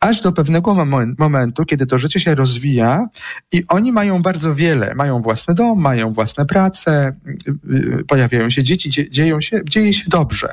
Aż 0.00 0.20
do 0.20 0.32
pewnego 0.32 0.86
momentu, 1.18 1.64
kiedy 1.64 1.86
to 1.86 1.98
życie 1.98 2.20
się 2.20 2.34
rozwija 2.34 3.06
i 3.52 3.64
oni 3.68 3.92
mają 3.92 4.22
bardzo 4.22 4.54
wiele, 4.54 4.94
mają 4.94 5.20
własny 5.20 5.54
dom, 5.54 5.80
mają 5.80 6.12
własne 6.12 6.46
prace, 6.46 7.16
pojawiają 8.08 8.50
się 8.50 8.64
dzieci, 8.64 9.10
dzieją 9.10 9.40
się, 9.40 9.60
dzieje 9.64 9.94
się 9.94 10.04
dobrze. 10.08 10.48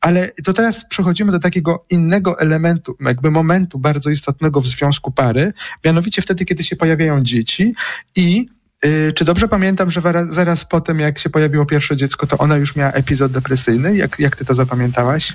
Ale 0.00 0.28
to 0.44 0.52
teraz 0.52 0.88
przechodzimy 0.88 1.32
do 1.32 1.38
takiego 1.38 1.84
innego 1.90 2.40
elementu, 2.40 2.96
jakby 3.00 3.30
momentu 3.30 3.78
bardzo 3.78 4.10
istotnego 4.10 4.60
w 4.60 4.66
związku 4.66 5.10
pary, 5.10 5.52
mianowicie 5.84 6.22
wtedy, 6.22 6.44
kiedy 6.44 6.64
się 6.64 6.76
pojawiają 6.76 7.22
dzieci 7.22 7.74
i 8.16 8.57
czy 9.14 9.24
dobrze 9.24 9.48
pamiętam, 9.48 9.90
że 9.90 10.02
zaraz, 10.28 10.64
po 10.64 10.80
tym, 10.80 11.00
jak 11.00 11.18
się 11.18 11.30
pojawiło 11.30 11.66
pierwsze 11.66 11.96
dziecko, 11.96 12.26
to 12.26 12.38
ona 12.38 12.56
już 12.56 12.76
miała 12.76 12.92
epizod 12.92 13.32
depresyjny? 13.32 13.96
Jak, 13.96 14.18
jak 14.18 14.36
ty 14.36 14.44
to 14.44 14.54
zapamiętałaś? 14.54 15.32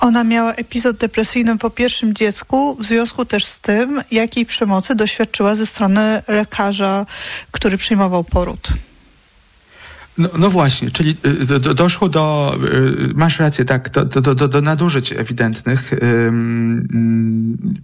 Ona 0.00 0.24
miała 0.24 0.52
epizod 0.52 0.96
depresyjny 0.96 1.58
po 1.58 1.70
pierwszym 1.70 2.14
dziecku, 2.14 2.76
w 2.80 2.84
związku 2.84 3.24
też 3.24 3.44
z 3.44 3.60
tym, 3.60 4.02
jakiej 4.10 4.46
przemocy 4.46 4.94
doświadczyła 4.94 5.54
ze 5.54 5.66
strony 5.66 6.22
lekarza, 6.28 7.06
który 7.50 7.76
przyjmował 7.76 8.24
poród. 8.24 8.68
No, 10.18 10.28
no, 10.38 10.50
właśnie, 10.50 10.90
czyli 10.90 11.16
y, 11.26 11.58
do, 11.60 11.74
doszło 11.74 12.08
do, 12.08 12.56
y, 13.10 13.14
masz 13.14 13.38
rację, 13.38 13.64
tak, 13.64 13.90
do, 13.90 14.04
do, 14.04 14.34
do, 14.34 14.48
do 14.48 14.60
nadużyć 14.60 15.12
ewidentnych 15.12 15.90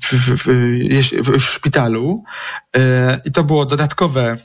w, 0.03 0.12
w, 0.12 0.46
w, 1.23 1.40
w 1.40 1.42
szpitalu 1.42 2.25
y, 2.77 2.81
i 3.25 3.33
to 3.33 3.44
było 3.44 3.66
dodatkowe 3.66 4.37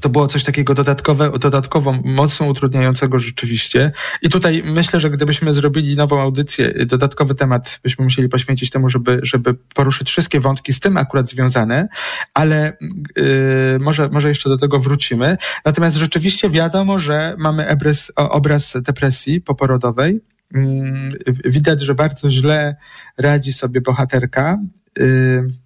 to 0.00 0.08
było 0.08 0.28
coś 0.28 0.44
takiego 0.44 0.74
dodatkowe, 0.74 1.38
dodatkowo 1.38 1.92
mocno 1.92 2.46
utrudniającego 2.46 3.20
rzeczywiście. 3.20 3.92
I 4.22 4.28
tutaj 4.28 4.62
myślę, 4.64 5.00
że 5.00 5.10
gdybyśmy 5.10 5.52
zrobili 5.52 5.96
nową 5.96 6.20
audycję, 6.20 6.86
dodatkowy 6.86 7.34
temat 7.34 7.80
byśmy 7.82 8.04
musieli 8.04 8.28
poświęcić 8.28 8.70
temu, 8.70 8.88
żeby, 8.88 9.20
żeby 9.22 9.54
poruszyć 9.54 10.08
wszystkie 10.08 10.40
wątki 10.40 10.72
z 10.72 10.80
tym 10.80 10.96
akurat 10.96 11.28
związane, 11.28 11.88
ale 12.34 12.76
yy, 13.16 13.78
może, 13.80 14.08
może 14.08 14.28
jeszcze 14.28 14.48
do 14.48 14.58
tego 14.58 14.78
wrócimy. 14.78 15.36
Natomiast 15.64 15.96
rzeczywiście 15.96 16.50
wiadomo, 16.50 16.98
że 16.98 17.34
mamy 17.38 17.68
obraz, 17.68 18.12
obraz 18.16 18.72
depresji 18.80 19.40
poporodowej. 19.40 20.20
Yy, 20.54 21.34
widać, 21.44 21.80
że 21.80 21.94
bardzo 21.94 22.30
źle 22.30 22.76
radzi 23.18 23.52
sobie 23.52 23.80
bohaterka. 23.80 24.58
Yy, 24.98 25.62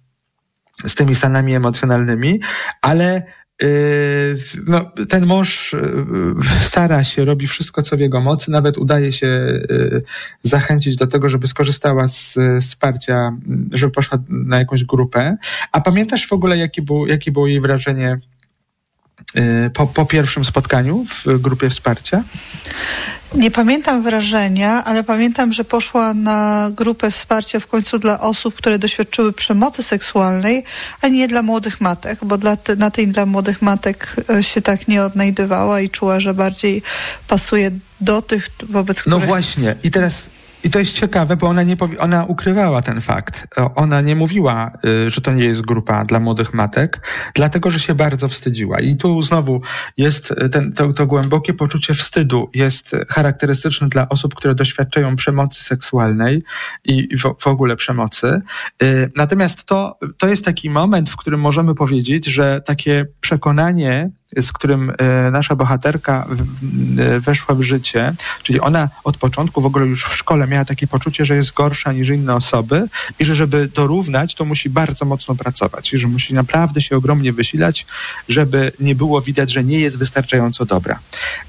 z 0.85 0.95
tymi 0.95 1.15
stanami 1.15 1.55
emocjonalnymi, 1.55 2.39
ale 2.81 3.23
no, 4.67 4.91
ten 5.09 5.25
mąż 5.25 5.73
yy, 5.73 6.35
stara 6.61 7.03
się, 7.03 7.25
robi 7.25 7.47
wszystko, 7.47 7.81
co 7.81 7.97
w 7.97 7.99
jego 7.99 8.21
mocy, 8.21 8.51
nawet 8.51 8.77
udaje 8.77 9.13
się 9.13 9.27
yy, 9.69 10.03
zachęcić 10.43 10.95
do 10.95 11.07
tego, 11.07 11.29
żeby 11.29 11.47
skorzystała 11.47 12.07
z 12.07 12.37
wsparcia, 12.61 13.37
żeby 13.71 13.91
poszła 13.91 14.19
na 14.29 14.59
jakąś 14.59 14.83
grupę. 14.83 15.37
A 15.71 15.81
pamiętasz 15.81 16.27
w 16.27 16.33
ogóle, 16.33 16.57
jakie 16.57 16.81
było, 16.81 17.07
jakie 17.07 17.31
było 17.31 17.47
jej 17.47 17.61
wrażenie 17.61 18.19
po, 19.73 19.87
po 19.87 20.05
pierwszym 20.05 20.45
spotkaniu 20.45 21.05
w 21.25 21.41
grupie 21.41 21.69
wsparcia? 21.69 22.23
Nie 23.35 23.51
pamiętam 23.51 24.03
wrażenia, 24.03 24.83
ale 24.83 25.03
pamiętam, 25.03 25.53
że 25.53 25.63
poszła 25.63 26.13
na 26.13 26.69
grupę 26.73 27.11
wsparcia 27.11 27.59
w 27.59 27.67
końcu 27.67 27.99
dla 27.99 28.19
osób, 28.19 28.55
które 28.55 28.79
doświadczyły 28.79 29.33
przemocy 29.33 29.83
seksualnej, 29.83 30.63
a 31.01 31.07
nie 31.07 31.27
dla 31.27 31.41
młodych 31.41 31.81
matek, 31.81 32.19
bo 32.25 32.37
dla 32.37 32.57
te, 32.57 32.75
na 32.75 32.91
tej 32.91 33.07
dla 33.07 33.25
młodych 33.25 33.61
matek 33.61 34.15
e, 34.29 34.43
się 34.43 34.61
tak 34.61 34.87
nie 34.87 35.03
odnajdywała 35.03 35.81
i 35.81 35.89
czuła, 35.89 36.19
że 36.19 36.33
bardziej 36.33 36.81
pasuje 37.27 37.71
do 38.01 38.21
tych, 38.21 38.49
wobec 38.69 38.97
no 38.97 39.01
których... 39.01 39.21
No 39.21 39.27
właśnie. 39.27 39.75
I 39.83 39.91
teraz 39.91 40.29
i 40.63 40.69
to 40.69 40.79
jest 40.79 40.93
ciekawe, 40.93 41.37
bo 41.37 41.47
ona, 41.47 41.63
nie 41.63 41.77
powie, 41.77 41.99
ona 41.99 42.25
ukrywała 42.25 42.81
ten 42.81 43.01
fakt. 43.01 43.47
Ona 43.75 44.01
nie 44.01 44.15
mówiła, 44.15 44.71
y, 45.07 45.09
że 45.09 45.21
to 45.21 45.33
nie 45.33 45.43
jest 45.43 45.61
grupa 45.61 46.05
dla 46.05 46.19
młodych 46.19 46.53
matek, 46.53 47.07
dlatego 47.33 47.71
że 47.71 47.79
się 47.79 47.95
bardzo 47.95 48.29
wstydziła. 48.29 48.79
I 48.79 48.95
tu 48.95 49.21
znowu 49.21 49.61
jest 49.97 50.33
ten, 50.51 50.73
to, 50.73 50.93
to 50.93 51.07
głębokie 51.07 51.53
poczucie 51.53 51.93
wstydu 51.93 52.49
jest 52.53 52.95
charakterystyczne 53.09 53.89
dla 53.89 54.09
osób, 54.09 54.35
które 54.35 54.55
doświadczają 54.55 55.15
przemocy 55.15 55.63
seksualnej 55.63 56.43
i 56.85 57.17
w, 57.17 57.35
w 57.39 57.47
ogóle 57.47 57.75
przemocy. 57.75 58.41
Y, 58.83 59.11
natomiast 59.15 59.65
to, 59.65 59.99
to 60.17 60.27
jest 60.27 60.45
taki 60.45 60.69
moment, 60.69 61.09
w 61.09 61.17
którym 61.17 61.39
możemy 61.39 61.75
powiedzieć, 61.75 62.25
że 62.25 62.61
takie 62.65 63.05
przekonanie 63.21 64.11
z 64.35 64.51
którym 64.51 64.93
e, 64.97 65.31
nasza 65.31 65.55
bohaterka 65.55 66.27
e, 66.97 67.19
weszła 67.19 67.55
w 67.55 67.61
życie, 67.61 68.13
czyli 68.43 68.59
ona 68.59 68.89
od 69.03 69.17
początku 69.17 69.61
w 69.61 69.65
ogóle 69.65 69.85
już 69.85 70.05
w 70.05 70.15
szkole 70.15 70.47
miała 70.47 70.65
takie 70.65 70.87
poczucie, 70.87 71.25
że 71.25 71.35
jest 71.35 71.53
gorsza 71.53 71.91
niż 71.91 72.09
inne 72.09 72.35
osoby 72.35 72.87
i 73.19 73.25
że 73.25 73.35
żeby 73.35 73.67
dorównać, 73.67 74.35
to 74.35 74.45
musi 74.45 74.69
bardzo 74.69 75.05
mocno 75.05 75.35
pracować 75.35 75.93
i 75.93 75.97
że 75.97 76.07
musi 76.07 76.33
naprawdę 76.33 76.81
się 76.81 76.97
ogromnie 76.97 77.33
wysilać, 77.33 77.85
żeby 78.29 78.71
nie 78.79 78.95
było 78.95 79.21
widać, 79.21 79.51
że 79.51 79.63
nie 79.63 79.79
jest 79.79 79.97
wystarczająco 79.97 80.65
dobra. 80.65 80.99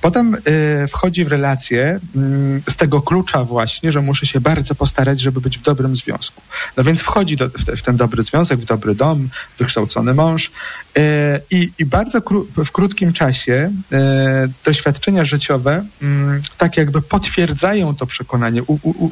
Potem 0.00 0.34
e, 0.34 0.88
wchodzi 0.88 1.24
w 1.24 1.28
relację 1.28 2.00
mm, 2.16 2.62
z 2.70 2.76
tego 2.76 3.02
klucza 3.02 3.44
właśnie, 3.44 3.92
że 3.92 4.00
muszę 4.00 4.26
się 4.26 4.40
bardzo 4.40 4.74
postarać, 4.74 5.20
żeby 5.20 5.40
być 5.40 5.58
w 5.58 5.62
dobrym 5.62 5.96
związku. 5.96 6.42
No 6.76 6.84
więc 6.84 7.00
wchodzi 7.00 7.36
do, 7.36 7.48
w, 7.48 7.64
te, 7.64 7.76
w 7.76 7.82
ten 7.82 7.96
dobry 7.96 8.22
związek, 8.22 8.60
w 8.60 8.64
dobry 8.64 8.94
dom, 8.94 9.28
wykształcony 9.58 10.14
mąż 10.14 10.50
i, 11.50 11.70
i 11.78 11.84
bardzo 11.86 12.20
w 12.64 12.72
krótkim 12.72 13.12
czasie 13.12 13.72
e, 13.92 14.48
doświadczenia 14.64 15.24
życiowe 15.24 15.84
mm, 16.02 16.42
tak 16.58 16.76
jakby 16.76 17.02
potwierdzają 17.02 17.96
to 17.96 18.06
przekonanie, 18.06 18.62
u, 18.62 18.78
u, 18.82 19.10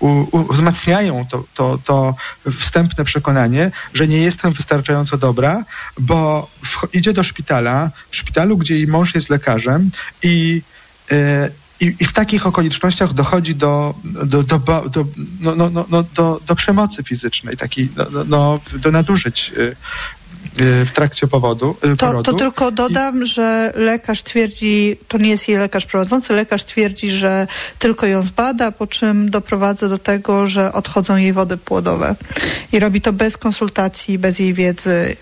u, 0.00 0.52
wzmacniają 0.52 1.26
to, 1.30 1.44
to, 1.54 1.78
to 1.84 2.14
wstępne 2.58 3.04
przekonanie, 3.04 3.70
że 3.94 4.08
nie 4.08 4.18
jestem 4.18 4.52
wystarczająco 4.52 5.18
dobra, 5.18 5.64
bo 5.98 6.50
idzie 6.92 7.12
do 7.12 7.24
szpitala, 7.24 7.90
w 8.10 8.16
szpitalu, 8.16 8.56
gdzie 8.56 8.74
jej 8.74 8.86
mąż 8.86 9.14
jest 9.14 9.30
lekarzem 9.30 9.90
i 10.22 10.62
e, 11.10 11.50
i, 11.80 11.94
I, 12.00 12.06
w 12.06 12.12
takich 12.12 12.46
okolicznościach 12.46 13.12
dochodzi 13.12 13.54
do, 13.54 13.94
do, 14.04 14.42
do, 14.42 14.58
do, 14.90 15.04
no, 15.40 15.54
no, 15.56 15.70
no, 15.70 15.84
no, 15.90 16.04
do, 16.14 16.40
do 16.46 16.54
przemocy 16.54 17.02
fizycznej, 17.02 17.56
takiej, 17.56 17.88
no, 17.96 18.06
no, 18.10 18.24
no 18.24 18.58
do 18.72 18.90
nadużyć 18.90 19.52
y, 19.58 19.76
w 20.58 20.90
trakcie 20.94 21.26
powodu. 21.26 21.76
Y, 21.84 21.96
to, 21.96 22.22
to 22.22 22.32
tylko 22.32 22.70
dodam, 22.70 23.22
I... 23.22 23.26
że 23.26 23.72
lekarz 23.76 24.22
twierdzi, 24.22 24.96
to 25.08 25.18
nie 25.18 25.28
jest 25.28 25.48
jej 25.48 25.58
lekarz 25.58 25.86
prowadzący, 25.86 26.32
lekarz 26.32 26.64
twierdzi, 26.64 27.10
że 27.10 27.46
tylko 27.78 28.06
ją 28.06 28.22
zbada, 28.22 28.72
po 28.72 28.86
czym 28.86 29.30
doprowadza 29.30 29.88
do 29.88 29.98
tego, 29.98 30.46
że 30.46 30.72
odchodzą 30.72 31.16
jej 31.16 31.32
wody 31.32 31.56
płodowe. 31.56 32.14
I 32.72 32.80
robi 32.80 33.00
to 33.00 33.12
bez 33.12 33.36
konsultacji, 33.36 34.18
bez 34.18 34.38
jej 34.38 34.54
wiedzy. 34.54 35.16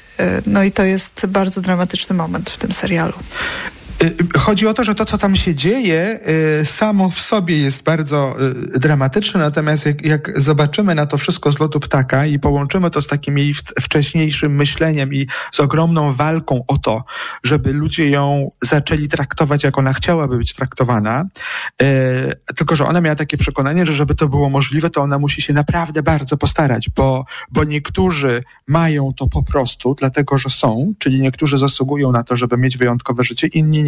No 0.46 0.62
i 0.62 0.72
to 0.72 0.82
jest 0.82 1.26
bardzo 1.26 1.60
dramatyczny 1.60 2.16
moment 2.16 2.50
w 2.50 2.58
tym 2.58 2.72
serialu. 2.72 3.14
Y, 4.02 4.38
chodzi 4.38 4.66
o 4.66 4.74
to, 4.74 4.84
że 4.84 4.94
to, 4.94 5.04
co 5.04 5.18
tam 5.18 5.36
się 5.36 5.54
dzieje, 5.54 6.20
y, 6.60 6.66
samo 6.66 7.10
w 7.10 7.20
sobie 7.20 7.58
jest 7.58 7.82
bardzo 7.82 8.36
y, 8.74 8.78
dramatyczne, 8.78 9.40
natomiast 9.40 9.86
jak, 9.86 10.04
jak 10.04 10.40
zobaczymy 10.40 10.94
na 10.94 11.06
to 11.06 11.18
wszystko 11.18 11.52
z 11.52 11.58
lotu 11.58 11.80
ptaka 11.80 12.26
i 12.26 12.38
połączymy 12.38 12.90
to 12.90 13.02
z 13.02 13.06
takim 13.06 13.38
jej 13.38 13.54
wcześniejszym 13.80 14.54
myśleniem 14.54 15.14
i 15.14 15.26
z 15.52 15.60
ogromną 15.60 16.12
walką 16.12 16.64
o 16.66 16.78
to, 16.78 17.04
żeby 17.44 17.72
ludzie 17.72 18.10
ją 18.10 18.50
zaczęli 18.62 19.08
traktować, 19.08 19.64
jak 19.64 19.78
ona 19.78 19.92
chciałaby 19.92 20.38
być 20.38 20.54
traktowana, 20.54 21.24
tylko 22.56 22.76
że 22.76 22.86
ona 22.86 23.00
miała 23.00 23.16
takie 23.16 23.36
przekonanie, 23.36 23.86
że 23.86 23.92
żeby 23.92 24.14
to 24.14 24.28
było 24.28 24.50
możliwe, 24.50 24.90
to 24.90 25.00
ona 25.00 25.18
musi 25.18 25.42
się 25.42 25.52
naprawdę 25.52 26.02
bardzo 26.02 26.36
postarać, 26.36 26.90
bo, 26.90 27.24
bo 27.50 27.64
niektórzy 27.64 28.42
mają 28.66 29.12
to 29.16 29.26
po 29.26 29.42
prostu, 29.42 29.94
dlatego 29.94 30.38
że 30.38 30.50
są, 30.50 30.92
czyli 30.98 31.20
niektórzy 31.20 31.58
zasługują 31.58 32.12
na 32.12 32.24
to, 32.24 32.36
żeby 32.36 32.56
mieć 32.56 32.76
wyjątkowe 32.76 33.24
życie, 33.24 33.46
inni 33.46 33.84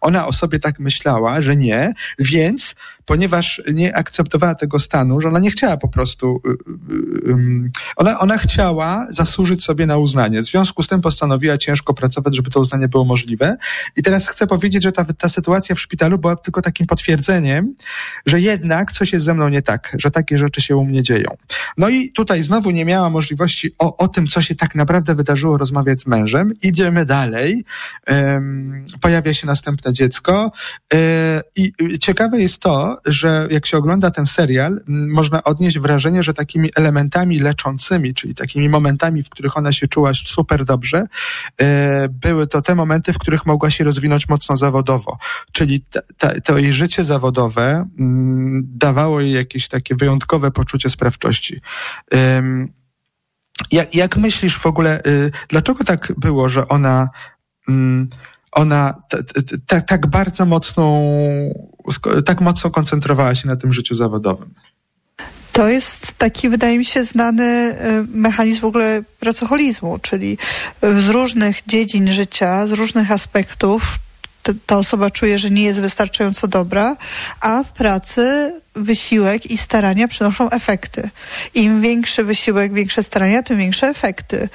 Ona 0.00 0.26
o 0.26 0.32
sobie 0.32 0.60
tak 0.60 0.78
myślała, 0.78 1.42
że 1.42 1.56
nie, 1.56 1.92
więc 2.18 2.74
ponieważ 3.08 3.62
nie 3.72 3.96
akceptowała 3.96 4.54
tego 4.54 4.78
stanu, 4.78 5.20
że 5.20 5.28
ona 5.28 5.38
nie 5.38 5.50
chciała 5.50 5.76
po 5.76 5.88
prostu, 5.88 6.40
y, 6.46 6.50
y, 6.50 7.32
y, 7.32 7.70
ona, 7.96 8.18
ona 8.18 8.38
chciała 8.38 9.06
zasłużyć 9.10 9.64
sobie 9.64 9.86
na 9.86 9.96
uznanie. 9.96 10.42
W 10.42 10.44
związku 10.44 10.82
z 10.82 10.88
tym 10.88 11.00
postanowiła 11.00 11.58
ciężko 11.58 11.94
pracować, 11.94 12.36
żeby 12.36 12.50
to 12.50 12.60
uznanie 12.60 12.88
było 12.88 13.04
możliwe. 13.04 13.56
I 13.96 14.02
teraz 14.02 14.28
chcę 14.28 14.46
powiedzieć, 14.46 14.82
że 14.82 14.92
ta, 14.92 15.04
ta 15.04 15.28
sytuacja 15.28 15.74
w 15.74 15.80
szpitalu 15.80 16.18
była 16.18 16.36
tylko 16.36 16.62
takim 16.62 16.86
potwierdzeniem, 16.86 17.74
że 18.26 18.40
jednak 18.40 18.92
coś 18.92 19.12
jest 19.12 19.24
ze 19.24 19.34
mną 19.34 19.48
nie 19.48 19.62
tak, 19.62 19.96
że 19.98 20.10
takie 20.10 20.38
rzeczy 20.38 20.60
się 20.60 20.76
u 20.76 20.84
mnie 20.84 21.02
dzieją. 21.02 21.30
No 21.78 21.88
i 21.88 22.12
tutaj 22.12 22.42
znowu 22.42 22.70
nie 22.70 22.84
miała 22.84 23.10
możliwości 23.10 23.74
o, 23.78 23.96
o 23.96 24.08
tym, 24.08 24.26
co 24.26 24.42
się 24.42 24.54
tak 24.54 24.74
naprawdę 24.74 25.14
wydarzyło, 25.14 25.58
rozmawiać 25.58 26.00
z 26.00 26.06
mężem. 26.06 26.52
Idziemy 26.62 27.06
dalej. 27.06 27.64
Pojawia 29.00 29.34
się 29.34 29.46
następne 29.46 29.92
dziecko. 29.92 30.52
Um, 30.92 31.02
I 31.56 31.98
ciekawe 31.98 32.40
jest 32.40 32.62
to, 32.62 32.97
że 33.06 33.48
jak 33.50 33.66
się 33.66 33.78
ogląda 33.78 34.10
ten 34.10 34.26
serial, 34.26 34.80
można 34.86 35.44
odnieść 35.44 35.78
wrażenie, 35.78 36.22
że 36.22 36.34
takimi 36.34 36.70
elementami 36.76 37.38
leczącymi, 37.38 38.14
czyli 38.14 38.34
takimi 38.34 38.68
momentami, 38.68 39.22
w 39.22 39.30
których 39.30 39.56
ona 39.56 39.72
się 39.72 39.88
czuła 39.88 40.14
super 40.14 40.64
dobrze, 40.64 41.04
e, 41.60 42.08
były 42.08 42.46
to 42.46 42.62
te 42.62 42.74
momenty, 42.74 43.12
w 43.12 43.18
których 43.18 43.46
mogła 43.46 43.70
się 43.70 43.84
rozwinąć 43.84 44.28
mocno 44.28 44.56
zawodowo. 44.56 45.18
Czyli 45.52 45.84
to 46.44 46.58
jej 46.58 46.72
życie 46.72 47.04
zawodowe 47.04 47.88
dawało 48.62 49.20
jej 49.20 49.32
jakieś 49.32 49.68
takie 49.68 49.94
wyjątkowe 49.94 50.50
poczucie 50.50 50.90
sprawczości. 50.90 51.60
Jak, 53.72 53.94
jak 53.94 54.16
myślisz 54.16 54.58
w 54.58 54.66
ogóle, 54.66 55.00
y, 55.06 55.30
dlaczego 55.48 55.84
tak 55.84 56.12
było, 56.16 56.48
że 56.48 56.68
ona 56.68 57.08
ona 58.52 58.94
tak 59.86 60.06
bardzo 60.06 60.46
mocną, 60.46 61.10
tak 62.26 62.40
mocno 62.40 62.70
koncentrowała 62.70 63.34
się 63.34 63.48
na 63.48 63.56
tym 63.56 63.72
życiu 63.72 63.94
zawodowym. 63.94 64.54
To 65.52 65.68
jest 65.68 66.12
taki, 66.12 66.48
wydaje 66.48 66.78
mi 66.78 66.84
się, 66.84 67.04
znany 67.04 67.44
e, 67.44 68.04
mechanizm 68.08 68.60
w 68.60 68.64
ogóle 68.64 69.02
pracoholizmu, 69.20 69.98
czyli 69.98 70.38
z 70.82 71.08
różnych 71.08 71.62
dziedzin 71.66 72.12
życia, 72.12 72.66
z 72.66 72.72
różnych 72.72 73.12
aspektów 73.12 73.98
ta 74.66 74.78
osoba 74.78 75.10
czuje, 75.10 75.38
że 75.38 75.50
nie 75.50 75.62
jest 75.62 75.80
wystarczająco 75.80 76.48
dobra, 76.48 76.96
a 77.40 77.62
w 77.62 77.72
pracy 77.72 78.52
wysiłek 78.78 79.46
i 79.46 79.58
starania 79.58 80.08
przynoszą 80.08 80.50
efekty. 80.50 81.10
Im 81.54 81.80
większy 81.80 82.24
wysiłek, 82.24 82.72
większe 82.72 83.02
starania, 83.02 83.42
tym 83.42 83.58
większe 83.58 83.86
efekty. 83.86 84.48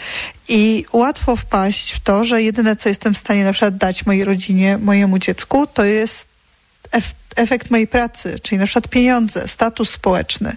I 0.48 0.86
łatwo 0.94 1.36
wpaść 1.36 1.92
w 1.92 2.00
to, 2.00 2.26
że 2.26 2.42
jedyne, 2.42 2.76
co 2.76 2.90
jestem 2.90 3.14
w 3.14 3.18
stanie 3.18 3.44
na 3.44 3.52
przykład 3.52 3.78
dać 3.78 4.06
mojej 4.06 4.26
rodzinie, 4.26 4.78
mojemu 4.78 5.20
dziecku, 5.20 5.68
to 5.68 5.86
jest 5.86 6.28
efekt 7.36 7.72
mojej 7.72 7.88
pracy, 7.88 8.40
czyli 8.40 8.58
na 8.58 8.66
przykład 8.66 8.88
pieniądze, 8.88 9.48
status 9.48 9.90
społeczny. 9.90 10.50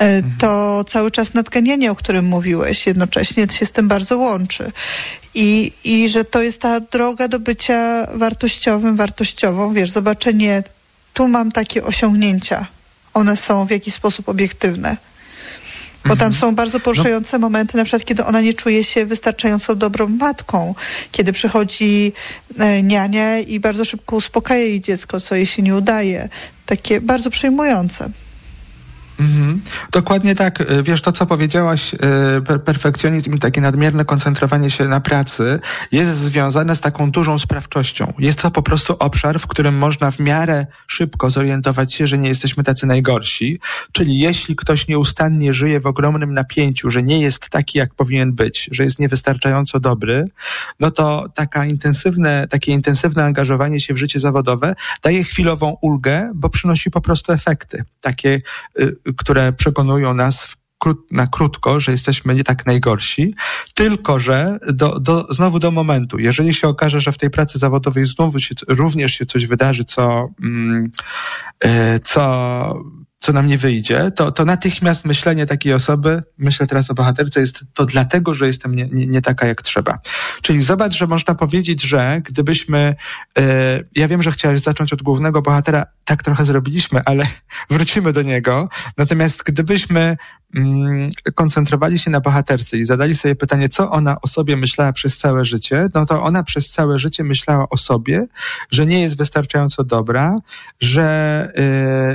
E, 0.00 0.04
mhm. 0.04 0.34
To 0.38 0.84
cały 0.84 1.10
czas 1.10 1.34
nadganianie, 1.34 1.90
o 1.90 1.94
którym 1.94 2.24
mówiłeś, 2.24 2.86
jednocześnie 2.86 3.46
się 3.48 3.66
z 3.66 3.72
tym 3.72 3.88
bardzo 3.88 4.18
łączy. 4.18 4.72
I, 5.34 5.72
I 5.84 6.08
że 6.08 6.24
to 6.24 6.42
jest 6.42 6.60
ta 6.60 6.80
droga 6.80 7.28
do 7.28 7.40
bycia 7.40 8.06
wartościowym, 8.14 8.96
wartościową, 8.96 9.72
wiesz, 9.72 9.90
zobaczenie, 9.90 10.62
tu 11.14 11.28
mam 11.28 11.52
takie 11.52 11.84
osiągnięcia, 11.84 12.66
one 13.14 13.36
są 13.36 13.66
w 13.66 13.70
jakiś 13.70 13.94
sposób 13.94 14.28
obiektywne. 14.28 14.96
Bo 16.04 16.16
tam 16.16 16.26
mhm. 16.26 16.32
są 16.32 16.54
bardzo 16.54 16.78
no. 16.78 16.84
poruszające 16.84 17.38
no. 17.38 17.46
momenty, 17.46 17.76
na 17.76 17.84
przykład 17.84 18.04
kiedy 18.04 18.24
ona 18.24 18.40
nie 18.40 18.54
czuje 18.54 18.84
się 18.84 19.06
wystarczająco 19.06 19.74
dobrą 19.74 20.08
matką, 20.08 20.74
kiedy 21.12 21.32
przychodzi 21.32 22.12
e, 22.58 22.82
niania 22.82 23.38
i 23.38 23.60
bardzo 23.60 23.84
szybko 23.84 24.16
uspokaja 24.16 24.64
jej 24.64 24.80
dziecko, 24.80 25.20
co 25.20 25.34
jej 25.34 25.46
się 25.46 25.62
nie 25.62 25.74
udaje. 25.76 26.28
Takie 26.66 27.00
bardzo 27.00 27.30
przejmujące. 27.30 28.10
Mhm. 29.20 29.60
Dokładnie 29.90 30.34
tak. 30.34 30.60
E, 30.60 30.82
wiesz, 30.82 31.02
to 31.02 31.12
co 31.12 31.26
powiedziałaś, 31.26 31.94
e, 31.94 32.58
perfekcjonizm 32.58 33.34
i 33.34 33.38
takie 33.38 33.60
nadmierne 33.60 34.04
koncentrowanie 34.04 34.70
się 34.70 34.88
na 34.88 35.00
pracy 35.00 35.60
jest 35.92 36.16
związane 36.16 36.76
z 36.76 36.80
taką 36.80 37.10
dużą 37.10 37.38
sprawczością. 37.38 38.12
Jest 38.18 38.42
to 38.42 38.50
po 38.50 38.62
prostu 38.62 38.96
obszar, 38.98 39.40
w 39.40 39.46
którym 39.46 39.78
można 39.78 40.10
w 40.10 40.18
miarę 40.18 40.66
szybko 40.86 41.30
zorientować 41.30 41.94
się, 41.94 42.06
że 42.06 42.18
nie 42.18 42.28
jesteśmy 42.28 42.64
tacy 42.64 42.86
najgorsi. 42.86 43.58
Czyli 43.92 44.18
jeśli 44.18 44.56
ktoś 44.56 44.88
nieustannie 44.88 45.54
żyje 45.54 45.80
w 45.80 45.86
ogromnym 45.86 46.34
napięciu, 46.34 46.90
że 46.90 47.02
nie 47.02 47.20
jest 47.20 47.48
taki, 47.48 47.78
jak 47.78 47.94
powinien 47.94 48.32
być, 48.32 48.68
że 48.72 48.84
jest 48.84 48.98
niewystarczająco 48.98 49.80
dobry, 49.80 50.26
no 50.80 50.90
to 50.90 51.28
taka 51.34 51.66
intensywne, 51.66 52.48
takie 52.48 52.72
intensywne 52.72 53.24
angażowanie 53.24 53.80
się 53.80 53.94
w 53.94 53.96
życie 53.96 54.20
zawodowe 54.20 54.74
daje 55.02 55.24
chwilową 55.24 55.76
ulgę, 55.80 56.32
bo 56.34 56.48
przynosi 56.48 56.90
po 56.90 57.00
prostu 57.00 57.32
efekty. 57.32 57.84
Takie 58.00 58.42
y, 58.80 58.96
które 59.16 59.52
przekonują 59.52 60.14
nas 60.14 60.48
na 61.10 61.26
krótko, 61.26 61.80
że 61.80 61.92
jesteśmy 61.92 62.34
nie 62.34 62.44
tak 62.44 62.66
najgorsi, 62.66 63.34
tylko 63.74 64.20
że 64.20 64.58
do, 64.72 65.00
do, 65.00 65.26
znowu 65.30 65.58
do 65.58 65.70
momentu. 65.70 66.18
Jeżeli 66.18 66.54
się 66.54 66.68
okaże, 66.68 67.00
że 67.00 67.12
w 67.12 67.18
tej 67.18 67.30
pracy 67.30 67.58
zawodowej 67.58 68.06
znowu 68.06 68.40
się, 68.40 68.54
również 68.68 69.12
się 69.12 69.26
coś 69.26 69.46
wydarzy, 69.46 69.84
co, 69.84 70.28
mm, 70.42 70.90
e, 71.64 72.00
co 72.00 72.74
co 73.20 73.32
nam 73.32 73.46
nie 73.46 73.58
wyjdzie, 73.58 74.10
to, 74.10 74.30
to 74.30 74.44
natychmiast 74.44 75.04
myślenie 75.04 75.46
takiej 75.46 75.72
osoby, 75.72 76.22
myślę 76.38 76.66
teraz 76.66 76.90
o 76.90 76.94
bohaterce, 76.94 77.40
jest 77.40 77.64
to 77.74 77.86
dlatego, 77.86 78.34
że 78.34 78.46
jestem 78.46 78.74
nie, 78.74 78.88
nie, 78.92 79.06
nie 79.06 79.22
taka 79.22 79.46
jak 79.46 79.62
trzeba. 79.62 79.98
Czyli 80.42 80.62
zobacz, 80.62 80.92
że 80.92 81.06
można 81.06 81.34
powiedzieć, 81.34 81.82
że 81.82 82.20
gdybyśmy, 82.24 82.94
yy, 83.38 83.44
ja 83.96 84.08
wiem, 84.08 84.22
że 84.22 84.30
chciałeś 84.30 84.60
zacząć 84.60 84.92
od 84.92 85.02
głównego 85.02 85.42
bohatera, 85.42 85.86
tak 86.10 86.22
trochę 86.22 86.44
zrobiliśmy, 86.44 87.00
ale 87.04 87.26
wrócimy 87.70 88.12
do 88.12 88.22
niego. 88.22 88.68
Natomiast 88.96 89.42
gdybyśmy 89.42 90.16
mm, 90.54 91.08
koncentrowali 91.34 91.98
się 91.98 92.10
na 92.10 92.20
bohaterce 92.20 92.78
i 92.78 92.84
zadali 92.84 93.14
sobie 93.14 93.34
pytanie, 93.34 93.68
co 93.68 93.90
ona 93.90 94.20
o 94.20 94.28
sobie 94.28 94.56
myślała 94.56 94.92
przez 94.92 95.18
całe 95.18 95.44
życie, 95.44 95.88
no 95.94 96.06
to 96.06 96.22
ona 96.22 96.42
przez 96.42 96.70
całe 96.70 96.98
życie 96.98 97.24
myślała 97.24 97.68
o 97.68 97.76
sobie, 97.76 98.26
że 98.70 98.86
nie 98.86 99.00
jest 99.00 99.16
wystarczająco 99.16 99.84
dobra, 99.84 100.38
że, 100.80 101.52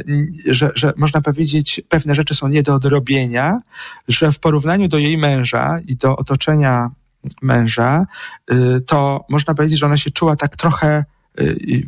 yy, 0.05 0.53
że, 0.53 0.71
że 0.75 0.93
można 0.97 1.21
powiedzieć, 1.21 1.81
pewne 1.89 2.15
rzeczy 2.15 2.36
są 2.36 2.47
nie 2.47 2.63
do 2.63 2.75
odrobienia, 2.75 3.60
że 4.08 4.31
w 4.31 4.39
porównaniu 4.39 4.88
do 4.88 4.97
jej 4.97 5.17
męża 5.17 5.79
i 5.88 5.95
do 5.95 6.15
otoczenia 6.15 6.89
męża, 7.41 8.05
yy, 8.49 8.81
to 8.81 9.25
można 9.29 9.53
powiedzieć, 9.53 9.79
że 9.79 9.86
ona 9.86 9.97
się 9.97 10.12
czuła 10.12 10.36
tak 10.36 10.55
trochę 10.55 11.03
yy, 11.39 11.88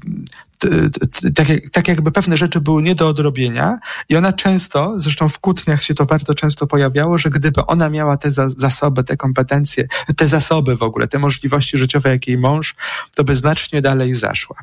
tak, 1.36 1.48
tak 1.72 1.88
jakby 1.88 2.12
pewne 2.12 2.38
rzeczy 2.38 2.62
były 2.62 2.82
nie 2.82 2.96
do 2.96 3.08
odrobienia 3.08 3.80
i 4.10 4.16
ona 4.16 4.34
często, 4.34 5.00
zresztą 5.00 5.30
w 5.30 5.40
kłótniach 5.40 5.84
się 5.84 5.94
to 5.94 6.06
bardzo 6.06 6.34
często 6.34 6.68
pojawiało, 6.68 7.18
że 7.18 7.30
gdyby 7.30 7.66
ona 7.66 7.90
miała 7.90 8.18
te 8.18 8.32
zasoby, 8.58 9.04
te 9.04 9.18
kompetencje, 9.18 9.88
te 10.18 10.28
zasoby 10.28 10.78
w 10.78 10.84
ogóle, 10.84 11.08
te 11.08 11.20
możliwości 11.20 11.78
życiowe 11.78 12.10
jak 12.10 12.28
jej 12.28 12.38
mąż, 12.38 12.76
to 13.16 13.24
by 13.24 13.36
znacznie 13.36 13.82
dalej 13.82 14.16
zaszła. 14.16 14.56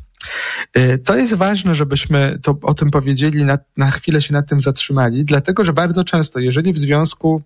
Y, 0.77 0.99
to 0.99 1.17
jest 1.17 1.35
ważne, 1.35 1.75
żebyśmy 1.75 2.39
to 2.43 2.59
o 2.63 2.75
tym 2.75 2.91
powiedzieli, 2.91 3.45
na, 3.45 3.59
na 3.77 3.91
chwilę 3.91 4.23
się 4.23 4.33
nad 4.33 4.49
tym 4.49 4.61
zatrzymali, 4.61 5.25
dlatego 5.25 5.65
że 5.65 5.73
bardzo 5.73 6.05
często, 6.05 6.39
jeżeli 6.39 6.73
w 6.73 6.79
związku 6.79 7.43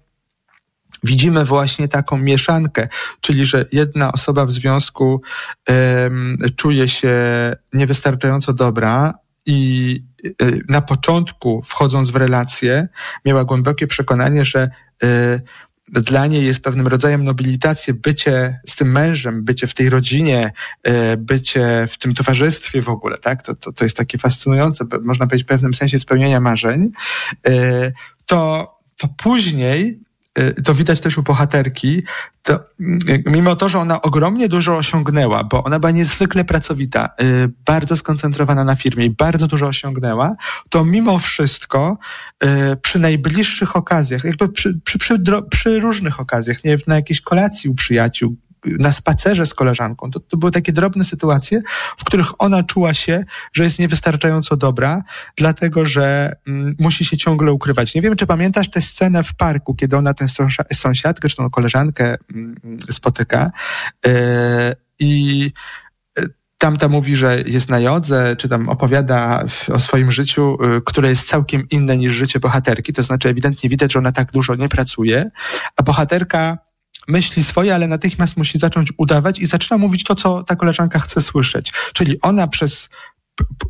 widzimy 1.04 1.44
właśnie 1.44 1.88
taką 1.88 2.18
mieszankę, 2.18 2.88
czyli 3.20 3.44
że 3.44 3.64
jedna 3.72 4.12
osoba 4.12 4.46
w 4.46 4.52
związku 4.52 5.22
um, 5.68 6.37
czuje 6.56 6.88
się 6.88 7.16
niewystarczająco 7.72 8.52
dobra, 8.52 9.14
i 9.48 10.02
na 10.68 10.80
początku, 10.80 11.62
wchodząc 11.64 12.11
w 12.11 12.16
relację, 12.16 12.88
miała 13.24 13.44
głębokie 13.44 13.87
przekonanie, 13.87 14.44
że 14.44 14.70
dla 15.88 16.26
niej 16.26 16.46
jest 16.46 16.64
pewnym 16.64 16.87
rodzajem 16.87 17.24
nobilitacji 17.24 17.94
bycie 17.94 18.61
z 18.66 18.76
tym 18.76 18.92
mężem, 18.92 19.44
bycie 19.44 19.66
w 19.66 19.74
tej 19.74 19.90
rodzinie, 19.90 20.52
bycie 21.18 21.88
w 21.90 21.98
tym 21.98 22.14
towarzystwie 22.14 22.82
w 22.82 22.88
ogóle, 22.88 23.18
tak? 23.18 23.42
To, 23.42 23.54
to, 23.54 23.72
to 23.72 23.84
jest 23.84 23.96
takie 23.96 24.18
fascynujące, 24.18 24.84
można 25.02 25.26
powiedzieć 25.26 25.46
w 25.46 25.48
pewnym 25.48 25.74
sensie 25.74 25.98
spełnienia 25.98 26.40
marzeń. 26.40 26.90
To, 28.26 28.70
to 28.98 29.08
później 29.16 30.00
Y, 30.00 30.08
to 30.64 30.74
widać 30.74 31.01
też 31.01 31.18
u 31.18 31.22
bohaterki, 31.22 32.03
to 32.42 32.55
y, 32.55 33.22
mimo 33.27 33.57
to, 33.57 33.68
że 33.68 33.79
ona 33.79 34.03
ogromnie 34.03 34.48
dużo 34.48 34.77
osiągnęła, 34.77 35.44
bo 35.44 35.64
ona 35.64 35.79
była 35.79 35.90
niezwykle 35.90 36.44
pracowita, 36.44 37.09
y, 37.22 37.51
bardzo 37.66 37.96
skoncentrowana 37.96 38.64
na 38.64 38.77
firmie 38.77 39.05
i 39.05 39.11
bardzo 39.11 39.46
dużo 39.46 39.66
osiągnęła, 39.66 40.37
to 40.68 40.85
mimo 40.85 41.18
wszystko 41.18 41.98
przy 42.83 42.98
najbliższych 42.98 43.77
okazjach, 43.77 44.24
jakby 44.24 44.48
przy, 44.48 44.81
przy, 44.85 44.98
przy, 44.98 45.18
przy 45.51 45.81
różnych 45.81 46.20
okazjach, 46.20 46.64
nie 46.64 46.77
na 46.87 46.94
jakiejś 46.94 47.20
kolacji 47.20 47.70
u 47.70 47.74
przyjaciół, 47.74 48.37
na 48.64 48.92
spacerze 48.92 49.47
z 49.47 49.55
koleżanką. 49.55 50.11
To, 50.11 50.21
to 50.21 50.37
były 50.37 50.53
takie 50.53 50.73
drobne 50.73 51.05
sytuacje, 51.05 51.61
w 51.99 52.05
których 52.05 52.42
ona 52.42 52.62
czuła 52.62 52.94
się, 52.94 53.25
że 53.53 53.64
jest 53.64 53.79
niewystarczająco 53.79 54.57
dobra, 54.57 55.03
dlatego 55.37 55.85
że 55.85 56.37
mm, 56.47 56.75
musi 56.79 57.05
się 57.05 57.16
ciągle 57.16 57.53
ukrywać. 57.53 57.94
Nie 57.94 58.03
wiem, 58.03 58.16
czy 58.16 58.27
pamiętasz 58.27 58.71
tę 58.71 58.81
scenę 58.81 59.23
w 59.23 59.35
parku, 59.35 59.75
kiedy 59.75 59.97
ona 59.97 60.14
tę 60.14 60.27
sąsiadkę, 60.73 61.29
czy 61.29 61.37
tą 61.37 61.51
koleżankę 61.51 62.16
mm, 62.35 62.57
spotyka 62.90 63.51
yy, 64.07 64.12
i 64.99 65.53
tamta 66.59 66.88
mówi, 66.88 67.16
że 67.16 67.42
jest 67.47 67.71
na 67.71 67.81
jodze, 67.81 68.37
czy 68.37 68.49
tam 68.49 68.68
opowiada 68.68 69.44
o 69.73 69.81
swoim 69.81 70.11
życiu, 70.11 70.59
y, 70.79 70.83
które 70.87 71.09
jest 71.09 71.29
całkiem 71.29 71.68
inne 71.71 71.97
niż 71.97 72.14
życie 72.14 72.40
bohaterki. 72.40 72.92
To 72.92 73.03
znaczy 73.03 73.29
ewidentnie 73.29 73.71
widać, 73.71 73.92
że 73.92 73.99
ona 73.99 74.12
tak 74.12 74.33
dużo 74.33 74.55
nie 74.55 74.68
pracuje, 74.68 75.31
a 75.77 75.83
bohaterka 75.83 76.59
myśli 77.09 77.44
swoje, 77.44 77.75
ale 77.75 77.88
natychmiast 77.88 78.37
musi 78.37 78.59
zacząć 78.59 78.92
udawać 78.97 79.38
i 79.38 79.47
zaczyna 79.47 79.79
mówić 79.79 80.05
to, 80.05 80.14
co 80.14 80.44
ta 80.44 80.57
koleżanka 80.57 80.99
chce 80.99 81.21
słyszeć. 81.21 81.73
Czyli 81.92 82.21
ona 82.23 82.49
przez 82.49 82.88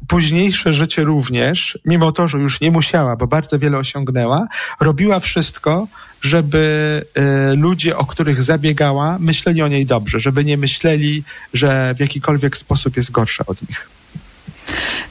późniejsze 0.08 0.74
życie 0.74 1.04
również, 1.04 1.78
mimo 1.84 2.12
to, 2.12 2.28
że 2.28 2.38
już 2.38 2.60
nie 2.60 2.70
musiała, 2.70 3.16
bo 3.16 3.26
bardzo 3.26 3.58
wiele 3.58 3.78
osiągnęła, 3.78 4.46
robiła 4.80 5.20
wszystko, 5.20 5.86
żeby 6.22 7.04
y, 7.52 7.56
ludzie, 7.56 7.96
o 7.96 8.06
których 8.06 8.42
zabiegała, 8.42 9.16
myśleli 9.20 9.62
o 9.62 9.68
niej 9.68 9.86
dobrze, 9.86 10.20
żeby 10.20 10.44
nie 10.44 10.56
myśleli, 10.56 11.24
że 11.54 11.94
w 11.94 12.00
jakikolwiek 12.00 12.56
sposób 12.56 12.96
jest 12.96 13.10
gorsza 13.10 13.44
od 13.46 13.68
nich. 13.68 13.97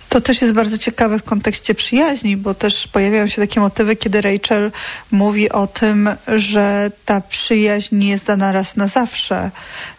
To 0.09 0.21
też 0.21 0.41
jest 0.41 0.53
bardzo 0.53 0.77
ciekawe 0.77 1.19
w 1.19 1.23
kontekście 1.23 1.75
przyjaźni, 1.75 2.37
bo 2.37 2.53
też 2.53 2.87
pojawiają 2.87 3.27
się 3.27 3.41
takie 3.41 3.59
motywy, 3.59 3.95
kiedy 3.95 4.21
Rachel 4.21 4.71
mówi 5.11 5.49
o 5.49 5.67
tym, 5.67 6.09
że 6.27 6.91
ta 7.05 7.21
przyjaźń 7.21 7.95
nie 7.95 8.09
jest 8.09 8.27
dana 8.27 8.51
raz 8.51 8.75
na 8.75 8.87
zawsze, 8.87 9.51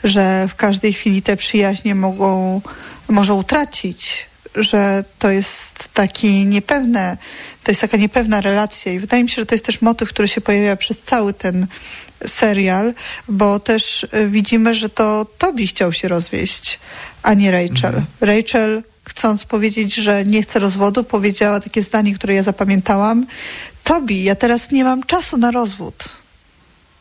że 0.04 0.48
w 0.48 0.54
każdej 0.54 0.92
chwili 0.92 1.22
te 1.22 1.36
przyjaźnie 1.36 1.94
mogą, 1.94 2.60
może 3.08 3.34
utracić, 3.34 4.26
że 4.54 5.04
to 5.18 5.30
jest 5.30 5.88
taki 5.94 6.46
niepewne, 6.46 7.16
to 7.64 7.70
jest 7.70 7.80
taka 7.80 7.96
niepewna 7.96 8.40
relacja 8.40 8.92
i 8.92 8.98
wydaje 8.98 9.22
mi 9.22 9.28
się, 9.28 9.42
że 9.42 9.46
to 9.46 9.54
jest 9.54 9.64
też 9.64 9.82
motyw, 9.82 10.08
który 10.08 10.28
się 10.28 10.40
pojawia 10.40 10.76
przez 10.76 11.00
cały 11.00 11.32
ten 11.32 11.66
serial, 12.26 12.94
bo 13.28 13.60
też 13.60 14.06
widzimy, 14.28 14.74
że 14.74 14.88
to 14.88 15.26
Tobi 15.38 15.66
chciał 15.66 15.92
się 15.92 16.08
rozwieść, 16.08 16.78
a 17.22 17.34
nie 17.34 17.50
Rachel. 17.50 17.94
Mhm. 17.94 18.06
Rachel 18.20 18.82
chcąc 19.08 19.44
powiedzieć, 19.44 19.94
że 19.94 20.24
nie 20.24 20.42
chce 20.42 20.58
rozwodu, 20.58 21.04
powiedziała 21.04 21.60
takie 21.60 21.82
zdanie, 21.82 22.14
które 22.14 22.34
ja 22.34 22.42
zapamiętałam. 22.42 23.26
Tobi, 23.84 24.24
ja 24.24 24.34
teraz 24.34 24.70
nie 24.70 24.84
mam 24.84 25.02
czasu 25.02 25.36
na 25.36 25.50
rozwód. 25.50 26.08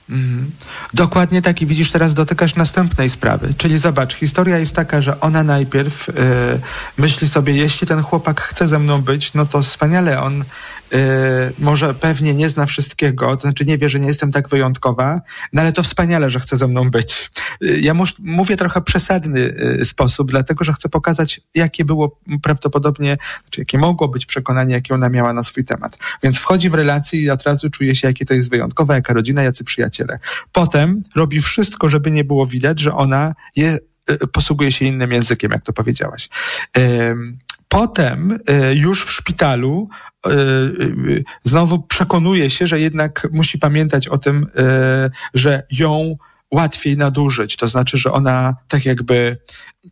Mhm. 0.10 0.52
Dokładnie 0.94 1.42
tak 1.42 1.62
i 1.62 1.66
widzisz, 1.66 1.92
teraz 1.92 2.14
dotykasz 2.14 2.56
następnej 2.56 3.10
sprawy. 3.10 3.54
Czyli 3.58 3.78
zobacz, 3.78 4.16
historia 4.16 4.58
jest 4.58 4.76
taka, 4.76 5.02
że 5.02 5.20
ona 5.20 5.44
najpierw 5.44 6.08
yy, 6.08 6.14
myśli 6.98 7.28
sobie, 7.28 7.56
jeśli 7.56 7.88
ten 7.88 8.02
chłopak 8.02 8.42
chce 8.42 8.68
ze 8.68 8.80
mną 8.80 9.02
być, 9.02 9.34
no 9.34 9.46
to 9.46 9.62
wspaniale, 9.62 10.22
on 10.22 10.44
Y, 10.94 11.54
może 11.60 11.94
pewnie 11.94 12.34
nie 12.34 12.50
zna 12.50 12.66
wszystkiego, 12.66 13.36
to 13.36 13.42
znaczy 13.42 13.66
nie 13.66 13.78
wie, 13.78 13.90
że 13.90 14.00
nie 14.00 14.08
jestem 14.08 14.32
tak 14.32 14.50
wyjątkowa, 14.50 15.22
no 15.54 15.62
ale 15.62 15.74
to 15.74 15.84
wspaniale, 15.84 16.30
że 16.30 16.40
chce 16.40 16.58
ze 16.58 16.68
mną 16.68 16.92
być. 16.92 17.32
Y, 17.64 17.80
ja 17.82 17.94
mus, 17.94 18.14
mówię 18.20 18.58
trochę 18.58 18.82
przesadny 18.82 19.40
y, 19.82 19.86
sposób, 19.86 20.32
dlatego, 20.32 20.64
że 20.64 20.74
chcę 20.74 20.90
pokazać, 20.90 21.42
jakie 21.56 21.86
było 21.86 22.20
prawdopodobnie, 22.44 23.18
znaczy 23.42 23.62
jakie 23.62 23.78
mogło 23.78 24.08
być 24.08 24.26
przekonanie, 24.26 24.74
jakie 24.74 24.94
ona 24.94 25.10
miała 25.10 25.34
na 25.34 25.44
swój 25.44 25.66
temat. 25.66 25.98
Więc 26.24 26.38
wchodzi 26.38 26.70
w 26.70 26.74
relację 26.74 27.22
i 27.22 27.30
od 27.30 27.44
razu 27.44 27.70
czuje 27.70 27.96
się, 27.96 28.08
jakie 28.08 28.26
to 28.26 28.34
jest 28.34 28.50
wyjątkowe, 28.50 28.94
jaka 28.94 29.14
rodzina, 29.14 29.44
jacy 29.44 29.64
przyjaciele. 29.64 30.20
Potem 30.52 31.02
robi 31.16 31.42
wszystko, 31.42 31.90
żeby 31.90 32.12
nie 32.12 32.24
było 32.24 32.46
widać, 32.46 32.80
że 32.80 32.96
ona 32.96 33.34
je, 33.56 33.78
posługuje 34.32 34.72
się 34.72 34.86
innym 34.86 35.12
językiem, 35.12 35.52
jak 35.52 35.62
to 35.62 35.74
powiedziałaś. 35.74 36.30
Potem 37.70 38.38
już 38.74 39.06
w 39.06 39.12
szpitalu 39.12 39.90
znowu 41.44 41.80
przekonuje 41.80 42.50
się, 42.50 42.68
że 42.68 42.80
jednak 42.80 43.28
musi 43.32 43.60
pamiętać 43.60 44.08
o 44.08 44.18
tym, 44.18 44.48
e, 44.56 45.10
że 45.34 45.64
ją 45.72 46.18
łatwiej 46.52 46.98
nadużyć. 46.98 47.56
To 47.56 47.68
znaczy, 47.68 47.98
że 47.98 48.12
ona 48.12 48.56
tak 48.68 48.86
jakby 48.86 49.38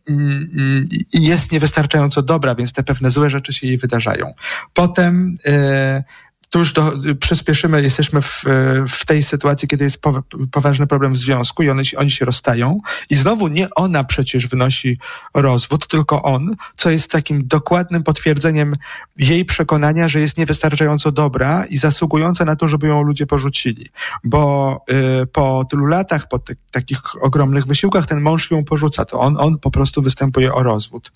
mm, 0.08 0.50
mm, 0.54 0.88
jest 1.12 1.52
niewystarczająco 1.52 2.22
dobra, 2.22 2.54
więc 2.54 2.72
te 2.72 2.82
pewne 2.82 3.10
złe 3.10 3.30
rzeczy 3.30 3.52
się 3.52 3.66
jej 3.66 3.78
wydarzają. 3.78 4.34
Potem 4.74 5.34
tu 6.50 6.58
już 6.58 6.72
do, 6.72 6.92
przyspieszymy, 7.20 7.82
jesteśmy 7.82 8.22
w, 8.22 8.44
w 8.88 9.06
tej 9.06 9.22
sytuacji, 9.22 9.68
kiedy 9.68 9.84
jest 9.84 10.00
po, 10.00 10.22
poważny 10.50 10.86
problem 10.86 11.12
w 11.12 11.16
związku 11.16 11.62
i 11.62 11.70
oni, 11.70 11.82
oni 11.96 12.10
się 12.10 12.24
rozstają. 12.24 12.80
I 13.10 13.16
znowu 13.16 13.48
nie 13.48 13.68
ona 13.74 14.04
przecież 14.04 14.46
wnosi 14.46 14.98
rozwód, 15.34 15.86
tylko 15.88 16.22
on, 16.22 16.54
co 16.76 16.90
jest 16.90 17.10
takim 17.10 17.46
dokładnym 17.46 18.02
potwierdzeniem 18.02 18.74
jej 19.16 19.44
przekonania, 19.44 20.08
że 20.08 20.20
jest 20.20 20.38
niewystarczająco 20.38 21.12
dobra 21.12 21.64
i 21.64 21.78
zasługująca 21.78 22.44
na 22.44 22.56
to, 22.56 22.68
żeby 22.68 22.86
ją 22.86 23.02
ludzie 23.02 23.26
porzucili. 23.26 23.90
Bo 24.24 24.76
y, 25.22 25.26
po 25.26 25.64
tylu 25.64 25.86
latach, 25.86 26.28
po 26.28 26.40
takich 26.70 26.98
ogromnych 27.22 27.66
wysiłkach, 27.66 28.06
ten 28.06 28.20
mąż 28.20 28.50
ją 28.50 28.64
porzuca. 28.64 29.04
To 29.04 29.20
on, 29.20 29.36
on 29.40 29.58
po 29.58 29.70
prostu 29.70 30.02
występuje 30.02 30.54
o 30.54 30.62
rozwód. 30.62 31.12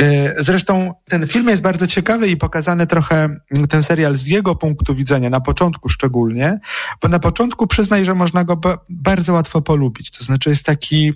Y, 0.00 0.34
zresztą 0.38 0.94
ten 1.08 1.26
film 1.26 1.48
jest 1.48 1.62
bardzo 1.62 1.86
ciekawy 1.86 2.28
i 2.28 2.36
pokazany 2.36 2.86
trochę 2.86 3.36
ten 3.68 3.82
serial 3.82 4.16
z 4.16 4.26
jego 4.26 4.55
punktu 4.56 4.94
widzenia, 4.94 5.30
na 5.30 5.40
początku 5.40 5.88
szczególnie, 5.88 6.58
bo 7.02 7.08
na 7.08 7.18
początku 7.18 7.66
przyznaj, 7.66 8.04
że 8.04 8.14
można 8.14 8.44
go 8.44 8.60
bardzo 8.88 9.32
łatwo 9.32 9.62
polubić. 9.62 10.10
To 10.10 10.24
znaczy 10.24 10.50
jest 10.50 10.66
taki 10.66 11.12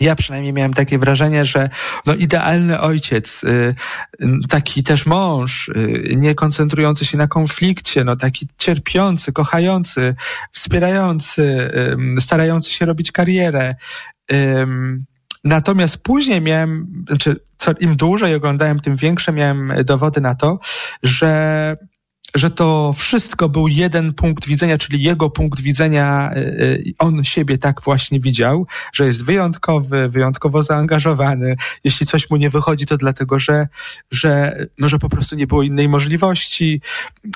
ja 0.00 0.14
przynajmniej 0.14 0.52
miałem 0.52 0.74
takie 0.74 0.98
wrażenie, 0.98 1.44
że 1.44 1.68
no 2.06 2.14
idealny 2.14 2.80
ojciec, 2.80 3.44
y, 3.44 3.74
taki 4.48 4.82
też 4.82 5.06
mąż, 5.06 5.68
y, 5.68 6.14
nie 6.16 6.34
koncentrujący 6.34 7.04
się 7.04 7.18
na 7.18 7.26
konflikcie, 7.26 8.04
no 8.04 8.16
taki 8.16 8.48
cierpiący, 8.58 9.32
kochający, 9.32 10.14
wspierający, 10.52 11.70
starający 12.20 12.70
się 12.70 12.86
robić 12.86 13.12
karierę. 13.12 13.74
Natomiast 15.44 16.02
później 16.02 16.40
miałem, 16.42 17.04
znaczy 17.08 17.40
co 17.58 17.72
im 17.80 17.96
dłużej 17.96 18.34
oglądałem, 18.34 18.80
tym 18.80 18.96
większe 18.96 19.32
miałem 19.32 19.72
dowody 19.84 20.20
na 20.20 20.34
to, 20.34 20.58
że 21.02 21.76
że 22.34 22.50
to 22.50 22.92
wszystko 22.96 23.48
był 23.48 23.68
jeden 23.68 24.14
punkt 24.14 24.46
widzenia, 24.46 24.78
czyli 24.78 25.02
jego 25.02 25.30
punkt 25.30 25.60
widzenia, 25.60 26.30
y, 26.36 26.38
y, 26.38 26.94
on 26.98 27.24
siebie 27.24 27.58
tak 27.58 27.82
właśnie 27.82 28.20
widział, 28.20 28.66
że 28.92 29.06
jest 29.06 29.24
wyjątkowy, 29.24 30.08
wyjątkowo 30.08 30.62
zaangażowany. 30.62 31.56
Jeśli 31.84 32.06
coś 32.06 32.30
mu 32.30 32.36
nie 32.36 32.50
wychodzi, 32.50 32.86
to 32.86 32.96
dlatego, 32.96 33.38
że, 33.38 33.68
że, 34.10 34.56
no, 34.78 34.88
że 34.88 34.98
po 34.98 35.08
prostu 35.08 35.36
nie 35.36 35.46
było 35.46 35.62
innej 35.62 35.88
możliwości. 35.88 36.80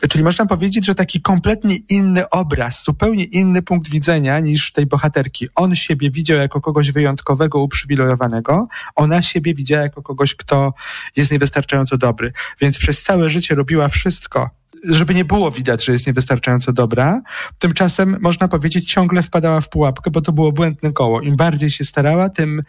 Czyli 0.08 0.24
można 0.24 0.46
powiedzieć, 0.46 0.86
że 0.86 0.94
taki 0.94 1.20
kompletnie 1.20 1.76
inny 1.88 2.28
obraz, 2.28 2.84
zupełnie 2.84 3.24
inny 3.24 3.62
punkt 3.62 3.90
widzenia 3.90 4.40
niż 4.40 4.72
tej 4.72 4.86
bohaterki. 4.86 5.48
On 5.54 5.76
siebie 5.76 6.10
widział 6.10 6.38
jako 6.38 6.60
kogoś 6.60 6.90
wyjątkowego, 6.90 7.58
uprzywilejowanego, 7.58 8.68
ona 8.94 9.22
siebie 9.22 9.54
widziała 9.54 9.82
jako 9.82 10.02
kogoś, 10.02 10.34
kto 10.34 10.72
jest 11.16 11.32
niewystarczająco 11.32 11.98
dobry. 11.98 12.32
Więc 12.60 12.78
przez 12.78 13.02
całe 13.02 13.30
życie 13.30 13.54
robiła 13.54 13.88
wszystko, 13.88 14.59
żeby 14.84 15.14
nie 15.14 15.24
było 15.24 15.50
widać, 15.50 15.84
że 15.84 15.92
jest 15.92 16.06
niewystarczająco 16.06 16.72
dobra. 16.72 17.22
Tymczasem 17.58 18.16
można 18.20 18.48
powiedzieć, 18.48 18.92
ciągle 18.92 19.22
wpadała 19.22 19.60
w 19.60 19.68
pułapkę, 19.68 20.10
bo 20.10 20.20
to 20.20 20.32
było 20.32 20.52
błędne 20.52 20.92
koło. 20.92 21.20
Im 21.20 21.36
bardziej 21.36 21.70
się 21.70 21.84
starała, 21.84 22.28
tym, 22.28 22.62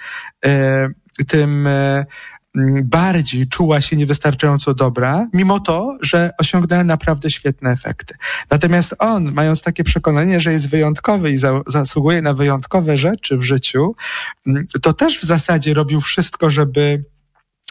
e, 0.45 0.87
tym 1.27 1.67
e, 1.67 2.05
bardziej 2.83 3.47
czuła 3.47 3.81
się 3.81 3.95
niewystarczająco 3.95 4.73
dobra, 4.73 5.27
mimo 5.33 5.59
to, 5.59 5.97
że 6.01 6.31
osiągnęła 6.37 6.83
naprawdę 6.83 7.31
świetne 7.31 7.71
efekty. 7.71 8.15
Natomiast 8.49 8.95
on, 8.99 9.31
mając 9.33 9.61
takie 9.61 9.83
przekonanie, 9.83 10.39
że 10.39 10.51
jest 10.51 10.69
wyjątkowy 10.69 11.31
i 11.31 11.37
za, 11.37 11.61
zasługuje 11.67 12.21
na 12.21 12.33
wyjątkowe 12.33 12.97
rzeczy 12.97 13.37
w 13.37 13.43
życiu, 13.43 13.95
to 14.81 14.93
też 14.93 15.19
w 15.19 15.23
zasadzie 15.23 15.73
robił 15.73 16.01
wszystko, 16.01 16.51
żeby 16.51 17.03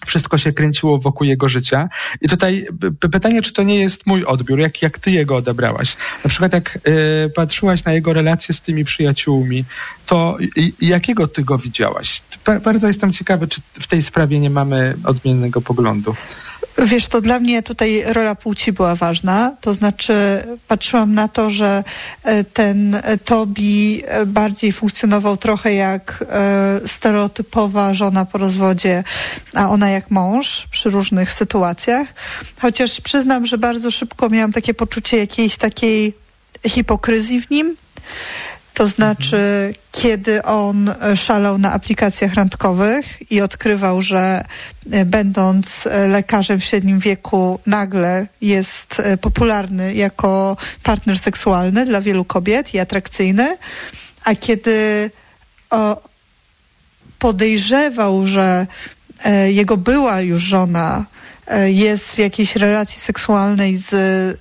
wszystko 0.07 0.39
się 0.39 0.53
kręciło 0.53 0.99
wokół 0.99 1.27
jego 1.27 1.49
życia. 1.49 1.89
I 2.21 2.29
tutaj 2.29 2.67
pytanie, 3.11 3.43
czy 3.43 3.53
to 3.53 3.63
nie 3.63 3.81
jest 3.81 4.07
mój 4.07 4.25
odbiór, 4.25 4.59
jak, 4.59 4.83
jak 4.83 4.99
ty 4.99 5.11
jego 5.11 5.37
odebrałaś? 5.37 5.97
Na 6.25 6.31
przykład 6.31 6.53
jak 6.53 6.79
y, 7.27 7.31
patrzyłaś 7.35 7.85
na 7.85 7.93
jego 7.93 8.13
relacje 8.13 8.55
z 8.55 8.61
tymi 8.61 8.85
przyjaciółmi, 8.85 9.65
to 10.07 10.39
jakiego 10.81 11.29
ty 11.29 11.45
go 11.45 11.59
widziałaś? 11.59 12.23
Bardzo 12.65 12.87
jestem 12.87 13.13
ciekawy, 13.13 13.49
czy 13.49 13.61
w 13.81 13.87
tej 13.87 14.03
sprawie 14.03 14.41
nie 14.41 14.51
mamy 14.51 14.95
odmiennego 15.05 15.61
poglądu. 15.61 16.15
Wiesz, 16.79 17.09
to 17.09 17.21
dla 17.21 17.41
mnie 17.41 17.63
tutaj 17.63 18.05
rola 18.07 18.35
płci 18.35 18.73
była 18.73 18.95
ważna. 18.95 19.57
To 19.61 19.75
znaczy, 19.75 20.15
patrzyłam 20.69 21.15
na 21.15 21.29
to, 21.29 21.51
że 21.51 21.85
e, 22.25 22.45
ten 22.45 22.95
e, 22.95 23.19
Tobi 23.19 24.03
e, 24.07 24.27
bardziej 24.27 24.73
funkcjonował 24.73 25.37
trochę 25.37 25.75
jak 25.75 26.25
stereotypowa 26.87 27.95
żona 27.95 28.25
po 28.25 28.39
rozwodzie, 28.39 29.05
a 29.55 29.69
ona 29.69 29.91
jak 29.91 30.11
mąż 30.11 30.67
przy 30.71 30.91
różnych 30.91 31.33
sytuacjach. 31.33 32.09
Chociaż 32.61 33.01
przyznam, 33.01 33.47
że 33.47 33.59
bardzo 33.59 33.91
szybko 33.91 34.29
miałam 34.29 34.53
takie 34.53 34.75
poczucie 34.75 35.19
jakiejś 35.19 35.57
takiej 35.57 36.15
hipokryzji 36.69 37.41
w 37.41 37.51
nim. 37.51 37.77
To 38.81 38.89
znaczy, 38.89 39.37
mhm. 39.37 39.75
kiedy 39.93 40.43
on 40.43 40.89
e, 40.89 41.17
szalał 41.17 41.59
na 41.59 41.73
aplikacjach 41.73 42.35
randkowych 42.35 43.33
i 43.33 43.41
odkrywał, 43.41 44.03
że 44.03 44.45
e, 44.91 45.05
będąc 45.05 45.87
e, 45.87 46.09
lekarzem 46.09 46.61
w 46.61 46.65
średnim 46.65 46.99
wieku, 46.99 47.61
nagle 47.67 48.27
jest 48.41 49.03
popularny 49.21 49.95
jako 49.95 50.57
partner 50.83 51.19
seksualny 51.19 51.87
dla 51.87 52.01
wielu 52.01 52.25
kobiet 52.25 52.75
i 52.75 52.79
atrakcyjny, 52.79 53.57
a 54.25 54.35
kiedy 54.35 55.11
o, 55.71 56.03
podejrzewał, 57.19 58.27
że 58.27 58.67
jego 59.47 59.77
była 59.77 60.21
już 60.21 60.43
żona 60.43 61.07
jest 61.65 62.13
w 62.13 62.19
jakiejś 62.19 62.57
relacji 62.57 63.01
seksualnej 63.01 63.77
z 63.77 63.91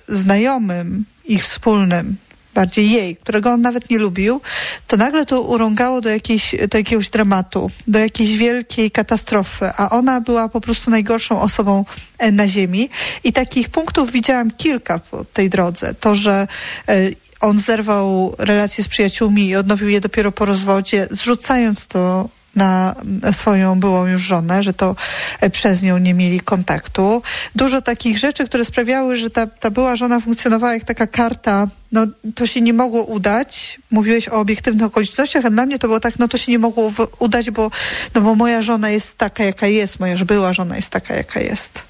znajomym 0.08 1.04
ich 1.24 1.44
wspólnym, 1.44 2.16
bardziej 2.54 2.90
jej, 2.90 3.16
którego 3.16 3.50
on 3.50 3.60
nawet 3.60 3.90
nie 3.90 3.98
lubił, 3.98 4.40
to 4.86 4.96
nagle 4.96 5.26
to 5.26 5.42
urągało 5.42 6.00
do, 6.00 6.08
jakiejś, 6.08 6.54
do 6.68 6.78
jakiegoś 6.78 7.10
dramatu, 7.10 7.70
do 7.86 7.98
jakiejś 7.98 8.36
wielkiej 8.36 8.90
katastrofy, 8.90 9.70
a 9.76 9.90
ona 9.90 10.20
była 10.20 10.48
po 10.48 10.60
prostu 10.60 10.90
najgorszą 10.90 11.40
osobą 11.40 11.84
e, 12.18 12.32
na 12.32 12.48
ziemi. 12.48 12.90
I 13.24 13.32
takich 13.32 13.68
punktów 13.68 14.12
widziałam 14.12 14.50
kilka 14.50 14.98
po 14.98 15.24
tej 15.24 15.50
drodze. 15.50 15.94
To, 15.94 16.16
że 16.16 16.48
e, 16.88 17.10
on 17.40 17.58
zerwał 17.58 18.34
relacje 18.38 18.84
z 18.84 18.88
przyjaciółmi 18.88 19.48
i 19.48 19.56
odnowił 19.56 19.88
je 19.88 20.00
dopiero 20.00 20.32
po 20.32 20.44
rozwodzie, 20.44 21.08
zrzucając 21.10 21.86
to 21.86 22.28
na 22.56 22.94
swoją 23.32 23.80
byłą 23.80 24.06
już 24.06 24.22
żonę, 24.22 24.62
że 24.62 24.72
to 24.72 24.96
e, 25.40 25.50
przez 25.50 25.82
nią 25.82 25.98
nie 25.98 26.14
mieli 26.14 26.40
kontaktu. 26.40 27.22
Dużo 27.54 27.82
takich 27.82 28.18
rzeczy, 28.18 28.46
które 28.46 28.64
sprawiały, 28.64 29.16
że 29.16 29.30
ta, 29.30 29.46
ta 29.46 29.70
była 29.70 29.96
żona 29.96 30.20
funkcjonowała 30.20 30.74
jak 30.74 30.84
taka 30.84 31.06
karta, 31.06 31.68
no 31.92 32.06
to 32.34 32.46
się 32.46 32.60
nie 32.60 32.72
mogło 32.72 33.04
udać. 33.04 33.80
Mówiłeś 33.90 34.28
o 34.28 34.32
obiektywnych 34.32 34.86
okolicznościach, 34.86 35.44
a 35.44 35.50
dla 35.50 35.66
mnie 35.66 35.78
to 35.78 35.86
było 35.86 36.00
tak, 36.00 36.18
no 36.18 36.28
to 36.28 36.38
się 36.38 36.52
nie 36.52 36.58
mogło 36.58 36.92
udać, 37.18 37.50
bo, 37.50 37.70
no 38.14 38.20
bo 38.20 38.34
moja 38.34 38.62
żona 38.62 38.90
jest 38.90 39.18
taka, 39.18 39.44
jaka 39.44 39.66
jest, 39.66 40.00
moja 40.00 40.16
była 40.16 40.52
żona 40.52 40.76
jest 40.76 40.90
taka, 40.90 41.14
jaka 41.14 41.40
jest. 41.40 41.82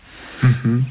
Mhm. 0.45 0.85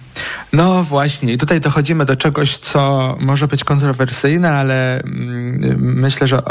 No 0.54 0.84
właśnie, 0.84 1.34
i 1.34 1.38
tutaj 1.38 1.62
dochodzimy 1.62 2.06
do 2.06 2.16
czegoś, 2.16 2.58
co 2.58 3.16
może 3.20 3.48
być 3.48 3.64
kontrowersyjne, 3.64 4.52
ale 4.52 5.04
mm, 5.04 5.60
myślę, 5.80 6.28
że 6.28 6.42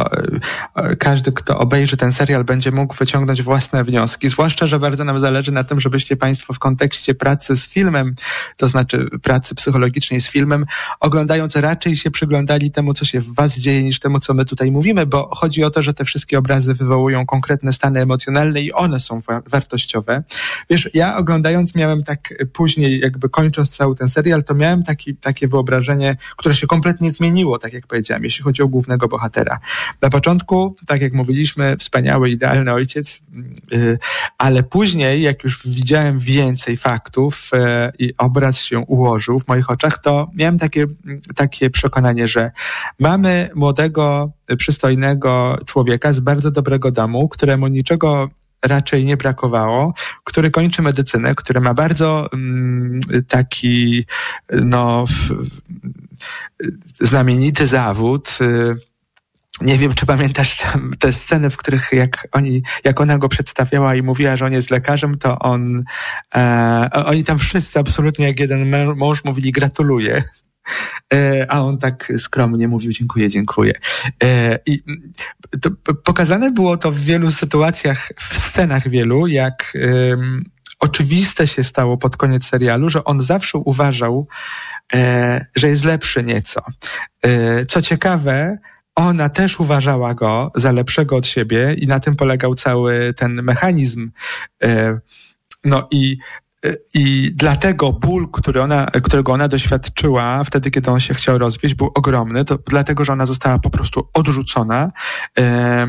każdy, 0.99 1.33
kto 1.33 1.59
obejrzy 1.59 1.97
ten 1.97 2.13
serial, 2.13 2.45
będzie 2.45 2.73
mógł 2.73 2.95
wyciągnąć 2.95 3.43
własne 3.43 3.85
wnioski. 3.85 4.29
Zwłaszcza, 4.29 4.67
że 4.67 4.79
bardzo 4.79 5.05
nam 5.05 5.21
zależy 5.21 5.53
na 5.53 5.65
tym, 5.65 5.81
żebyście 5.81 6.17
Państwo 6.17 6.53
w 6.53 6.59
kontekście 6.59 7.15
pracy 7.15 7.57
z 7.57 7.69
filmem, 7.69 8.15
to 8.57 8.69
znaczy 8.69 9.09
pracy 9.23 9.55
psychologicznej 9.55 10.21
z 10.21 10.29
filmem, 10.29 10.67
oglądając 11.01 11.57
raczej 11.57 11.97
się 11.97 12.11
przyglądali 12.11 12.71
temu, 12.71 12.95
co 12.95 13.05
się 13.05 13.21
w 13.21 13.35
Was 13.35 13.59
dzieje, 13.59 13.83
niż 13.83 14.01
temu, 14.01 14.21
co 14.21 14.35
my 14.35 14.45
tutaj 14.45 14.71
mówimy, 14.71 15.07
bo 15.07 15.31
chodzi 15.35 15.65
o 15.65 15.71
to, 15.71 15.83
że 15.83 15.95
te 15.95 16.05
wszystkie 16.05 16.39
obrazy 16.39 16.75
wywołują 16.75 17.27
konkretne 17.27 17.73
stany 17.73 18.01
emocjonalne 18.01 18.63
i 18.63 18.73
one 18.73 19.01
są 19.01 19.21
wartościowe. 19.47 20.23
Wiesz, 20.71 20.89
ja 20.95 21.17
oglądając 21.17 21.75
miałem 21.75 22.03
tak 22.03 22.35
później, 22.53 23.01
jakby 23.01 23.29
kończąc 23.29 23.58
cały 23.65 23.97
ten 23.97 24.09
serial, 24.09 24.45
to 24.45 24.55
miałem 24.55 24.83
taki, 24.83 25.17
takie 25.17 25.49
wyobrażenie, 25.49 26.17
które 26.37 26.55
się 26.55 26.67
kompletnie 26.67 27.11
zmieniło, 27.11 27.59
tak 27.59 27.73
jak 27.73 27.87
powiedziałem, 27.87 28.25
jeśli 28.25 28.45
chodzi 28.45 28.63
o 28.63 28.69
głównego 28.69 29.09
bohatera. 29.09 29.59
Na 30.03 30.11
początku, 30.11 30.77
tak 30.87 31.03
jak 31.03 31.13
mówiliśmy, 31.13 31.77
wspaniały, 31.77 32.31
idealny 32.31 32.73
ojciec, 32.73 33.23
yy, 33.71 33.99
ale 34.39 34.63
później, 34.63 35.23
jak 35.23 35.45
już 35.45 35.69
widziałem 35.69 36.19
więcej 36.19 36.77
faktów 36.77 37.51
yy, 37.53 37.61
i 37.99 38.15
obraz 38.19 38.61
się 38.61 38.79
ułożył 38.79 39.39
w 39.39 39.49
moich 39.49 39.71
oczach, 39.71 39.99
to 39.99 40.31
miałem 40.35 40.59
takie, 40.59 40.87
takie 41.37 41.71
przekonanie, 41.71 42.29
że 42.29 42.51
mamy 42.99 43.51
młodego, 43.55 44.33
przystojnego 44.57 45.59
człowieka 45.67 46.13
z 46.13 46.21
bardzo 46.21 46.51
dobrego 46.51 46.91
domu, 46.91 47.29
któremu 47.29 47.67
niczego 47.67 48.31
raczej 48.63 49.05
nie 49.05 49.17
brakowało, 49.17 49.95
który 50.25 50.51
kończy 50.51 50.83
medycynę, 50.83 51.35
który 51.35 51.61
ma 51.61 51.75
bardzo 51.75 52.33
mm, 52.33 53.01
taki 53.29 54.07
no, 54.53 55.05
znamienity 57.01 57.67
zawód. 57.67 58.39
Y, 58.41 58.89
nie 59.61 59.79
wiem, 59.79 59.95
czy 59.95 60.07
pamiętasz 60.07 60.57
te 60.99 61.13
sceny, 61.13 61.51
w 61.51 61.57
których 61.57 61.89
jak 61.93 62.29
oni, 62.33 62.63
jak 62.85 63.01
ona 63.01 63.19
go 63.19 63.29
przedstawiała 63.29 63.95
i 63.95 64.03
mówiła, 64.03 64.37
że 64.37 64.47
on 64.47 64.53
jest 64.53 64.71
lekarzem, 64.71 65.19
to 65.19 65.39
on, 65.39 65.85
e, 66.35 66.91
oni 67.07 67.25
tam 67.25 67.39
wszyscy 67.39 67.79
absolutnie 67.79 68.27
jak 68.27 68.41
jeden 68.41 68.73
mąż 68.97 69.25
mówili 69.25 69.53
gratuluję. 69.53 70.23
E, 71.15 71.47
a 71.49 71.61
on 71.61 71.79
tak 71.79 72.13
skromnie 72.19 72.69
mówił 72.69 72.93
dziękuję, 72.93 73.29
dziękuję. 73.29 73.73
E, 74.23 74.59
I 74.67 74.83
pokazane 76.05 76.51
było 76.51 76.77
to 76.77 76.93
w 76.93 76.99
wielu 76.99 77.31
sytuacjach, 77.33 78.13
w 78.31 78.39
scenach 78.39 78.89
wielu, 78.89 79.27
jak 79.27 79.79
oczywiste 80.81 81.47
się 81.47 81.65
stało 81.65 81.97
pod 81.97 82.17
koniec 82.17 82.47
serialu, 82.47 82.91
że 82.91 83.05
on 83.05 83.23
zawsze 83.23 83.59
uważał, 83.59 84.29
e, 84.95 85.47
że 85.57 85.69
jest 85.69 85.85
lepszy 85.85 86.23
nieco. 86.23 86.63
Co 87.69 87.83
ciekawe, 87.83 88.59
ona 88.95 89.29
też 89.29 89.61
uważała 89.61 90.15
go 90.15 90.53
za 90.55 90.73
lepszego 90.73 91.17
od 91.17 91.27
siebie 91.27 91.75
i 91.75 91.87
na 91.87 92.01
tym 92.01 92.17
polegał 92.17 92.55
cały 92.55 93.15
ten 93.15 93.43
mechanizm. 93.43 94.11
No 95.65 95.89
i 95.91 96.19
i 96.95 97.33
dlatego 97.35 97.93
ból, 97.93 98.29
który 98.33 98.63
ona, 98.63 98.87
którego 98.87 99.33
ona 99.33 99.49
doświadczyła 99.49 100.45
wtedy, 100.45 100.71
kiedy 100.71 100.91
on 100.91 101.01
się 101.01 101.15
chciał 101.15 101.39
rozwieść, 101.39 101.75
był 101.75 101.91
ogromny. 101.95 102.45
To 102.45 102.59
dlatego, 102.67 103.05
że 103.05 103.13
ona 103.13 103.27
została 103.27 103.59
po 103.59 103.71
prostu 103.71 104.09
odrzucona. 104.15 104.91
E, 105.39 105.87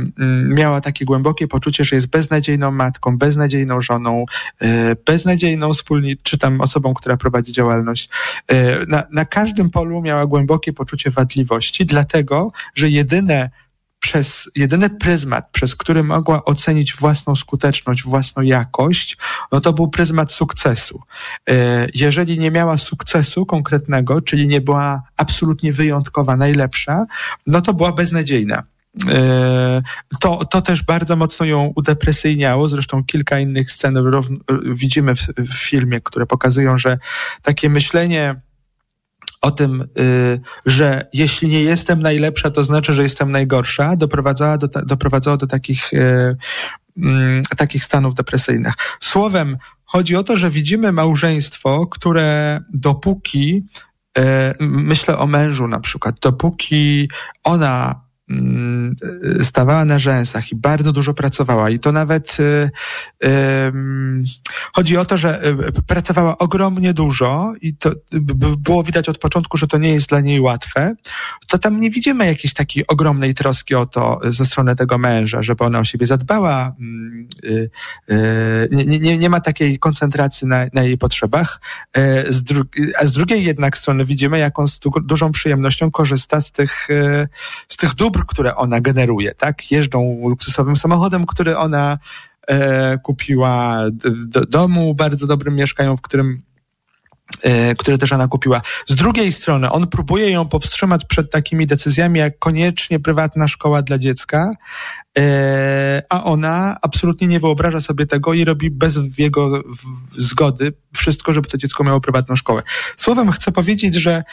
miała 0.48 0.82
takie 0.82 1.06
głębokie 1.06 1.48
poczucie, 1.48 1.84
że 1.84 1.96
jest 1.96 2.10
beznadziejną 2.10 2.72
matką, 2.72 3.18
beznadziejną 3.18 3.82
żoną, 3.82 4.26
e, 4.62 4.96
beznadziejną 4.96 5.74
wspólniczą, 5.74 6.22
czy 6.24 6.38
tam 6.38 6.62
osobą, 6.62 6.94
która 6.94 7.18
prowadzi 7.18 7.52
działalność. 7.52 8.10
E, 8.48 8.86
na, 8.86 9.04
na 9.12 9.26
każdym 9.26 9.70
polu 9.70 10.02
miała 10.02 10.26
głębokie 10.26 10.74
poczucie 10.74 11.12
wadliwości, 11.12 11.86
dlatego, 11.86 12.52
że 12.76 12.90
jedyne 12.90 13.50
przez 14.00 14.50
jedyny 14.56 14.90
pryzmat, 14.90 15.50
przez 15.52 15.76
który 15.76 16.04
mogła 16.04 16.46
ocenić 16.46 16.96
własną 16.96 17.36
skuteczność, 17.36 18.04
własną 18.04 18.42
jakość, 18.42 19.18
no 19.52 19.62
to 19.62 19.74
był 19.74 19.88
pryzmat 19.88 20.32
sukcesu. 20.32 21.02
E, 21.50 21.88
jeżeli 21.94 22.40
nie 22.40 22.52
miała 22.52 22.78
sukcesu 22.78 23.46
konkretnego, 23.46 24.22
czyli 24.22 24.48
nie 24.48 24.62
była 24.62 25.02
absolutnie 25.18 25.74
wyjątkowa, 25.74 26.38
najlepsza, 26.38 27.06
no 27.48 27.62
to 27.62 27.74
była 27.74 27.92
beznadziejna. 27.92 28.64
E, 29.12 29.82
to, 30.20 30.46
to 30.46 30.62
też 30.62 30.84
bardzo 30.84 31.16
mocno 31.16 31.46
ją 31.46 31.74
udepresyjniało. 31.76 32.68
Zresztą 32.68 33.04
kilka 33.04 33.40
innych 33.40 33.72
scen 33.72 33.98
widzimy 34.74 35.16
w, 35.16 35.20
w 35.38 35.54
filmie, 35.54 36.02
które 36.02 36.26
pokazują, 36.26 36.78
że 36.78 36.98
takie 37.42 37.70
myślenie 37.70 38.36
o 39.42 39.52
tym, 39.52 39.88
y, 40.00 40.42
że 40.66 41.08
jeśli 41.14 41.48
nie 41.48 41.64
jestem 41.64 42.02
najlepsza, 42.02 42.52
to 42.52 42.64
znaczy, 42.64 42.94
że 42.94 43.04
jestem 43.04 43.32
najgorsza, 43.32 43.96
doprowadzała 43.96 44.58
do, 44.58 44.68
doprowadzało 44.68 45.38
do 45.38 45.48
takich, 45.48 45.94
y, 45.94 46.38
mm, 46.98 47.44
takich 47.58 47.84
stanów 47.84 48.14
depresyjnych. 48.14 48.74
Słowem, 49.00 49.58
chodzi 49.86 50.16
o 50.16 50.24
to, 50.24 50.38
że 50.38 50.50
widzimy 50.50 50.92
małżeństwo, 50.92 51.88
które 51.88 52.60
dopóki, 52.74 53.66
y, 54.18 54.22
myślę 54.60 55.18
o 55.18 55.28
mężu 55.28 55.68
na 55.68 55.80
przykład, 55.80 56.16
dopóki 56.20 57.10
ona 57.44 58.09
stawała 59.42 59.86
na 59.86 60.00
rzęsach 60.00 60.52
i 60.52 60.56
bardzo 60.56 60.92
dużo 60.92 61.14
pracowała 61.14 61.70
i 61.70 61.80
to 61.80 61.92
nawet 61.92 62.38
y, 62.40 62.70
y, 63.26 63.30
chodzi 64.74 64.98
o 64.98 65.06
to, 65.06 65.18
że 65.18 65.46
y, 65.46 65.82
pracowała 65.88 66.38
ogromnie 66.38 66.94
dużo 66.94 67.54
i 67.62 67.76
to 67.76 67.92
było 68.58 68.84
widać 68.84 69.10
od 69.10 69.18
początku, 69.18 69.58
że 69.58 69.68
to 69.68 69.78
nie 69.78 69.94
jest 69.94 70.10
dla 70.10 70.22
niej 70.22 70.40
łatwe, 70.40 70.94
to 71.48 71.58
tam 71.58 71.80
nie 71.80 71.90
widzimy 71.90 72.26
jakiejś 72.26 72.54
takiej 72.54 72.88
ogromnej 72.88 73.34
troski 73.34 73.76
o 73.76 73.86
to 73.86 74.20
ze 74.24 74.46
strony 74.46 74.76
tego 74.76 74.98
męża, 74.98 75.44
żeby 75.44 75.64
ona 75.64 75.80
o 75.80 75.84
siebie 75.84 76.08
zadbała. 76.08 76.76
Mm, 76.80 77.28
y, 77.44 77.70
y, 78.12 78.70
nie, 78.72 79.00
nie, 79.00 79.18
nie 79.18 79.30
ma 79.30 79.40
takiej 79.40 79.80
koncentracji 79.80 80.48
na, 80.48 80.66
na 80.74 80.84
jej 80.84 80.98
potrzebach. 80.98 81.62
E, 81.94 82.34
z 82.34 82.44
a 83.00 83.06
z 83.06 83.12
drugiej 83.12 83.44
jednak 83.44 83.78
strony 83.78 84.06
widzimy, 84.06 84.40
jak 84.40 84.60
on 84.60 84.68
z 84.68 84.80
dużą 85.04 85.32
przyjemnością 85.32 85.92
korzysta 85.92 86.42
z 86.42 86.52
tych, 86.52 86.88
z 87.70 87.78
tych 87.78 87.96
dóbr, 87.96 88.19
które 88.26 88.56
ona 88.56 88.82
generuje, 88.82 89.36
tak? 89.36 89.72
Jeżdżą 89.72 90.20
luksusowym 90.30 90.76
samochodem, 90.76 91.26
który 91.26 91.58
ona 91.58 91.98
e, 92.48 92.98
kupiła, 92.98 93.82
do 94.28 94.46
domu 94.46 94.96
bardzo 94.96 95.28
dobrym 95.28 95.56
mieszkają, 95.56 95.98
w 95.98 96.02
którym 96.02 96.42
E, 97.44 97.76
które 97.76 97.98
też 97.98 98.12
ona 98.12 98.28
kupiła. 98.28 98.62
Z 98.88 98.96
drugiej 98.96 99.32
strony, 99.32 99.70
on 99.70 99.88
próbuje 99.88 100.32
ją 100.32 100.48
powstrzymać 100.48 101.06
przed 101.06 101.32
takimi 101.32 101.68
decyzjami, 101.68 102.20
jak 102.20 102.40
koniecznie 102.40 103.00
prywatna 103.00 103.48
szkoła 103.48 103.82
dla 103.82 103.98
dziecka, 103.98 104.54
e, 105.18 106.04
a 106.10 106.24
ona 106.24 106.78
absolutnie 106.82 107.28
nie 107.28 107.40
wyobraża 107.40 107.82
sobie 107.82 108.06
tego 108.06 108.34
i 108.34 108.46
robi 108.46 108.72
bez 108.72 109.00
jego 109.18 109.64
zgody 110.18 110.74
wszystko, 110.96 111.34
żeby 111.34 111.48
to 111.48 111.58
dziecko 111.58 111.84
miało 111.84 112.02
prywatną 112.02 112.36
szkołę. 112.36 112.62
Słowem 112.96 113.32
chcę 113.32 113.52
powiedzieć, 113.52 113.96
że 113.96 114.24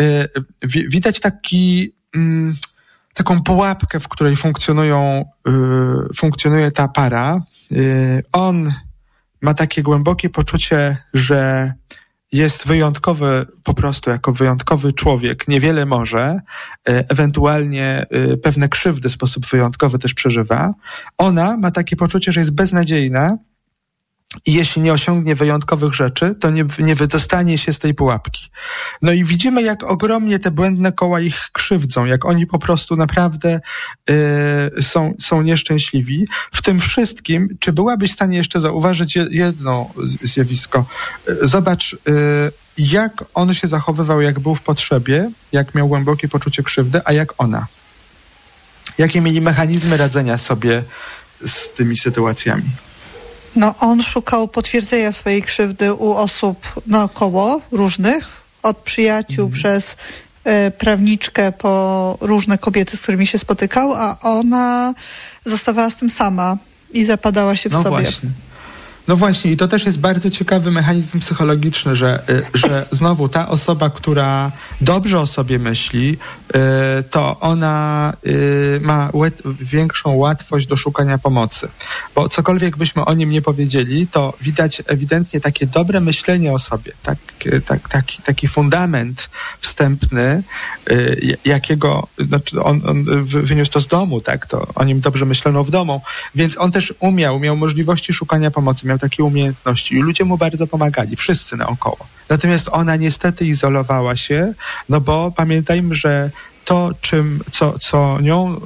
e, 0.00 0.28
widać 0.62 1.20
taki 1.20 1.94
mm, 2.14 2.56
taką 3.14 3.42
pułapkę, 3.42 4.00
w 4.00 4.08
której 4.08 4.36
funkcjonują, 4.36 5.24
funkcjonuje 6.16 6.70
ta 6.70 6.88
para. 6.88 7.40
On 8.32 8.72
ma 9.40 9.54
takie 9.54 9.82
głębokie 9.82 10.30
poczucie, 10.30 10.96
że 11.14 11.72
jest 12.32 12.66
wyjątkowy 12.66 13.46
po 13.64 13.74
prostu 13.74 14.10
jako 14.10 14.32
wyjątkowy 14.32 14.92
człowiek, 14.92 15.48
niewiele 15.48 15.86
może, 15.86 16.20
e, 16.20 16.40
ewentualnie 17.08 18.06
pewne 18.42 18.68
krzywdy 18.68 19.08
w 19.08 19.12
sposób 19.12 19.46
wyjątkowy 19.46 19.98
też 19.98 20.14
przeżywa. 20.14 20.72
Ona 21.18 21.56
ma 21.56 21.70
takie 21.70 21.96
poczucie, 21.96 22.32
że 22.32 22.40
jest 22.40 22.54
beznadziejna, 22.54 23.36
jeśli 24.46 24.82
nie 24.82 24.92
osiągnie 24.92 25.34
wyjątkowych 25.34 25.94
rzeczy, 25.94 26.34
to 26.34 26.50
nie, 26.50 26.64
nie 26.78 26.94
wydostanie 26.94 27.58
się 27.58 27.72
z 27.72 27.78
tej 27.78 27.94
pułapki. 27.94 28.50
No 29.02 29.12
i 29.12 29.24
widzimy, 29.24 29.62
jak 29.62 29.82
ogromnie 29.82 30.38
te 30.38 30.50
błędne 30.50 30.92
koła 30.92 31.20
ich 31.20 31.48
krzywdzą, 31.52 32.04
jak 32.04 32.24
oni 32.24 32.46
po 32.46 32.58
prostu 32.58 32.96
naprawdę 32.96 33.60
y, 34.10 34.82
są, 34.82 35.14
są 35.20 35.42
nieszczęśliwi. 35.42 36.26
W 36.52 36.62
tym 36.62 36.80
wszystkim, 36.80 37.56
czy 37.60 37.72
byłabyś 37.72 38.10
w 38.10 38.14
stanie 38.14 38.36
jeszcze 38.36 38.60
zauważyć 38.60 39.18
jedno 39.30 39.90
zjawisko? 40.22 40.84
Y, 41.28 41.46
zobacz, 41.48 41.92
y, 41.92 41.96
jak 42.78 43.24
on 43.34 43.54
się 43.54 43.68
zachowywał, 43.68 44.20
jak 44.20 44.40
był 44.40 44.54
w 44.54 44.62
potrzebie, 44.62 45.30
jak 45.52 45.74
miał 45.74 45.88
głębokie 45.88 46.28
poczucie 46.28 46.62
krzywdy, 46.62 47.00
a 47.04 47.12
jak 47.12 47.32
ona. 47.38 47.66
Jakie 48.98 49.20
mieli 49.20 49.40
mechanizmy 49.40 49.96
radzenia 49.96 50.38
sobie 50.38 50.82
z 51.46 51.72
tymi 51.72 51.96
sytuacjami? 51.96 52.70
No, 53.56 53.74
on 53.80 54.02
szukał 54.02 54.48
potwierdzenia 54.48 55.12
swojej 55.12 55.42
krzywdy 55.42 55.94
u 55.94 56.12
osób 56.12 56.82
naokoło, 56.86 57.60
różnych, 57.72 58.28
od 58.62 58.76
przyjaciół 58.76 59.44
mhm. 59.44 59.52
przez 59.52 59.90
y, 59.90 60.70
prawniczkę 60.70 61.52
po 61.52 62.18
różne 62.20 62.58
kobiety, 62.58 62.96
z 62.96 63.00
którymi 63.02 63.26
się 63.26 63.38
spotykał, 63.38 63.94
a 63.94 64.16
ona 64.20 64.94
zostawała 65.44 65.90
z 65.90 65.96
tym 65.96 66.10
sama 66.10 66.56
i 66.92 67.04
zapadała 67.04 67.56
się 67.56 67.70
w 67.70 67.72
no 67.72 67.82
sobie. 67.82 68.02
Właśnie. 68.02 68.30
No 69.08 69.16
właśnie, 69.16 69.52
i 69.52 69.56
to 69.56 69.68
też 69.68 69.86
jest 69.86 69.98
bardzo 69.98 70.30
ciekawy 70.30 70.70
mechanizm 70.70 71.20
psychologiczny, 71.20 71.96
że, 71.96 72.22
y, 72.30 72.44
że 72.54 72.86
znowu 72.92 73.28
ta 73.28 73.48
osoba, 73.48 73.90
która 73.90 74.52
dobrze 74.80 75.20
o 75.20 75.26
sobie 75.26 75.58
myśli, 75.58 76.16
y, 76.98 77.02
to 77.02 77.40
ona 77.40 78.12
y, 78.26 78.80
ma 78.82 79.10
większą 79.60 80.14
łatwość 80.14 80.66
do 80.66 80.76
szukania 80.76 81.18
pomocy. 81.18 81.68
Bo 82.14 82.28
cokolwiek 82.28 82.76
byśmy 82.76 83.04
o 83.04 83.14
nim 83.14 83.30
nie 83.30 83.42
powiedzieli, 83.42 84.06
to 84.06 84.34
widać 84.40 84.82
ewidentnie 84.86 85.40
takie 85.40 85.66
dobre 85.66 86.00
myślenie 86.00 86.52
o 86.52 86.58
sobie, 86.58 86.92
tak, 87.02 87.18
tak, 87.66 87.88
taki, 87.88 88.22
taki 88.22 88.48
fundament 88.48 89.30
wstępny, 89.60 90.42
jakiego 91.44 92.08
znaczy 92.18 92.62
on, 92.62 92.80
on 92.86 93.04
wyniósł 93.24 93.70
to 93.70 93.80
z 93.80 93.86
domu, 93.86 94.20
tak, 94.20 94.46
to 94.46 94.66
o 94.74 94.84
nim 94.84 95.00
dobrze 95.00 95.24
myślono 95.24 95.64
w 95.64 95.70
domu, 95.70 96.00
więc 96.34 96.58
on 96.58 96.72
też 96.72 96.94
umiał, 97.00 97.40
miał 97.40 97.56
możliwości 97.56 98.12
szukania 98.12 98.50
pomocy, 98.50 98.86
miał 98.94 98.98
takie 98.98 99.24
umiejętności 99.24 99.94
i 99.94 100.02
ludzie 100.02 100.24
mu 100.24 100.38
bardzo 100.38 100.66
pomagali, 100.66 101.16
wszyscy 101.16 101.56
naokoło. 101.56 101.98
Natomiast 102.28 102.68
ona 102.72 102.96
niestety 102.96 103.46
izolowała 103.46 104.16
się, 104.16 104.54
no 104.88 105.00
bo 105.00 105.32
pamiętajmy, 105.36 105.94
że 105.94 106.30
to, 106.64 106.90
czym, 107.00 107.40
co, 107.52 107.78
co 107.78 108.20
nią 108.20 108.56
y, 108.56 108.60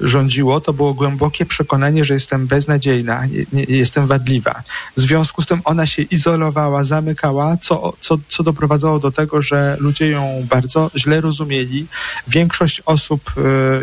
rządziło, 0.00 0.60
to 0.60 0.72
było 0.72 0.94
głębokie 0.94 1.46
przekonanie, 1.46 2.04
że 2.04 2.14
jestem 2.14 2.46
beznadziejna, 2.46 3.26
nie, 3.52 3.64
jestem 3.68 4.06
wadliwa. 4.06 4.62
W 4.96 5.00
związku 5.00 5.42
z 5.42 5.46
tym 5.46 5.60
ona 5.64 5.86
się 5.86 6.02
izolowała, 6.02 6.84
zamykała, 6.84 7.56
co, 7.56 7.92
co, 8.00 8.18
co 8.28 8.42
doprowadzało 8.42 8.98
do 8.98 9.12
tego, 9.12 9.42
że 9.42 9.76
ludzie 9.80 10.10
ją 10.10 10.46
bardzo 10.50 10.90
źle 10.96 11.20
rozumieli. 11.20 11.86
Większość 12.28 12.82
osób 12.86 13.32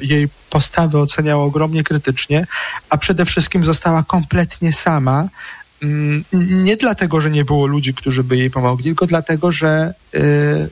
y, 0.01 0.05
jej 0.05 0.27
postawy 0.49 0.99
oceniała 0.99 1.45
ogromnie 1.45 1.83
krytycznie, 1.83 2.45
a 2.89 2.97
przede 2.97 3.25
wszystkim 3.25 3.65
została 3.65 4.03
kompletnie 4.03 4.73
sama, 4.73 5.27
nie 6.33 6.77
dlatego, 6.77 7.21
że 7.21 7.31
nie 7.31 7.45
było 7.45 7.67
ludzi, 7.67 7.93
którzy 7.93 8.23
by 8.23 8.37
jej 8.37 8.51
pomogli, 8.51 8.85
tylko 8.85 9.05
dlatego, 9.05 9.51
że 9.51 9.93
y, 10.15 10.19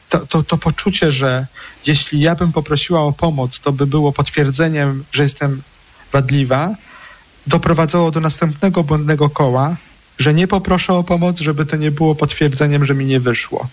to, 0.10 0.20
to, 0.26 0.44
to 0.44 0.58
poczucie, 0.58 1.12
że 1.12 1.48
jeśli 1.86 2.20
ja 2.20 2.36
bym 2.36 2.52
poprosiła 2.52 3.02
o 3.02 3.12
pomoc, 3.12 3.60
to 3.60 3.72
by 3.72 3.88
było 3.88 4.12
potwierdzeniem, 4.12 5.04
że 5.12 5.24
jestem 5.24 5.62
wadliwa, 6.12 6.76
doprowadzało 7.48 8.12
do 8.12 8.20
następnego 8.20 8.84
błędnego 8.84 9.30
koła, 9.30 9.76
że 10.20 10.34
nie 10.34 10.48
poproszę 10.48 10.94
o 10.94 11.04
pomoc, 11.04 11.40
żeby 11.40 11.66
to 11.66 11.76
nie 11.76 11.92
było 11.92 12.16
potwierdzeniem, 12.16 12.86
że 12.86 12.94
mi 12.94 13.06
nie 13.06 13.20
wyszło. 13.20 13.68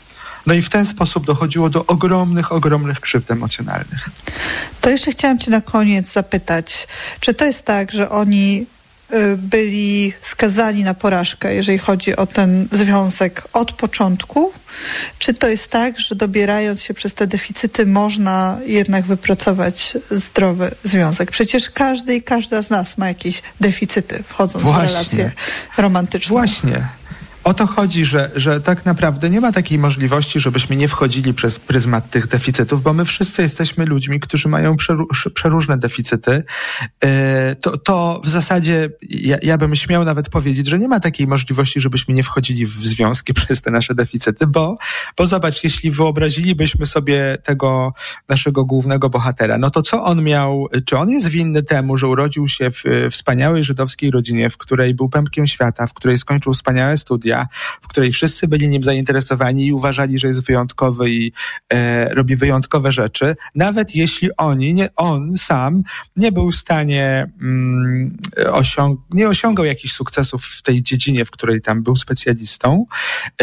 No 0.47 0.55
i 0.55 0.63
w 0.63 0.69
ten 0.69 0.87
sposób 0.87 1.27
dochodziło 1.27 1.71
do 1.71 1.87
ogromnych, 1.87 2.53
ogromnych 2.53 3.01
krzywd 3.01 3.31
emocjonalnych. 3.31 4.09
To 4.81 4.91
jeszcze 4.91 5.11
chciałam 5.11 5.39
Cię 5.39 5.51
na 5.51 5.61
koniec 5.61 6.13
zapytać, 6.13 6.89
czy 7.21 7.35
to 7.35 7.45
jest 7.45 7.65
tak, 7.65 7.93
że 7.93 8.11
oni 8.11 8.67
byli 9.37 10.13
skazani 10.21 10.85
na 10.85 10.95
porażkę, 10.95 11.55
jeżeli 11.55 11.79
chodzi 11.79 12.17
o 12.17 12.27
ten 12.27 12.69
związek 12.73 13.49
od 13.53 13.73
początku? 13.73 14.53
Czy 15.19 15.35
to 15.35 15.49
jest 15.49 15.69
tak, 15.69 16.01
że 16.01 16.15
dobierając 16.15 16.83
się 16.83 16.95
przez 16.95 17.15
te 17.15 17.27
deficyty 17.27 17.87
można 17.87 18.59
jednak 18.67 19.05
wypracować 19.05 19.97
zdrowy 20.11 20.71
związek? 20.85 21.31
Przecież 21.31 21.71
każdy 21.71 22.15
i 22.15 22.23
każda 22.23 22.63
z 22.63 22.71
nas 22.71 22.99
ma 22.99 23.09
jakieś 23.09 23.43
deficyty 23.61 24.23
wchodząc 24.29 24.65
Właśnie. 24.65 24.85
w 24.85 24.93
relacje 24.93 25.33
romantyczne. 25.77 26.29
Właśnie 26.29 27.00
o 27.45 27.55
to 27.55 27.67
chodzi, 27.67 28.05
że, 28.05 28.31
że 28.37 28.61
tak 28.61 28.85
naprawdę 28.85 29.31
nie 29.31 29.41
ma 29.41 29.53
takiej 29.53 29.79
możliwości, 29.79 30.41
żebyśmy 30.41 30.77
nie 30.77 30.89
wchodzili 30.89 31.35
przez 31.35 31.59
pryzmat 31.59 32.11
tych 32.11 32.27
deficytów, 32.27 32.83
bo 32.83 32.93
my 32.93 33.05
wszyscy 33.05 33.43
jesteśmy 33.43 33.87
ludźmi, 33.87 34.21
którzy 34.21 34.49
mają 34.49 34.77
przeróżne 35.35 35.79
deficyty. 35.79 36.45
E, 37.05 37.57
to, 37.61 37.77
to 37.77 38.21
w 38.25 38.29
zasadzie 38.29 38.91
ja, 39.03 39.37
ja 39.43 39.59
bym 39.59 39.77
śmiał 39.77 40.05
nawet 40.05 40.29
powiedzieć, 40.29 40.67
że 40.67 40.79
nie 40.79 40.89
ma 40.89 41.01
takiej 41.01 41.27
możliwości, 41.27 41.81
żebyśmy 41.81 42.15
nie 42.15 42.23
wchodzili 42.23 42.67
w 42.67 42.71
związki 42.71 43.35
przez 43.41 43.61
te 43.61 43.71
nasze 43.71 43.95
deficyty, 43.95 44.47
bo, 44.47 44.79
bo 45.17 45.27
zobacz, 45.27 45.65
jeśli 45.65 45.91
wyobrazilibyśmy 45.91 46.87
sobie 46.87 47.39
tego 47.43 47.93
naszego 48.29 48.65
głównego 48.65 49.11
bohatera, 49.11 49.59
no 49.59 49.71
to 49.71 49.83
co 49.83 50.05
on 50.05 50.23
miał, 50.23 50.67
czy 50.85 50.99
on 50.99 51.11
jest 51.11 51.29
winny 51.29 51.63
temu, 51.63 51.97
że 51.97 52.09
urodził 52.09 52.49
się 52.49 52.71
w 52.71 52.83
wspaniałej 53.11 53.65
żydowskiej 53.65 54.11
rodzinie, 54.11 54.51
w 54.51 54.57
której 54.57 54.95
był 54.95 55.09
pępkiem 55.09 55.47
świata, 55.47 55.87
w 55.87 55.95
której 55.95 56.19
skończył 56.19 56.53
wspaniałe 56.53 56.97
studia, 56.99 57.40
w 57.83 57.89
której 57.89 58.13
wszyscy 58.13 58.49
byli 58.49 58.69
nim 58.69 58.85
zainteresowani 58.85 59.67
i 59.67 59.73
uważali, 59.73 60.19
że 60.19 60.29
jest 60.29 60.47
wyjątkowy 60.47 61.11
i 61.11 61.33
e, 61.73 62.15
robi 62.15 62.37
wyjątkowe 62.37 62.93
rzeczy, 62.93 63.37
nawet 63.55 63.95
jeśli 63.95 64.37
oni, 64.37 64.75
nie, 64.75 64.89
on 64.97 65.37
sam 65.37 65.83
nie 66.17 66.33
był 66.33 66.51
w 66.51 66.57
stanie 66.57 67.31
mm, 67.41 68.17
osiąg 68.53 69.01
nie 69.11 69.29
osiągał 69.29 69.67
jakichś 69.67 69.95
sukcesów 69.95 70.45
w 70.45 70.63
tej 70.63 70.83
dziedzinie, 70.83 71.25
w 71.25 71.31
której 71.31 71.61
tam 71.61 71.83
był 71.83 71.97
specjalistą, 71.97 72.87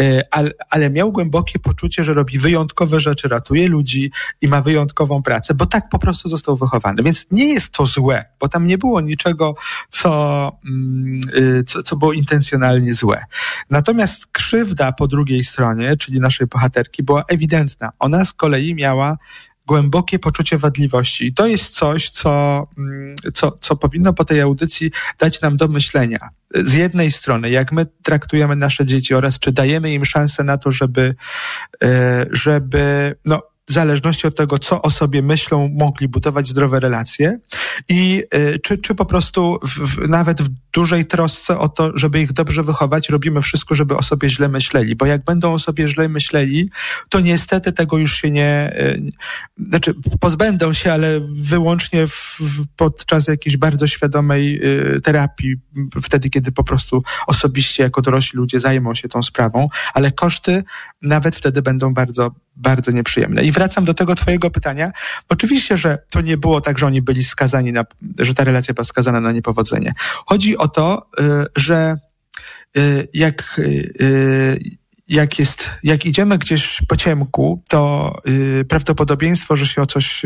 e, 0.00 0.22
ale, 0.30 0.50
ale 0.70 0.90
miał 0.90 1.12
głębokie 1.12 1.58
poczucie, 1.58 2.04
że 2.04 2.14
robi 2.14 2.38
wyjątkowe 2.38 3.00
rzeczy, 3.00 3.28
ratuje 3.28 3.68
ludzi 3.68 4.12
i 4.40 4.48
ma 4.48 4.62
wyjątkową 4.62 5.22
pracę, 5.22 5.54
bo 5.54 5.66
tak 5.66 5.88
po 5.88 5.98
prostu 5.98 6.28
został 6.28 6.56
wychowany. 6.56 7.02
Więc 7.02 7.26
nie 7.30 7.52
jest 7.52 7.72
to 7.72 7.86
złe, 7.86 8.24
bo 8.40 8.48
tam 8.48 8.66
nie 8.66 8.78
było 8.78 9.00
niczego, 9.00 9.54
co, 9.90 10.52
mm, 10.64 11.20
y, 11.36 11.64
co, 11.64 11.82
co 11.82 11.96
było 11.96 12.12
intencjonalnie 12.12 12.94
złe. 12.94 13.24
Natomiast 13.78 14.26
krzywda 14.26 14.92
po 14.92 15.08
drugiej 15.08 15.44
stronie, 15.44 15.96
czyli 15.96 16.20
naszej 16.20 16.46
bohaterki, 16.46 17.02
była 17.02 17.24
ewidentna. 17.28 17.92
Ona 17.98 18.24
z 18.24 18.32
kolei 18.32 18.74
miała 18.74 19.16
głębokie 19.66 20.18
poczucie 20.18 20.58
wadliwości. 20.58 21.26
I 21.26 21.34
to 21.34 21.46
jest 21.46 21.74
coś, 21.74 22.10
co, 22.10 22.66
mm, 22.78 23.16
co, 23.34 23.52
co 23.60 23.76
powinno 23.76 24.12
po 24.12 24.24
tej 24.24 24.40
audycji 24.40 24.90
dać 25.18 25.40
nam 25.40 25.56
do 25.56 25.68
myślenia. 25.68 26.28
Z 26.54 26.72
jednej 26.72 27.12
strony, 27.12 27.50
jak 27.50 27.72
my 27.72 27.86
traktujemy 28.02 28.56
nasze 28.56 28.86
dzieci 28.86 29.14
oraz 29.14 29.38
czy 29.38 29.52
dajemy 29.52 29.92
im 29.92 30.04
szansę 30.04 30.44
na 30.44 30.58
to, 30.58 30.72
żeby, 30.72 31.14
e, 31.84 32.26
żeby 32.30 33.14
no, 33.24 33.42
w 33.68 33.72
zależności 33.72 34.26
od 34.26 34.36
tego, 34.36 34.58
co 34.58 34.82
o 34.82 34.90
sobie 34.90 35.22
myślą, 35.22 35.68
mogli 35.78 36.08
budować 36.08 36.48
zdrowe 36.48 36.80
relacje. 36.80 37.38
I 37.88 38.24
y, 38.34 38.58
czy, 38.58 38.78
czy 38.78 38.94
po 38.94 39.04
prostu 39.04 39.58
w, 39.62 39.68
w, 39.68 40.08
nawet 40.08 40.42
w 40.42 40.48
dużej 40.72 41.06
trosce 41.06 41.58
o 41.58 41.68
to, 41.68 41.92
żeby 41.94 42.20
ich 42.20 42.32
dobrze 42.32 42.62
wychować, 42.62 43.08
robimy 43.08 43.42
wszystko, 43.42 43.74
żeby 43.74 43.96
o 43.96 44.02
sobie 44.02 44.30
źle 44.30 44.48
myśleli, 44.48 44.96
bo 44.96 45.06
jak 45.06 45.24
będą 45.24 45.52
o 45.52 45.58
sobie 45.58 45.88
źle 45.88 46.08
myśleli, 46.08 46.70
to 47.08 47.20
niestety 47.20 47.72
tego 47.72 47.98
już 47.98 48.14
się 48.14 48.30
nie, 48.30 48.72
y, 48.80 49.02
znaczy 49.68 49.94
pozbędą 50.20 50.72
się, 50.72 50.92
ale 50.92 51.20
wyłącznie 51.32 52.06
w, 52.06 52.40
podczas 52.76 53.28
jakiejś 53.28 53.56
bardzo 53.56 53.86
świadomej 53.86 54.60
y, 54.96 55.00
terapii, 55.00 55.56
wtedy, 56.02 56.30
kiedy 56.30 56.52
po 56.52 56.64
prostu 56.64 57.02
osobiście 57.26 57.82
jako 57.82 58.02
dorośli 58.02 58.36
ludzie 58.36 58.60
zajmą 58.60 58.94
się 58.94 59.08
tą 59.08 59.22
sprawą, 59.22 59.68
ale 59.94 60.12
koszty 60.12 60.62
nawet 61.02 61.36
wtedy 61.36 61.62
będą 61.62 61.94
bardzo 61.94 62.30
bardzo 62.58 62.90
nieprzyjemne. 62.90 63.44
I 63.44 63.52
wracam 63.52 63.84
do 63.84 63.94
tego 63.94 64.14
twojego 64.14 64.50
pytania. 64.50 64.90
Oczywiście, 65.28 65.76
że 65.76 65.98
to 66.10 66.20
nie 66.20 66.36
było 66.36 66.60
tak, 66.60 66.78
że 66.78 66.86
oni 66.86 67.02
byli 67.02 67.24
skazani 67.24 67.72
na, 67.72 67.84
że 68.18 68.34
ta 68.34 68.44
relacja 68.44 68.74
była 68.74 68.84
skazana 68.84 69.20
na 69.20 69.32
niepowodzenie. 69.32 69.92
Chodzi 70.26 70.56
o 70.56 70.68
to, 70.68 71.06
y, 71.20 71.24
że 71.56 71.96
y, 72.78 73.08
jak, 73.14 73.58
y, 73.58 74.78
jak 75.08 75.38
jest, 75.38 75.70
jak 75.82 76.06
idziemy 76.06 76.38
gdzieś 76.38 76.82
po 76.88 76.96
ciemku, 76.96 77.62
to 77.68 78.12
prawdopodobieństwo, 78.68 79.56
że 79.56 79.66
się 79.66 79.82
o 79.82 79.86
coś 79.86 80.22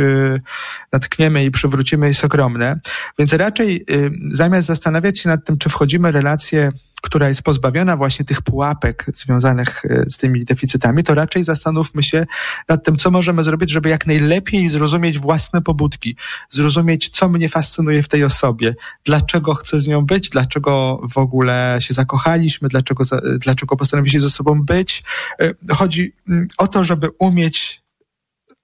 natkniemy 0.92 1.44
i 1.44 1.50
przywrócimy 1.50 2.08
jest 2.08 2.24
ogromne. 2.24 2.80
Więc 3.18 3.32
raczej 3.32 3.86
zamiast 4.32 4.68
zastanawiać 4.68 5.18
się 5.18 5.28
nad 5.28 5.44
tym, 5.44 5.58
czy 5.58 5.68
wchodzimy 5.68 6.12
w 6.12 6.14
relacje 6.14 6.72
która 7.02 7.28
jest 7.28 7.42
pozbawiona 7.42 7.96
właśnie 7.96 8.24
tych 8.24 8.42
pułapek 8.42 9.06
związanych 9.14 9.84
e, 9.84 10.04
z 10.10 10.16
tymi 10.16 10.44
deficytami, 10.44 11.04
to 11.04 11.14
raczej 11.14 11.44
zastanówmy 11.44 12.02
się 12.02 12.26
nad 12.68 12.84
tym, 12.84 12.96
co 12.96 13.10
możemy 13.10 13.42
zrobić, 13.42 13.70
żeby 13.70 13.88
jak 13.88 14.06
najlepiej 14.06 14.70
zrozumieć 14.70 15.18
własne 15.18 15.62
pobudki, 15.62 16.16
zrozumieć, 16.50 17.08
co 17.08 17.28
mnie 17.28 17.48
fascynuje 17.48 18.02
w 18.02 18.08
tej 18.08 18.24
osobie, 18.24 18.74
dlaczego 19.04 19.54
chcę 19.54 19.80
z 19.80 19.88
nią 19.88 20.06
być, 20.06 20.28
dlaczego 20.28 21.00
w 21.10 21.18
ogóle 21.18 21.76
się 21.80 21.94
zakochaliśmy, 21.94 22.68
dlaczego, 22.68 23.04
dlaczego 23.38 23.76
postanowiliśmy 23.76 24.20
ze 24.20 24.30
sobą 24.30 24.62
być. 24.62 25.02
E, 25.40 25.74
chodzi 25.74 26.12
mm, 26.28 26.46
o 26.58 26.68
to, 26.68 26.84
żeby 26.84 27.08
umieć 27.18 27.82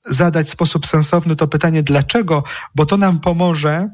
zadać 0.06 0.46
w 0.46 0.50
sposób 0.50 0.86
sensowny 0.86 1.36
to 1.36 1.48
pytanie, 1.48 1.82
dlaczego, 1.82 2.44
bo 2.74 2.86
to 2.86 2.96
nam 2.96 3.20
pomoże 3.20 3.88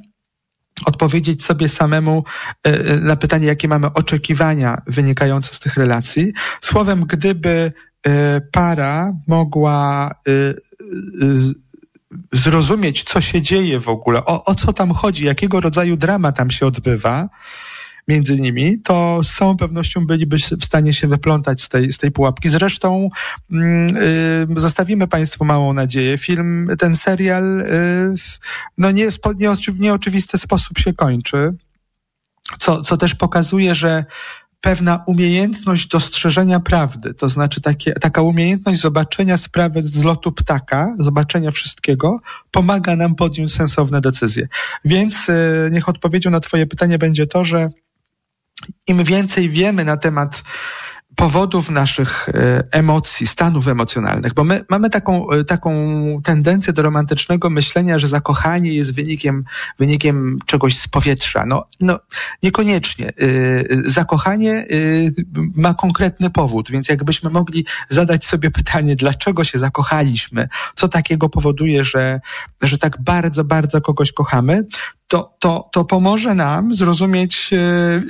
odpowiedzieć 0.85 1.45
sobie 1.45 1.69
samemu 1.69 2.25
e, 2.67 2.71
e, 2.71 2.97
na 2.97 3.17
pytanie, 3.17 3.47
jakie 3.47 3.69
mamy 3.69 3.87
oczekiwania 3.93 4.83
wynikające 4.87 5.55
z 5.55 5.61
tych 5.61 5.77
relacji. 5.77 6.33
Słowem, 6.61 7.05
gdyby 7.07 7.73
e, 8.07 8.41
para 8.41 9.13
mogła 9.27 10.11
zrozumieć, 12.33 13.03
co 13.03 13.21
się 13.21 13.43
dzieje 13.43 13.81
w 13.81 13.89
ogóle, 13.89 14.25
o, 14.25 14.45
o 14.45 14.55
co 14.55 14.73
tam 14.73 14.93
chodzi, 14.93 15.25
jakiego 15.25 15.61
rodzaju 15.61 15.97
drama 15.97 16.33
tam 16.33 16.51
się 16.51 16.67
odbywa, 16.67 17.29
między 18.09 18.41
nimi, 18.41 18.79
to 18.81 19.21
z 19.23 19.35
całą 19.35 19.57
pewnością 19.57 20.07
byliby 20.07 20.37
w 20.61 20.65
stanie 20.65 20.95
się 20.95 21.09
wyplątać 21.09 21.63
z 21.63 21.69
tej, 21.69 21.93
z 21.93 21.99
tej 21.99 22.11
pułapki. 22.11 22.49
Zresztą 22.49 23.09
yy, 23.51 23.61
zostawimy 24.57 25.09
Państwu 25.09 25.45
małą 25.45 25.73
nadzieję. 25.73 26.19
Film, 26.19 26.67
ten 26.79 26.95
serial 26.95 27.59
yy, 27.59 28.15
no 28.79 28.91
nie, 28.91 29.09
nie, 29.39 29.53
nieoczywisty 29.79 30.39
sposób 30.39 30.79
się 30.79 30.93
kończy, 30.93 31.55
co, 32.59 32.83
co 32.83 32.97
też 32.97 33.15
pokazuje, 33.15 33.75
że 33.75 34.05
pewna 34.61 35.05
umiejętność 35.07 35.89
dostrzeżenia 35.89 36.61
prawdy, 36.61 37.15
to 37.15 37.29
znaczy 37.29 37.61
takie, 37.61 37.93
taka 37.93 38.23
umiejętność 38.23 38.81
zobaczenia 38.81 39.37
sprawy 39.37 39.83
z 39.83 40.05
lotu 40.05 40.33
ptaka, 40.33 40.95
zobaczenia 40.99 41.51
wszystkiego, 41.51 42.21
pomaga 42.51 42.97
nam 42.97 43.15
podjąć 43.15 43.55
sensowne 43.55 44.01
decyzje. 44.01 44.49
Więc 44.85 45.29
yy, 45.29 45.35
niech 45.73 45.89
odpowiedzią 45.89 46.31
na 46.31 46.41
Twoje 46.41 46.67
pytanie 46.67 46.99
będzie 46.99 47.27
to, 47.27 47.45
że 47.45 47.69
im 48.87 49.05
więcej 49.05 49.51
wiemy 49.51 49.85
na 49.85 49.97
temat 49.97 50.43
powodów 51.17 51.71
naszych 51.71 52.29
e, 52.29 52.65
emocji, 52.71 53.27
stanów 53.27 53.69
emocjonalnych, 53.69 54.35
bo 54.35 54.45
my 54.45 54.65
mamy 54.69 54.91
taką, 54.91 55.31
e, 55.31 55.45
taką 55.45 55.73
tendencję 56.25 56.73
do 56.73 56.83
romantycznego 56.83 57.51
myślenia, 57.51 57.99
że 57.99 58.09
zakochanie 58.09 58.73
jest 58.73 58.95
wynikiem, 58.95 59.45
wynikiem 59.79 60.39
czegoś 60.47 60.79
z 60.79 60.89
powietrza. 60.89 61.47
No, 61.47 61.67
no 61.81 62.01
niekoniecznie. 62.43 63.09
E, 63.09 63.13
zakochanie 63.85 64.67
ma 65.55 65.75
konkretny 65.75 66.31
powód, 66.31 66.71
więc 66.71 66.89
jakbyśmy 66.89 67.31
mogli 67.31 67.67
zadać 67.89 68.25
sobie 68.25 68.51
pytanie, 68.51 68.97
dlaczego 68.97 69.45
się 69.45 69.59
zakochaliśmy, 69.59 70.49
co 70.75 70.89
takiego 70.89 71.29
powoduje, 71.29 71.85
że, 71.85 72.21
że 72.63 72.79
tak 72.79 73.03
bardzo, 73.03 73.45
bardzo 73.45 73.81
kogoś 73.81 74.13
kochamy, 74.13 74.67
to, 75.09 75.37
to, 75.39 75.69
to 75.73 75.85
pomoże 75.85 76.35
nam 76.35 76.75
zrozumieć 76.75 77.51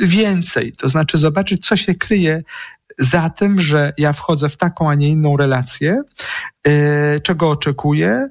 więcej, 0.02 0.72
to 0.72 0.88
znaczy 0.88 1.18
zobaczyć, 1.18 1.66
co 1.66 1.76
się 1.76 1.94
kryje 1.94 2.42
za 2.98 3.30
tym, 3.30 3.60
że 3.60 3.92
ja 3.98 4.12
wchodzę 4.12 4.48
w 4.48 4.56
taką, 4.56 4.90
a 4.90 4.94
nie 4.94 5.08
inną 5.08 5.36
relację, 5.36 6.02
yy, 6.66 6.72
czego 7.22 7.50
oczekuję, 7.50 8.28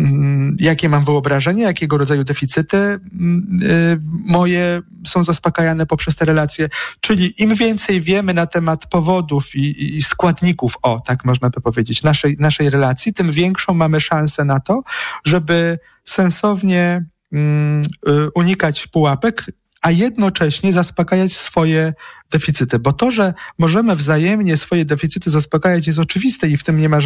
mm, 0.00 0.56
jakie 0.60 0.88
mam 0.88 1.04
wyobrażenie, 1.04 1.62
jakiego 1.62 1.98
rodzaju 1.98 2.24
deficyty 2.24 2.76
mm, 2.76 3.58
yy, 3.62 4.00
moje 4.24 4.80
są 5.06 5.22
zaspokajane 5.22 5.86
poprzez 5.86 6.16
te 6.16 6.24
relacje. 6.24 6.68
Czyli 7.00 7.42
im 7.42 7.54
więcej 7.54 8.00
wiemy 8.00 8.34
na 8.34 8.46
temat 8.46 8.86
powodów 8.86 9.54
i, 9.54 9.96
i, 9.96 10.02
składników, 10.02 10.76
o, 10.82 11.00
tak 11.00 11.24
można 11.24 11.50
by 11.50 11.60
powiedzieć, 11.60 12.02
naszej, 12.02 12.36
naszej 12.38 12.70
relacji, 12.70 13.14
tym 13.14 13.32
większą 13.32 13.74
mamy 13.74 14.00
szansę 14.00 14.44
na 14.44 14.60
to, 14.60 14.82
żeby 15.24 15.78
sensownie 16.04 17.04
mm, 17.32 17.82
yy, 18.06 18.30
unikać 18.34 18.86
pułapek 18.86 19.44
a 19.82 19.90
jednocześnie 19.90 20.72
zaspokajać 20.72 21.36
swoje 21.36 21.92
deficyty. 22.30 22.78
Bo 22.78 22.92
to, 22.92 23.10
że 23.10 23.34
możemy 23.58 23.96
wzajemnie 23.96 24.56
swoje 24.56 24.84
deficyty 24.84 25.30
zaspokajać 25.30 25.86
jest 25.86 25.98
oczywiste 25.98 26.48
i 26.48 26.56
w 26.56 26.64
tym 26.64 26.80
nie 26.80 26.88
ma 26.88 26.98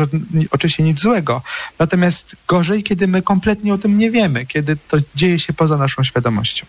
oczywiście 0.50 0.82
nic 0.82 1.00
złego. 1.00 1.42
Natomiast 1.78 2.36
gorzej, 2.48 2.82
kiedy 2.82 3.08
my 3.08 3.22
kompletnie 3.22 3.74
o 3.74 3.78
tym 3.78 3.98
nie 3.98 4.10
wiemy, 4.10 4.46
kiedy 4.46 4.76
to 4.88 4.96
dzieje 5.14 5.38
się 5.38 5.52
poza 5.52 5.76
naszą 5.76 6.04
świadomością. 6.04 6.66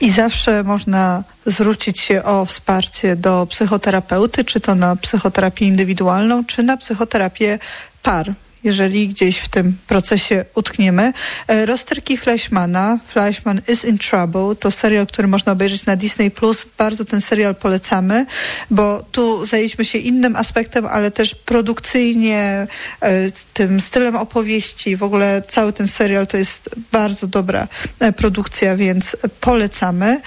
I 0.00 0.10
zawsze 0.10 0.62
można 0.62 1.24
zwrócić 1.46 2.00
się 2.00 2.22
o 2.22 2.46
wsparcie 2.46 3.16
do 3.16 3.46
psychoterapeuty, 3.50 4.44
czy 4.44 4.60
to 4.60 4.74
na 4.74 4.96
psychoterapię 4.96 5.66
indywidualną, 5.66 6.44
czy 6.44 6.62
na 6.62 6.76
psychoterapię 6.76 7.58
par 8.02 8.34
jeżeli 8.66 9.08
gdzieś 9.08 9.38
w 9.38 9.48
tym 9.48 9.76
procesie 9.86 10.44
utkniemy. 10.54 11.12
E, 11.48 11.66
rozterki 11.66 12.16
Fleischmana, 12.16 12.98
Fleischman 13.08 13.60
is 13.68 13.84
in 13.84 13.98
Trouble, 13.98 14.56
to 14.60 14.70
serial, 14.70 15.06
który 15.06 15.28
można 15.28 15.52
obejrzeć 15.52 15.86
na 15.86 15.96
Disney+. 15.96 16.30
Plus. 16.30 16.66
Bardzo 16.78 17.04
ten 17.04 17.20
serial 17.20 17.54
polecamy, 17.54 18.26
bo 18.70 19.02
tu 19.12 19.46
zajęliśmy 19.46 19.84
się 19.84 19.98
innym 19.98 20.36
aspektem, 20.36 20.86
ale 20.86 21.10
też 21.10 21.34
produkcyjnie, 21.34 22.66
e, 23.00 23.30
tym 23.54 23.80
stylem 23.80 24.16
opowieści. 24.16 24.96
W 24.96 25.02
ogóle 25.02 25.42
cały 25.48 25.72
ten 25.72 25.88
serial 25.88 26.26
to 26.26 26.36
jest 26.36 26.70
bardzo 26.92 27.26
dobra 27.26 27.68
e, 28.00 28.12
produkcja, 28.12 28.76
więc 28.76 29.16
polecamy. 29.40 30.20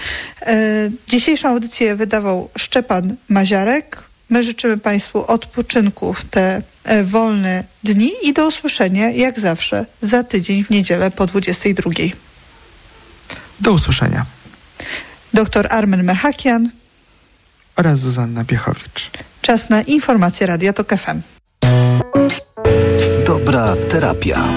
Dzisiejszą 1.08 1.48
audycję 1.48 1.96
wydawał 1.96 2.50
Szczepan 2.58 3.16
Maziarek. 3.28 4.09
My 4.30 4.42
życzymy 4.42 4.78
Państwu 4.78 5.26
odpoczynku 5.26 6.14
w 6.14 6.24
te 6.24 6.62
e, 6.84 7.04
wolne 7.04 7.64
dni 7.84 8.12
i 8.22 8.32
do 8.32 8.48
usłyszenia, 8.48 9.10
jak 9.10 9.40
zawsze, 9.40 9.86
za 10.02 10.24
tydzień 10.24 10.64
w 10.64 10.70
niedzielę 10.70 11.10
po 11.10 11.26
22. 11.26 11.90
Do 13.60 13.72
usłyszenia. 13.72 14.26
Doktor 15.34 15.66
Armen 15.70 16.04
Mechakian 16.04 16.70
oraz 17.76 18.00
Zuzanna 18.00 18.44
Piechowicz. 18.44 19.10
Czas 19.42 19.70
na 19.70 19.82
informacje 19.82 20.46
Radia 20.46 20.72
TOK 20.72 20.88
FM. 20.88 21.20
Dobra 23.26 23.76
terapia. 23.88 24.48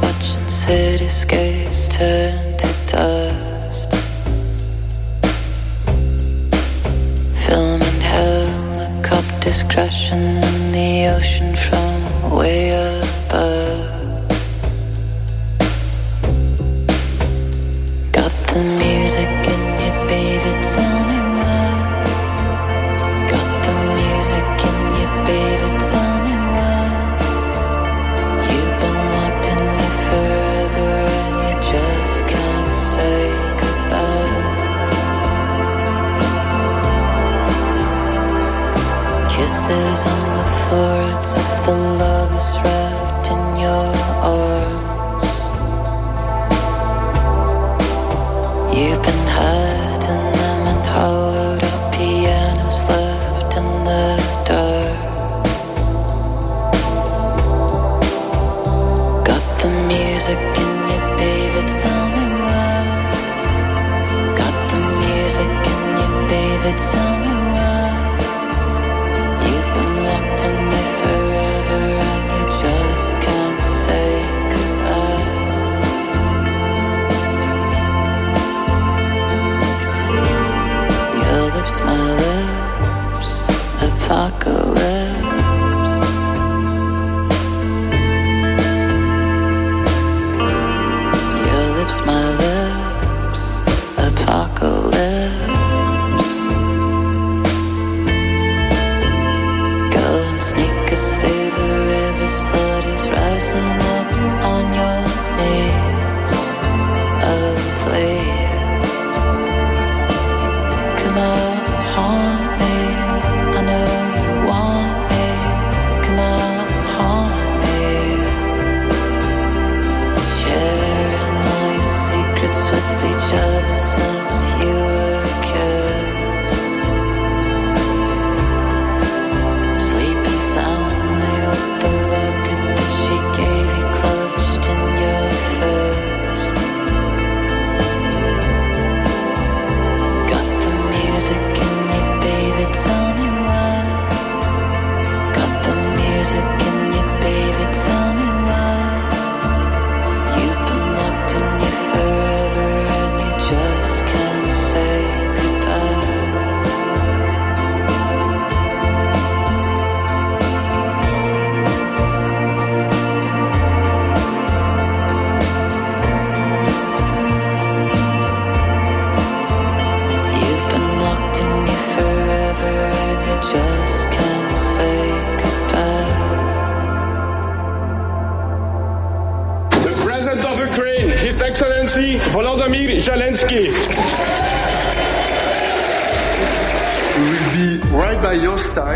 watching 0.00 0.46
cityscapes 0.46 1.88
turn. 1.88 2.51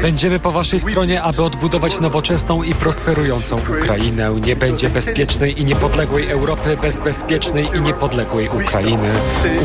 Będziemy 0.06 0.38
po 0.38 0.52
waszej 0.52 0.80
stronie, 0.80 1.22
aby 1.22 1.42
odbudować 1.42 2.00
nowoczesną 2.00 2.62
i 2.62 2.74
prosperującą 2.74 3.56
Ukrainę. 3.56 4.34
Nie 4.46 4.56
będzie 4.56 4.88
bezpiecznej 4.88 5.60
i 5.60 5.64
niepodległej 5.64 6.30
Europy 6.30 6.76
bez 6.82 6.98
bezpiecznej 6.98 7.68
i 7.78 7.80
niepodległej 7.80 8.48
Ukrainy. 8.48 9.08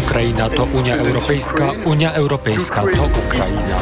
Ukraina 0.06 0.50
to 0.50 0.64
Unia 0.64 0.96
Europejska, 0.96 1.72
Unia 1.86 2.14
Europejska 2.14 2.82
to 2.82 3.10
Ukraina. 3.26 3.76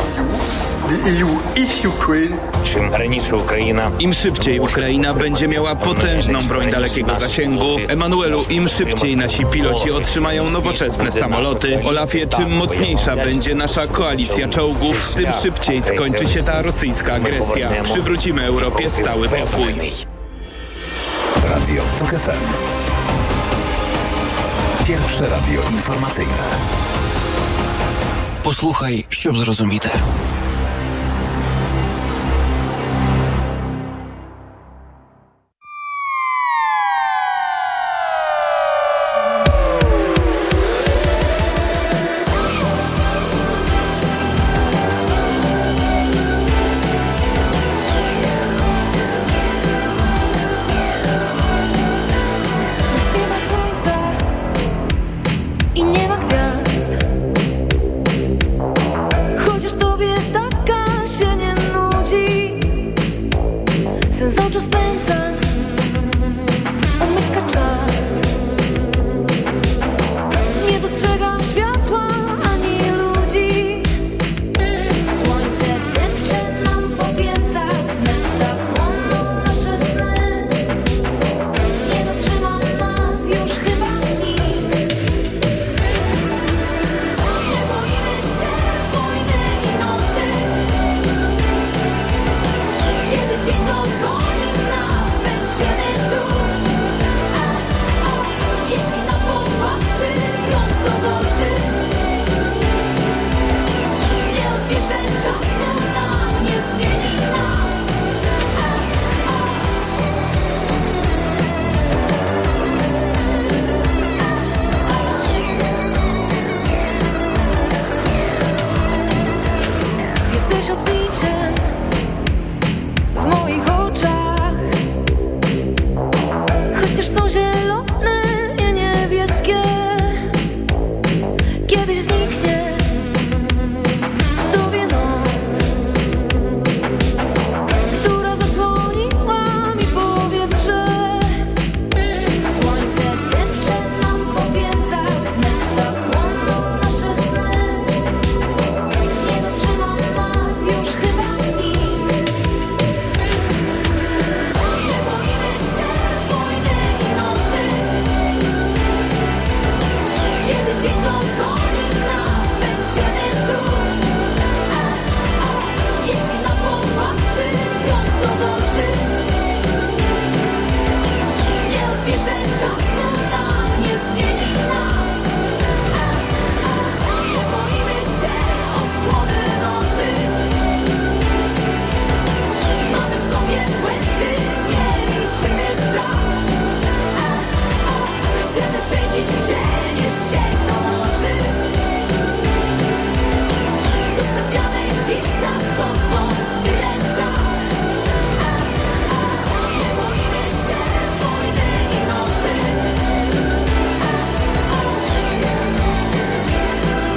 The 0.89 0.95
EU 0.95 1.29
is 1.55 1.85
Ukraine. 1.85 2.37
Czym 2.63 2.93
raniejsza 2.93 3.35
Ukraina... 3.35 3.91
Im 3.99 4.13
szybciej 4.13 4.59
Ukraina 4.59 5.13
będzie 5.13 5.47
miała 5.47 5.75
potężną 5.75 6.41
broń 6.41 6.71
dalekiego 6.71 7.15
zasięgu, 7.15 7.77
Emanuelu, 7.87 8.43
im 8.49 8.67
szybciej 8.67 9.15
nasi 9.15 9.45
piloci 9.45 9.91
otrzymają 9.91 10.49
nowoczesne 10.49 11.11
samoloty, 11.11 11.79
Olafie, 11.85 12.27
czym 12.27 12.51
mocniejsza 12.51 13.15
będzie 13.15 13.55
nasza 13.55 13.87
koalicja 13.87 14.47
czołgów, 14.47 15.13
tym 15.15 15.33
szybciej 15.41 15.81
skończy 15.81 16.27
się 16.27 16.43
ta 16.43 16.61
rosyjska 16.61 17.13
agresja. 17.13 17.69
Przywrócimy 17.83 18.45
Europie 18.45 18.89
stały 18.89 19.29
pokój. 19.29 19.73
Radio 21.49 21.83
TOK 21.99 22.09
FM. 22.09 22.45
Pierwsze 24.87 25.29
radio 25.29 25.61
informacyjne. 25.71 26.43
Posłuchaj, 28.43 29.03
щоб 29.09 29.37
zrozumieć. 29.37 29.83